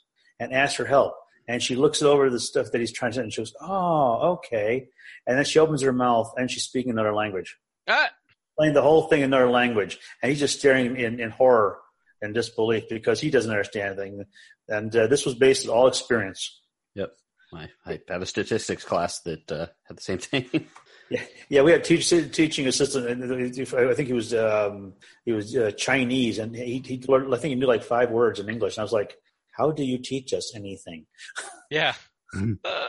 [0.40, 1.14] and asks for help
[1.48, 4.36] and she looks over the stuff that he's trying to say, and she goes, "Oh,
[4.36, 4.88] okay."
[5.26, 7.56] And then she opens her mouth, and she's speaking another language,
[7.88, 8.10] Ah,
[8.56, 11.78] playing the whole thing in another language, and he's just staring in, in horror
[12.20, 14.24] and disbelief because he doesn't understand anything.
[14.68, 16.60] And uh, this was based on all experience.
[16.94, 17.12] Yep.
[17.52, 20.48] I, I had a statistics class that uh, had the same thing.
[21.12, 21.62] Yeah, yeah.
[21.62, 23.06] We had teach, teaching assistant.
[23.06, 24.94] and I think he was um,
[25.26, 27.34] he was uh, Chinese, and he, he learned.
[27.34, 28.76] I think he knew like five words in English.
[28.76, 29.16] And I was like,
[29.50, 31.04] "How do you teach us anything?"
[31.70, 31.94] yeah.
[32.34, 32.86] Uh,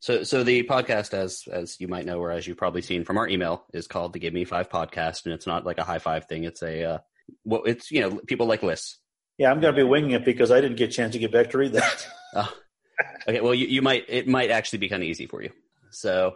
[0.00, 3.18] So, so the podcast, as as you might know, or as you've probably seen from
[3.18, 5.98] our email, is called the Give Me Five Podcast, and it's not like a high
[5.98, 6.44] five thing.
[6.44, 6.98] It's a uh,
[7.44, 8.98] well, it's you know people like lists.
[9.36, 11.32] Yeah, I'm going to be winging it because I didn't get a chance to get
[11.32, 12.06] back to read that.
[12.34, 12.52] Oh.
[13.26, 15.50] Okay, well, you, you might it might actually be kind of easy for you.
[15.90, 16.34] So,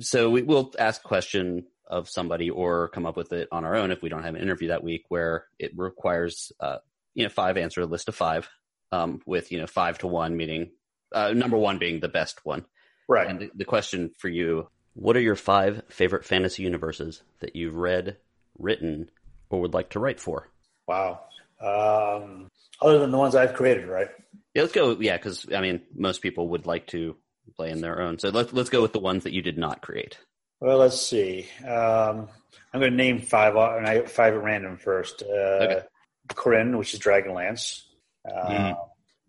[0.00, 3.74] so we will ask a question of somebody or come up with it on our
[3.74, 6.78] own if we don't have an interview that week, where it requires uh,
[7.14, 8.48] you know five answer a list of five,
[8.92, 10.70] um, with you know five to one, meaning
[11.12, 12.64] uh, number one being the best one.
[13.08, 13.28] right.
[13.28, 17.74] And the, the question for you: What are your five favorite fantasy universes that you've
[17.74, 18.16] read,
[18.58, 19.10] written,
[19.50, 20.48] or would like to write for?
[20.86, 21.20] Wow.
[21.60, 22.48] Um,
[22.80, 24.08] other than the ones I've created, right?
[24.54, 24.98] Yeah, let's go.
[24.98, 27.16] Yeah, because I mean, most people would like to
[27.50, 28.18] play in their own.
[28.18, 30.18] So let's let's go with the ones that you did not create.
[30.60, 31.46] Well, let's see.
[31.64, 32.28] Um,
[32.72, 35.22] I'm going to name five, uh, and I five at random first.
[35.22, 35.26] Uh,
[35.64, 35.82] Okay.
[36.28, 37.82] Krynn, which is Dragonlance.
[38.30, 38.76] Uh, Mhm.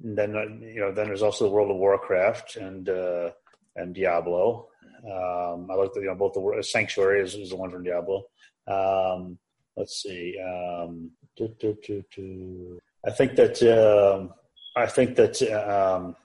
[0.04, 3.32] and then uh, you know, then there's also the World of Warcraft and uh,
[3.76, 4.68] and Diablo.
[5.04, 7.84] Um, I like the, you know both the Wor- Sanctuary is, is the one from
[7.84, 8.26] Diablo.
[8.68, 9.40] Um,
[9.76, 10.38] let's see.
[10.40, 12.80] Um, do, do, do.
[13.06, 14.34] I think that um,
[14.76, 16.16] I think that um,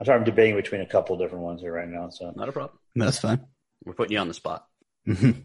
[0.00, 2.08] I'm sorry, I'm debating between a couple different ones here right now.
[2.10, 2.78] So Not a problem.
[2.94, 3.40] That's fine.
[3.84, 4.66] We're putting you on the spot.
[5.06, 5.44] Mhm.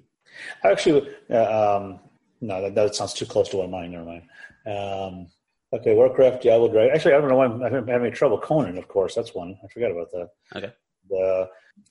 [0.64, 2.00] Actually, uh, um,
[2.42, 3.92] no, that, that sounds too close to one of mine.
[3.92, 4.24] Never mind.
[4.66, 5.28] Um,
[5.72, 6.94] okay, Warcraft, Diablo, Dragon.
[6.96, 8.40] Actually, I don't know why I'm, I'm having trouble.
[8.40, 9.58] Conan, of course, that's one.
[9.64, 10.30] I forgot about that.
[10.56, 10.74] Okay.
[11.16, 11.46] Uh,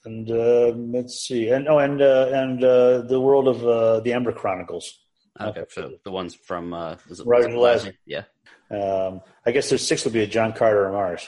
[0.05, 4.13] and uh, let's see, and oh, and uh, and uh, the world of uh, the
[4.13, 4.99] Amber Chronicles.
[5.39, 7.93] Okay, so the ones from uh, is it, Roger Zelazny.
[8.05, 8.23] Yeah.
[8.71, 11.27] Um, I guess there's six would be a John Carter or Mars.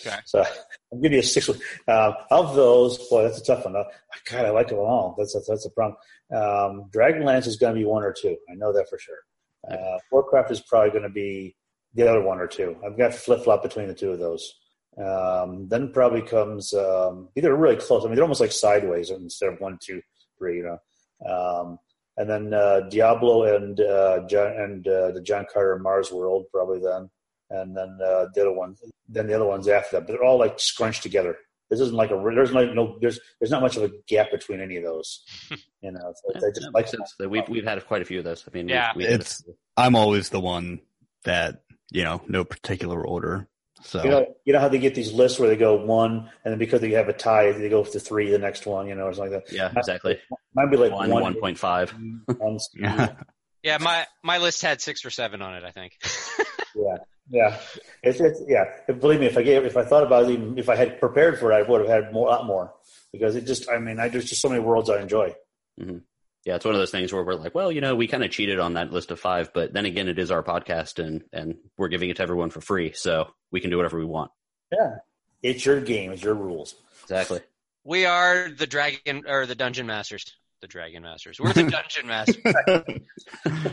[0.00, 0.16] Okay.
[0.26, 0.44] So
[0.92, 1.50] I'll give you a six.
[1.86, 3.76] Uh, of those, boy, that's a tough one.
[3.76, 3.84] Uh,
[4.30, 5.14] God, I like them all.
[5.18, 5.96] That's that's, that's a problem.
[6.34, 8.36] Um, Dragonlance is going to be one or two.
[8.50, 9.18] I know that for sure.
[9.70, 11.56] Uh, Warcraft is probably going to be
[11.94, 12.76] the other one or two.
[12.84, 14.54] I've got to flip flop between the two of those.
[15.02, 18.04] Um, then probably comes um, either really close.
[18.04, 20.00] I mean, they're almost like sideways instead of one, two,
[20.38, 20.58] three.
[20.58, 20.78] You know.
[21.26, 21.78] Um,
[22.16, 26.80] and then uh, Diablo and uh, John, and uh, the John Carter Mars World probably
[26.80, 27.08] then,
[27.50, 28.76] and then uh, the other one,
[29.08, 30.06] then the other ones after that.
[30.06, 31.36] But they're all like scrunched together.
[31.70, 34.60] This isn't like a there's like no there's there's not much of a gap between
[34.60, 35.24] any of those.
[35.80, 37.14] You know, so Yeah, they just that like makes sense.
[37.30, 38.44] We've we've had quite a few of those.
[38.48, 38.90] I mean, we- Yeah.
[38.96, 39.44] we, did It's
[39.76, 40.80] I'm always the one
[41.24, 41.60] that
[41.92, 43.46] you know, no particular order.
[43.82, 46.50] So You know, you know how they get these lists where they go one, and
[46.52, 48.88] then because they have a tie, they go to three the next one.
[48.88, 49.54] You know, or something like that.
[49.54, 50.18] yeah, exactly.
[50.54, 51.94] Might be like One one, one point five.
[52.26, 53.12] one- yeah.
[53.62, 55.62] Yeah, my my list had six or seven on it.
[55.62, 55.92] I think.
[56.74, 56.96] Yeah,
[57.30, 57.58] yeah.
[58.02, 58.64] It's, it's yeah.
[58.92, 61.38] Believe me, if I gave, if I thought about it, even if I had prepared
[61.38, 62.74] for it, I would have had more, a lot more.
[63.12, 65.34] Because it just, I mean, I there's just so many worlds I enjoy.
[65.80, 65.98] Mm-hmm.
[66.44, 68.30] Yeah, it's one of those things where we're like, well, you know, we kind of
[68.30, 71.56] cheated on that list of five, but then again, it is our podcast, and and
[71.76, 74.30] we're giving it to everyone for free, so we can do whatever we want.
[74.72, 74.96] Yeah,
[75.42, 76.74] it's your game, it's your rules.
[77.02, 77.40] Exactly.
[77.84, 80.36] we are the dragon or the dungeon masters.
[80.60, 81.38] The dragon masters.
[81.40, 83.72] We're the dungeon masters.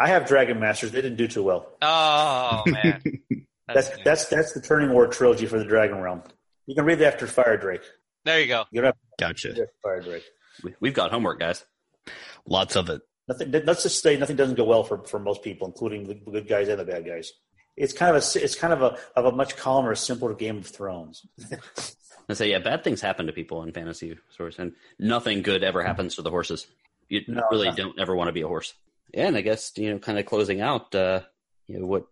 [0.00, 0.90] I have Dragon Masters.
[0.92, 1.66] They didn't do too well.
[1.82, 3.02] Oh man.
[3.72, 6.24] That's that's that's the Turning War trilogy for the Dragonrealm.
[6.66, 7.84] You can read that after Firedrake.
[8.24, 8.64] there you go.
[8.72, 9.54] You don't have Gotcha.
[9.54, 10.22] to read Firedrake.
[10.64, 11.64] We, we've got homework, guys.
[12.46, 13.02] Lots of it.
[13.28, 13.52] Nothing.
[13.64, 16.66] Let's just say nothing doesn't go well for for most people, including the good guys
[16.68, 17.30] and the bad guys.
[17.76, 20.66] it's kind of a it's kind of a of a much calmer, simpler Game of
[20.66, 21.24] Thrones.
[22.28, 25.82] I say, yeah, bad things happen to people in fantasy stories, and nothing good ever
[25.84, 26.66] happens to the horses.
[27.08, 27.76] You No, really no.
[27.76, 28.74] don't ever want to be a horse.
[29.14, 31.20] Yeah, and I guess you know, kind of closing out, uh,
[31.66, 32.06] you know, what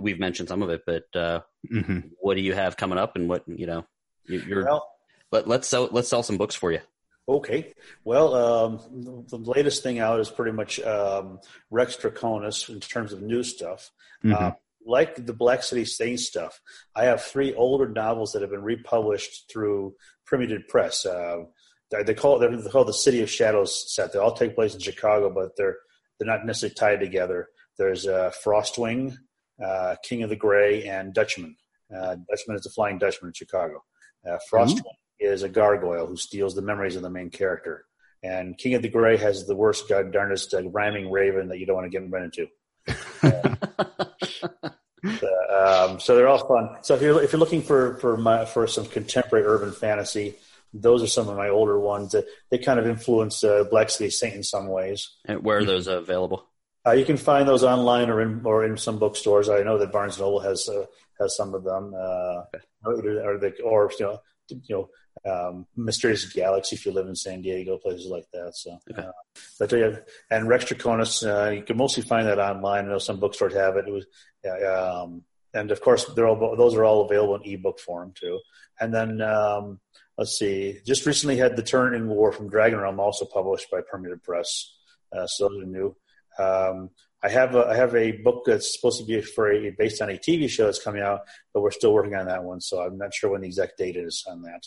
[0.00, 3.28] we've mentioned some of it, but uh, hmm what do you have coming up, and
[3.28, 3.84] what you know,
[4.26, 4.64] you- you're.
[4.64, 4.86] Well,
[5.32, 6.80] Let, let's sell let's sell some books for you.
[7.28, 7.72] Okay.
[8.04, 11.38] Well, um, the latest thing out is pretty much um,
[11.70, 13.90] Rex Draconis in terms of new stuff.
[14.22, 14.50] hmm Uh,
[14.86, 16.58] like the Black City Saints stuff,
[16.96, 19.94] I have three older novels that have been republished through
[20.24, 21.04] Primitive Press.
[21.06, 21.44] Uh,
[21.90, 24.12] they they call it they're called the City of Shadows set.
[24.12, 25.76] They all take place in Chicago, but they're
[26.20, 27.48] they're not necessarily tied together.
[27.78, 29.16] There's uh, Frostwing,
[29.64, 31.56] uh, King of the Gray, and Dutchman.
[31.92, 33.82] Uh, Dutchman is the Flying Dutchman in Chicago.
[34.28, 34.84] Uh, Frostwing
[35.18, 37.86] is a gargoyle who steals the memories of the main character.
[38.22, 41.64] And King of the Gray has the worst, god darnest uh, rhyming raven that you
[41.64, 42.46] don't want to get run into.
[45.02, 46.76] Uh, um, so they're all fun.
[46.82, 50.34] So if you're if you're looking for for my for some contemporary urban fantasy,
[50.72, 54.10] those are some of my older ones that they kind of influence uh, Black City
[54.10, 55.08] Saint in some ways.
[55.24, 56.46] And where are those available?
[56.86, 59.48] Uh, you can find those online or in or in some bookstores.
[59.48, 60.86] I know that Barnes Noble has uh,
[61.20, 62.42] has some of them, uh,
[62.84, 64.88] or the or you know you know
[65.30, 68.52] um, Mysterious Galaxy if you live in San Diego, places like that.
[68.56, 69.02] So, Okay.
[69.02, 69.12] uh,
[69.58, 69.96] but yeah,
[70.30, 72.86] and Rex Draconis, uh, you can mostly find that online.
[72.86, 73.86] I know some bookstores have it.
[73.86, 74.06] It was,
[74.42, 75.22] yeah, um,
[75.52, 78.40] and of course, they're all those are all available in ebook form too.
[78.80, 79.80] And then um,
[80.20, 84.70] let's see, just recently had the Turning War from Dragonrealm also published by Permanent Press.
[85.10, 85.96] Uh, so those are new.
[86.38, 86.90] Um,
[87.22, 90.10] I have a, I have a book that's supposed to be for a based on
[90.10, 91.20] a TV show that's coming out,
[91.54, 92.60] but we're still working on that one.
[92.60, 94.62] So I'm not sure when the exact date is on that.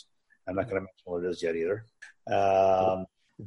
[0.48, 1.86] I'm not going to mention what it is yet either.
[2.26, 3.06] Um,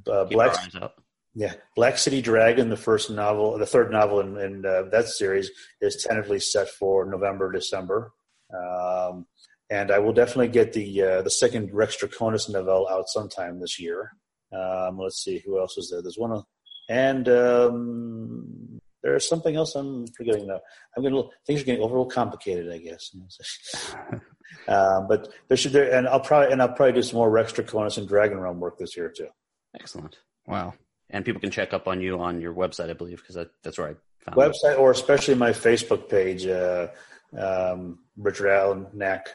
[0.10, 0.94] uh, Black our eyes out.
[1.36, 5.52] yeah, Black City Dragon, the first novel, the third novel in, in uh, that series,
[5.82, 8.14] is tentatively set for November, December.
[8.54, 9.26] Um,
[9.70, 13.80] and I will definitely get the uh, the second Rex Draconis novel out sometime this
[13.80, 14.14] year.
[14.54, 16.02] Um, let's see, who else is there?
[16.02, 16.42] There's one,
[16.90, 20.60] and um, there's something else I'm forgetting now.
[20.96, 23.16] I'm to things are getting a little complicated, I guess.
[24.68, 27.52] um, but there should there, and I'll probably and I'll probably do some more Rex
[27.52, 29.28] Draconis and Dragonrealm work this year too.
[29.80, 30.18] Excellent.
[30.46, 30.74] Wow.
[31.10, 33.78] And people can check up on you on your website, I believe, because that, that's
[33.78, 34.52] where I found it.
[34.52, 36.88] website or especially my Facebook page, uh,
[37.38, 39.28] um, Richard Allen Knaak.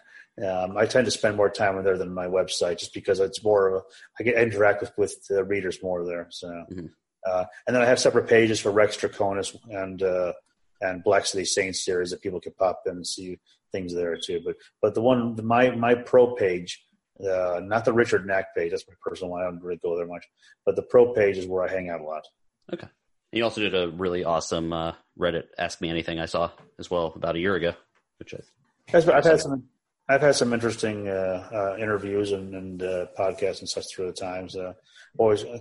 [0.43, 3.45] Um, I tend to spend more time on there than my website, just because it's
[3.45, 3.81] more of a
[4.19, 6.27] I get interact with with the readers more there.
[6.31, 6.91] So, Mhm.
[7.27, 10.33] uh, and then I have separate pages for Rex Draconis and uh,
[10.81, 13.39] and Black City Saints series that people can pop in and see
[13.73, 14.41] things there too.
[14.45, 16.83] But but the one my my pro page.
[17.23, 18.71] Uh, not the Richard Knaak page.
[18.73, 19.43] That's my personal one.
[19.43, 20.27] I don't really go there much.
[20.65, 22.27] But the pro page is where I hang out a lot.
[22.73, 22.89] Okay.
[23.31, 26.51] You also did a really awesome uh, Reddit Ask Me Anything I saw
[26.81, 27.75] as well about a year ago,
[28.19, 29.69] which I, I've had some.
[30.13, 34.13] I've had some interesting uh, uh, interviews and, and uh, podcasts and such through the
[34.13, 34.55] times.
[34.55, 34.75] Uh,
[35.17, 35.59] always, uh,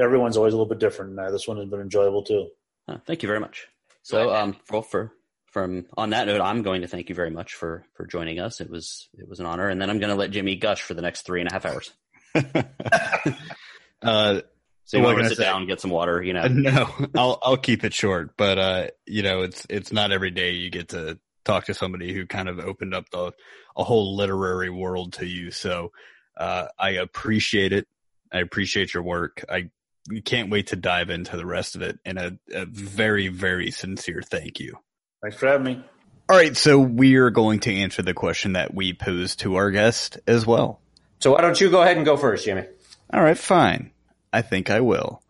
[0.00, 1.18] everyone's always a little bit different.
[1.18, 2.48] Uh, this one has been enjoyable too.
[2.88, 3.66] uh, thank you very much.
[4.02, 5.12] So, um, well, for
[5.46, 8.60] from on that note, I'm going to thank you very much for for joining us.
[8.62, 10.94] It was it was an honor, and then I'm going to let Jimmy gush for
[10.94, 11.92] the next three and a half hours.
[14.02, 14.40] uh,
[14.86, 15.44] So you want to sit say?
[15.44, 16.46] down, get some water, you know?
[16.48, 20.52] no, I'll I'll keep it short, but uh, you know, it's it's not every day
[20.52, 23.32] you get to talk to somebody who kind of opened up the
[23.76, 25.50] a whole literary world to you.
[25.50, 25.92] So
[26.36, 27.86] uh, I appreciate it.
[28.32, 29.44] I appreciate your work.
[29.48, 29.70] I
[30.24, 31.98] can't wait to dive into the rest of it.
[32.04, 34.78] And a, a very very sincere thank you.
[35.22, 35.84] Thanks for having me.
[36.26, 39.70] All right, so we are going to answer the question that we posed to our
[39.70, 40.80] guest as well.
[41.18, 42.64] So why don't you go ahead and go first, Jimmy?
[43.12, 43.90] All right, fine.
[44.32, 45.22] I think I will.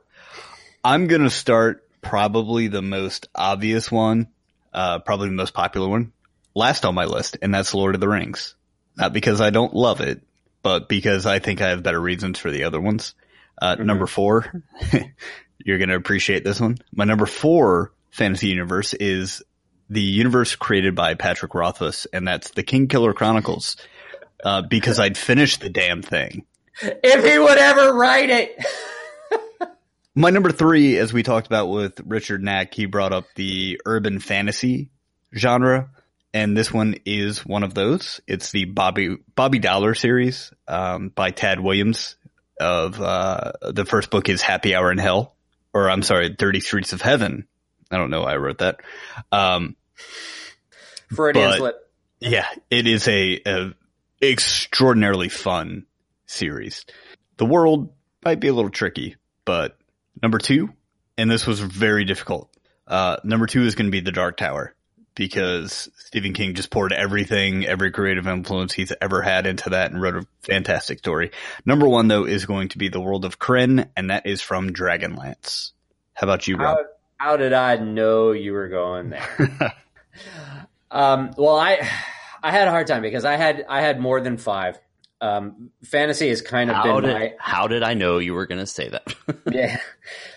[0.85, 4.29] I'm going to start probably the most obvious one,
[4.75, 6.13] uh, probably the most popular one,
[6.55, 8.55] last on my list, and that's Lord of the Rings.
[8.97, 10.23] Not because I don't love it,
[10.63, 13.15] but because I think I have better reasons for the other ones.
[13.61, 14.63] Uh, number four,
[15.59, 16.79] you're going to appreciate this one.
[16.93, 19.43] My number four fantasy universe is
[19.91, 23.77] the universe created by Patrick Rothfuss, and that's the Kingkiller Chronicles.
[24.43, 26.45] Uh, because I'd finished the damn thing.
[26.83, 28.59] If he would ever write it.
[30.15, 34.21] My number three, as we talked about with Richard Knaak, he brought up the urban
[34.21, 34.91] fantasy
[35.37, 35.91] genre,
[36.33, 38.21] and this one is one of those.
[38.27, 42.17] It's the Bobby Bobby Dollar series um, by Tad Williams.
[42.61, 45.35] Of uh, the first book is Happy Hour in Hell,
[45.73, 47.49] or I'm sorry, Dirty Streets of Heaven.
[47.91, 48.77] I don't know why I wrote that.
[49.33, 49.75] Um,
[51.13, 51.91] Freudian But- slip.
[52.21, 53.75] yeah, it is a, a
[54.23, 55.87] extraordinarily fun
[56.27, 56.87] series.
[57.39, 57.93] The world
[58.25, 59.77] might be a little tricky, but
[60.23, 60.71] number two,
[61.17, 62.51] and this was very difficult.
[62.87, 64.75] Uh, number two is going to be the Dark Tower
[65.15, 70.01] because Stephen King just poured everything, every creative influence he's ever had into that and
[70.01, 71.31] wrote a fantastic story.
[71.65, 74.71] Number one though is going to be The World of Krynn, and that is from
[74.71, 75.73] Dragonlance.
[76.15, 76.79] How about you, Rob?
[77.19, 79.75] How, how did I know you were going there?
[80.91, 81.89] um, well, I
[82.43, 84.79] I had a hard time because I had I had more than five.
[85.25, 88.45] Um, fantasy has kind of How been did my how did I know you were
[88.45, 89.15] going to say that?
[89.51, 89.79] yeah.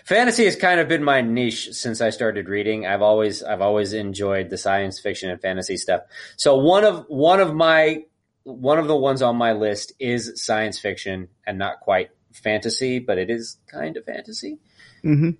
[0.06, 2.86] Fantasy has kind of been my niche since I started reading.
[2.86, 6.04] I've always I've always enjoyed the science fiction and fantasy stuff.
[6.38, 8.04] So one of one of my
[8.44, 13.18] one of the ones on my list is science fiction and not quite fantasy, but
[13.18, 14.56] it is kind of fantasy.
[15.04, 15.32] mm-hmm.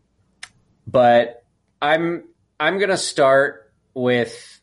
[0.86, 1.42] But
[1.80, 2.24] I'm
[2.60, 4.60] I'm going to start with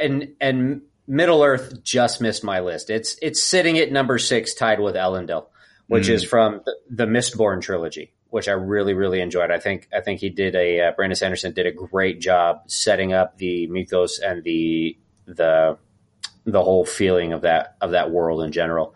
[0.00, 2.90] and and Middle Earth just missed my list.
[2.90, 5.46] It's it's sitting at number 6 tied with Elendel,
[5.86, 6.10] which Mm.
[6.10, 9.50] is from the, the Mistborn trilogy, which I really really enjoyed.
[9.50, 13.12] I think I think he did a uh, Brandon Sanderson did a great job setting
[13.12, 15.76] up the mythos and the the
[16.46, 18.94] the whole feeling of that of that world in general.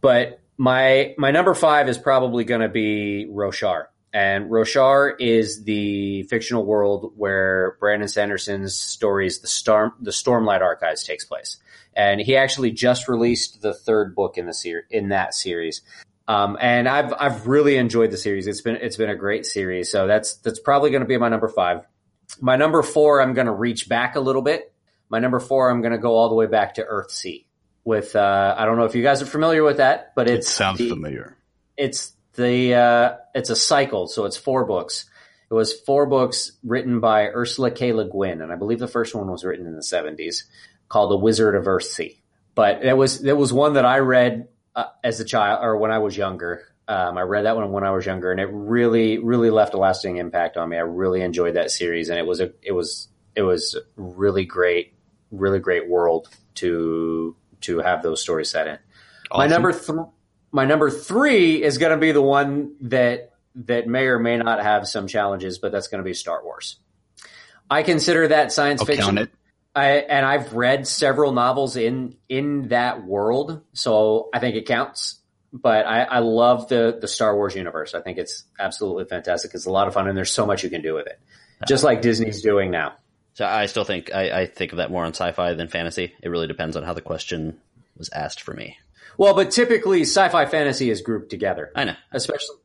[0.00, 3.86] But my my number 5 is probably going to be Roshar.
[4.14, 11.02] And Roshar is the fictional world where Brandon Sanderson's stories, the Storm, the Stormlight Archives,
[11.02, 11.56] takes place.
[11.96, 15.82] And he actually just released the third book in the ser- in that series.
[16.28, 18.46] Um, and I've I've really enjoyed the series.
[18.46, 19.90] It's been it's been a great series.
[19.90, 21.80] So that's that's probably going to be my number five.
[22.40, 24.72] My number four, I'm going to reach back a little bit.
[25.08, 27.44] My number four, I'm going to go all the way back to Earthsea.
[27.84, 30.78] With uh, I don't know if you guys are familiar with that, but It sounds
[30.78, 31.36] the- familiar.
[31.76, 35.06] it's the uh, it's a cycle, so it's four books.
[35.50, 37.92] It was four books written by Ursula K.
[37.92, 40.44] Le Guin, and I believe the first one was written in the seventies,
[40.88, 42.16] called The Wizard of Earthsea.
[42.54, 45.90] But it was it was one that I read uh, as a child or when
[45.90, 46.62] I was younger.
[46.86, 49.78] Um, I read that one when I was younger, and it really really left a
[49.78, 50.76] lasting impact on me.
[50.76, 54.94] I really enjoyed that series, and it was a it was it was really great,
[55.30, 58.78] really great world to to have those stories set in.
[59.32, 59.84] My number th-
[60.54, 64.62] my number three is going to be the one that that may or may not
[64.62, 66.76] have some challenges, but that's going to be Star Wars.
[67.68, 69.16] I consider that science I'll fiction.
[69.16, 69.30] count it.
[69.74, 75.18] I, and I've read several novels in in that world, so I think it counts.
[75.52, 77.92] But I, I love the the Star Wars universe.
[77.92, 79.54] I think it's absolutely fantastic.
[79.54, 81.18] It's a lot of fun, and there's so much you can do with it,
[81.66, 82.94] just like Disney's doing now.
[83.34, 86.14] so I still think I, I think of that more on sci-fi than fantasy.
[86.22, 87.58] It really depends on how the question
[87.96, 88.78] was asked for me.
[89.18, 92.56] Well, but typically sci-fi fantasy is grouped together, I know especially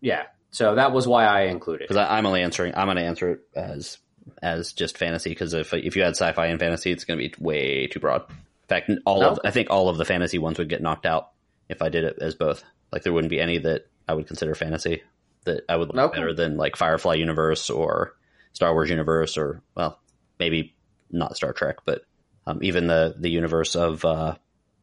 [0.00, 0.24] yeah.
[0.50, 1.84] So that was why I included.
[1.84, 1.88] it.
[1.88, 2.74] because I'm only answering.
[2.76, 3.98] I'm going to answer it as
[4.42, 7.34] as just fantasy because if if you had sci-fi and fantasy, it's going to be
[7.42, 8.22] way too broad.
[8.28, 11.30] In fact, all of I think all of the fantasy ones would get knocked out
[11.68, 12.62] if I did it as both.
[12.92, 15.02] Like there wouldn't be any that I would consider fantasy
[15.44, 16.18] that I would like Okay.
[16.20, 18.14] better than like Firefly universe or
[18.52, 19.98] Star Wars universe or well
[20.38, 20.74] maybe
[21.10, 22.04] not Star Trek, but
[22.46, 24.34] um, even the the universe of uh,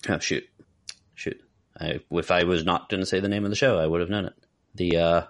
[0.07, 0.47] oh shoot
[1.19, 1.41] shoot
[1.79, 4.01] I, if I was not going to say the name of the show, I would
[4.01, 4.33] have known it.
[4.75, 5.21] The uh,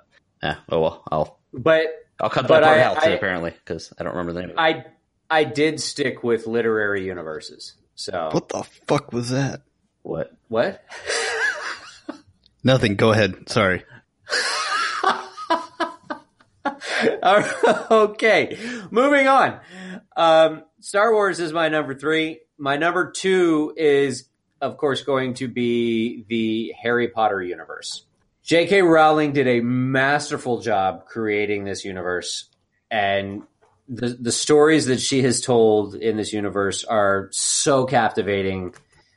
[0.41, 1.87] eh, oh well, I'll But
[2.19, 4.49] I'll cut But that part I- out I- apparently because I don't remember the name.
[4.51, 4.59] Of it.
[4.59, 4.85] I
[5.29, 7.73] I did stick with literary universes.
[7.95, 9.61] So What the fuck was that?
[10.01, 10.31] What?
[10.47, 10.83] what?
[12.63, 12.95] Nothing.
[12.95, 13.47] Go ahead.
[13.49, 13.83] Sorry.
[17.91, 18.57] okay,
[18.91, 19.59] moving on.
[20.15, 22.39] Um, Star Wars is my number three.
[22.57, 24.25] My number two is,
[24.61, 28.03] of course, going to be the Harry Potter universe.
[28.43, 28.81] J.K.
[28.81, 32.45] Rowling did a masterful job creating this universe,
[32.89, 33.43] and
[33.87, 38.73] the the stories that she has told in this universe are so captivating.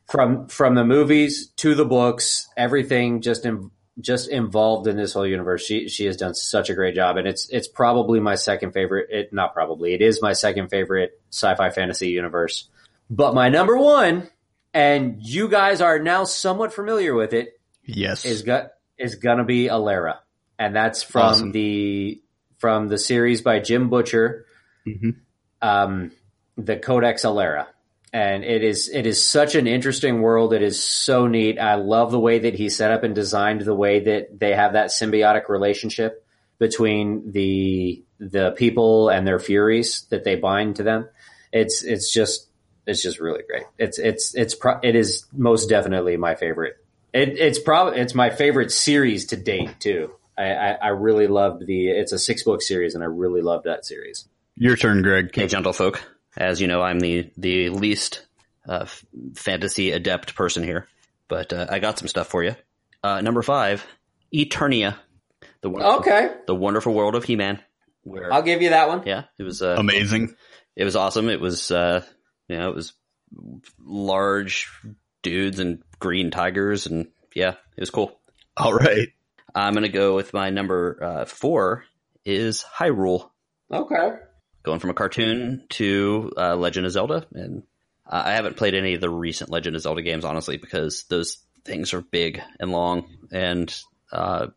[0.09, 5.27] From from the movies to the books, everything just in, just involved in this whole
[5.27, 5.65] universe.
[5.65, 9.09] She she has done such a great job, and it's it's probably my second favorite.
[9.11, 12.69] It not probably it is my second favorite sci-fi fantasy universe.
[13.09, 14.29] But my number one,
[14.75, 18.25] and you guys are now somewhat familiar with it, Yes.
[18.25, 20.19] is got is gonna be Alera,
[20.59, 21.53] and that's from Awesome.
[21.53, 22.21] the
[22.59, 24.47] from the series by Jim Butcher,
[24.87, 25.17] Mhm.
[25.61, 26.13] um,
[26.57, 27.67] the Codex Alera,
[28.15, 30.53] And it is it is such an interesting world.
[30.53, 31.59] It is so neat.
[31.59, 34.75] I love the way that he set up and designed the way that they have
[34.75, 36.23] that symbiotic relationship
[36.59, 41.09] between the the people and their furies that they bind to them.
[41.55, 42.49] It's it's just
[42.87, 43.65] it's just really great.
[43.79, 46.77] It's it's it's pro- it is most definitely my favorite.
[47.13, 50.13] It, it's probably it's my favorite series to date too.
[50.39, 51.89] I, I, I really loved the.
[51.89, 54.27] It's a six book series, and I really loved that series.
[54.57, 55.27] Your turn, Greg.
[55.27, 56.01] Okay, gentlefolk.
[56.37, 58.25] As you know, I'm the the least
[58.67, 58.87] uh,
[59.35, 60.87] fantasy adept person here,
[61.29, 62.57] but uh, I got some stuff for you.
[63.05, 63.85] Uh, number five,
[64.35, 64.97] Eternia,
[65.61, 67.61] the wonderful, Okay, the wonderful world of He-Man.
[68.05, 69.03] Where I'll give you that one.
[69.07, 70.35] yeah, it was uh, Amazing.
[70.77, 71.29] it was awesome.
[71.29, 72.05] It was, uh,
[72.53, 72.93] you know, it was
[73.85, 74.69] large
[75.23, 78.19] dudes and green tigers, and yeah, it was cool.
[78.57, 79.09] All right.
[79.55, 81.85] I'm gonna go with my number uh, four
[82.25, 83.31] is Hyrule,
[83.71, 84.11] Okay.
[84.63, 87.63] going from a cartoon to uh, Legend of Zelda, and
[88.07, 91.39] uh, I haven't played any of the recent Legend of Zelda games honestly because those
[91.65, 93.75] things are big and long, and
[94.11, 94.49] uh,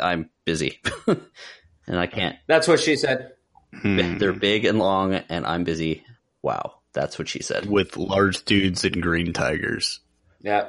[0.00, 2.36] I'm busy, and I can't.
[2.48, 3.32] That's what she said.
[3.72, 4.18] Hmm.
[4.18, 6.04] They're big and long, and I'm busy.
[6.42, 7.66] Wow, that's what she said.
[7.66, 10.00] With large dudes and green tigers.
[10.40, 10.68] Yeah.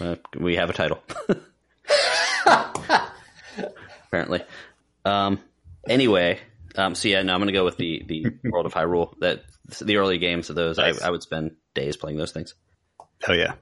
[0.00, 1.02] Uh, we have a title.
[4.08, 4.42] Apparently.
[5.04, 5.40] Um,
[5.88, 6.38] anyway,
[6.76, 9.18] um, so yeah, no, I'm going to go with the, the World of Hyrule.
[9.20, 9.44] That
[9.80, 11.02] the early games of those, Nice.
[11.02, 12.54] I, I would spend days playing those things.
[13.28, 13.54] Oh yeah.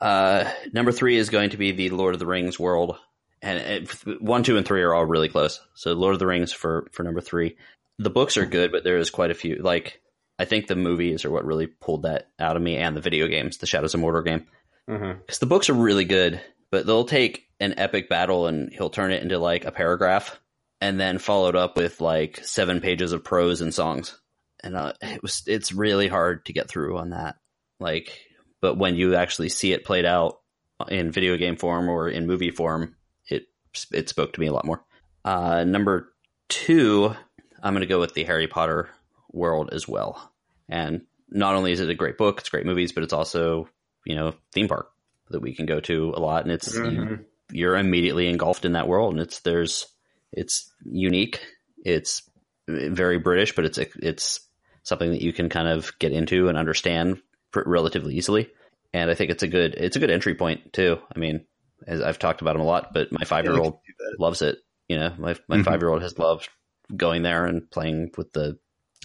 [0.00, 2.96] Uh, number three is going to be the Lord of the Rings world,
[3.40, 5.60] and it, one, two, and three are all really close.
[5.74, 7.56] So Lord of the Rings for for number three.
[7.98, 9.56] The books are good, but there is quite a few.
[9.56, 10.00] Like
[10.42, 13.28] I think the movies are what really pulled that out of me, and the video
[13.28, 14.46] games, the Shadows of Mordor game
[14.90, 15.20] Mm-hmm.
[15.20, 16.40] because the books are really good,
[16.72, 20.40] but they'll take an epic battle and he'll turn it into like a paragraph,
[20.80, 24.18] and then followed up with like seven pages of prose and songs,
[24.64, 27.36] and uh, it was it's really hard to get through on that.
[27.78, 28.18] Like,
[28.60, 30.40] but when you actually see it played out
[30.88, 32.96] in video game form or in movie form,
[33.28, 33.44] it
[33.92, 34.84] it spoke to me a lot more.
[35.24, 36.12] Uh, number
[36.48, 37.14] two,
[37.62, 38.90] I'm going to go with the Harry Potter
[39.32, 40.31] world as well,
[40.72, 43.68] and not only is it a great book, it's great movies, but it's also
[44.04, 44.90] you know theme park
[45.30, 47.24] that we can go to a lot, and it's Mhm.
[47.50, 49.86] you're immediately engulfed in that world, and it's there's
[50.32, 51.40] it's unique,
[51.84, 52.22] it's
[52.68, 54.40] very British, but it's it's
[54.82, 57.20] something that you can kind of get into and understand
[57.52, 58.50] pr- relatively easily,
[58.92, 60.98] and I think it's a good it's a good entry point too.
[61.14, 61.44] I mean,
[61.86, 63.78] as I've talked about them a lot, but my five year old
[64.18, 64.58] loves it.
[64.88, 65.64] You know, my my Mhm.
[65.64, 66.48] five year old has loved
[66.94, 68.58] going there and playing with the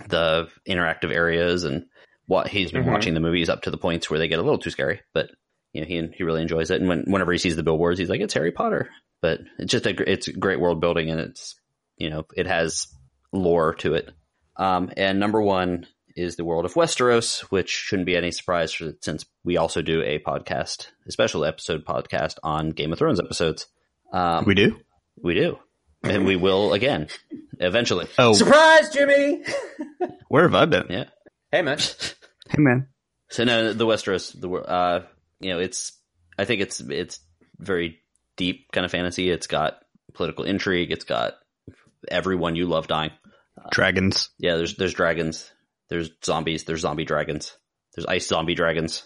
[0.08, 1.86] the interactive areas and
[2.28, 2.92] what he's been Mhm.
[2.92, 5.30] watching the movies up to the points where they get a little too scary, but
[5.74, 6.80] you know he he really enjoys it.
[6.80, 8.90] And when whenever he sees the billboards, he's like, "It's Harry Potter."
[9.22, 11.56] But it's just a it's great world building and it's
[11.98, 12.88] you know it has
[13.34, 14.10] lore to it.
[14.58, 18.92] Um, and number one is the world of Westeros, which shouldn't be any surprise for,
[19.02, 23.68] since we also do a podcast, a special episode podcast on Game of Thrones episodes.
[24.12, 24.80] Um, We do?
[25.22, 25.60] we do.
[26.04, 27.08] And we will again,
[27.60, 28.08] eventually.
[28.18, 29.44] Oh, Surprise, Jimmy!
[30.30, 30.88] where have I been?
[30.90, 31.06] Yeah.
[31.52, 31.80] Hey, man.
[32.50, 32.88] Hey man.
[33.30, 35.04] So no, the Westeros, the wor- uh,
[35.42, 35.92] you know, it's.
[36.38, 37.20] I think it's it's
[37.58, 38.00] very
[38.38, 39.30] deep kind of fantasy.
[39.30, 39.80] It's got
[40.14, 40.92] political intrigue.
[40.92, 41.34] It's got
[42.10, 43.12] everyone you love dying.
[43.72, 44.30] Dragons.
[44.38, 45.52] Yeah, there's there's dragons.
[45.90, 46.64] There's zombies.
[46.64, 47.58] There's zombie dragons.
[47.96, 49.04] There's ice zombie dragons.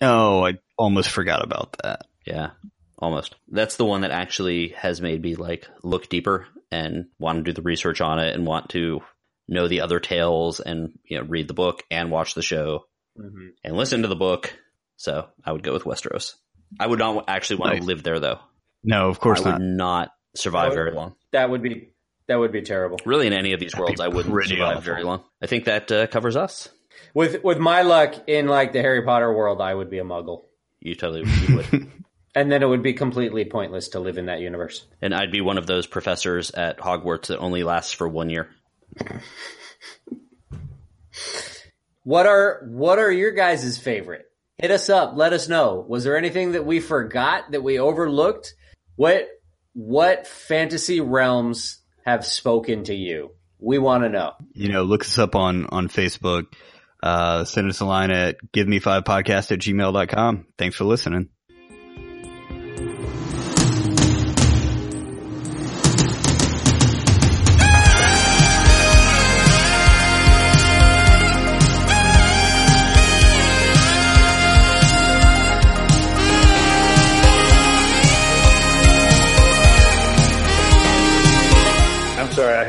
[0.00, 2.02] Oh, I almost forgot about that.
[2.26, 2.50] Yeah,
[2.98, 3.34] almost.
[3.48, 7.52] That's the one that actually has made me like look deeper and want to do
[7.52, 9.00] the research on it and want to
[9.48, 12.84] know the other tales and you know read the book and watch the show
[13.16, 13.48] Mm-hmm.
[13.62, 14.58] and listen to the book.
[14.96, 16.34] So I would go with Westeros.
[16.80, 17.82] I would not actually want Nice.
[17.82, 18.40] to live there though.
[18.82, 19.76] No, of course I would not.
[19.76, 21.14] not survive would- very long.
[21.30, 21.90] That would be
[22.26, 22.98] that would be terrible.
[23.06, 24.80] Really, in any of these That'd worlds, I wouldn't survive awful.
[24.82, 25.22] very long.
[25.40, 26.68] I think that uh, covers us.
[27.14, 30.46] With with my luck in like the Harry Potter world, I would be a Muggle,
[30.80, 31.92] You totally you would.
[32.34, 34.86] and then it would be completely pointless to live in that universe.
[35.00, 38.48] and I'd be one of those professors at Hogwarts that only lasts for one year.
[42.06, 44.26] What are what are your guys' favorite?
[44.58, 45.12] Hit us up.
[45.16, 45.84] Let us know.
[45.88, 48.54] Was there anything that we forgot that we overlooked?
[48.96, 49.26] What
[49.72, 53.30] what fantasy realms have spoken to you?
[53.58, 54.32] We want to know.
[54.52, 56.44] you know, look us up on, on Facebook.
[57.02, 60.46] Uh, send us a line at give me five podcast at gmail.com.
[60.58, 61.30] Thanks for listening.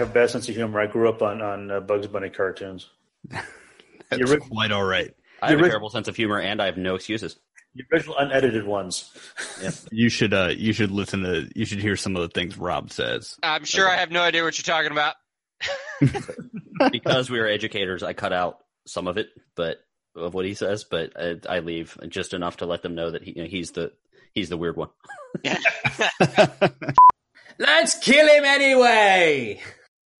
[0.06, 0.80] Have a bad sense of humor.
[0.80, 2.90] I grew up on on uh, Bugs Bunny cartoons.
[3.30, 3.48] That's
[4.18, 5.14] You're- quite all right.
[5.42, 7.36] I have a terrible sense of humor, and I have no excuses.
[7.76, 9.12] The original unedited ones.
[9.92, 12.92] You should, uh, you should listen to, you should hear some of the things Rob
[12.92, 13.38] says.
[13.42, 15.16] I'm sure I have no idea what you're talking about.
[16.92, 19.78] because we are educators, I cut out some of it, but
[20.16, 23.24] of what he says, but I, I leave just enough to let them know that
[23.24, 23.94] he, you know, he's the
[24.34, 24.90] he's the weird one.
[27.58, 29.62] Let's kill him anyway.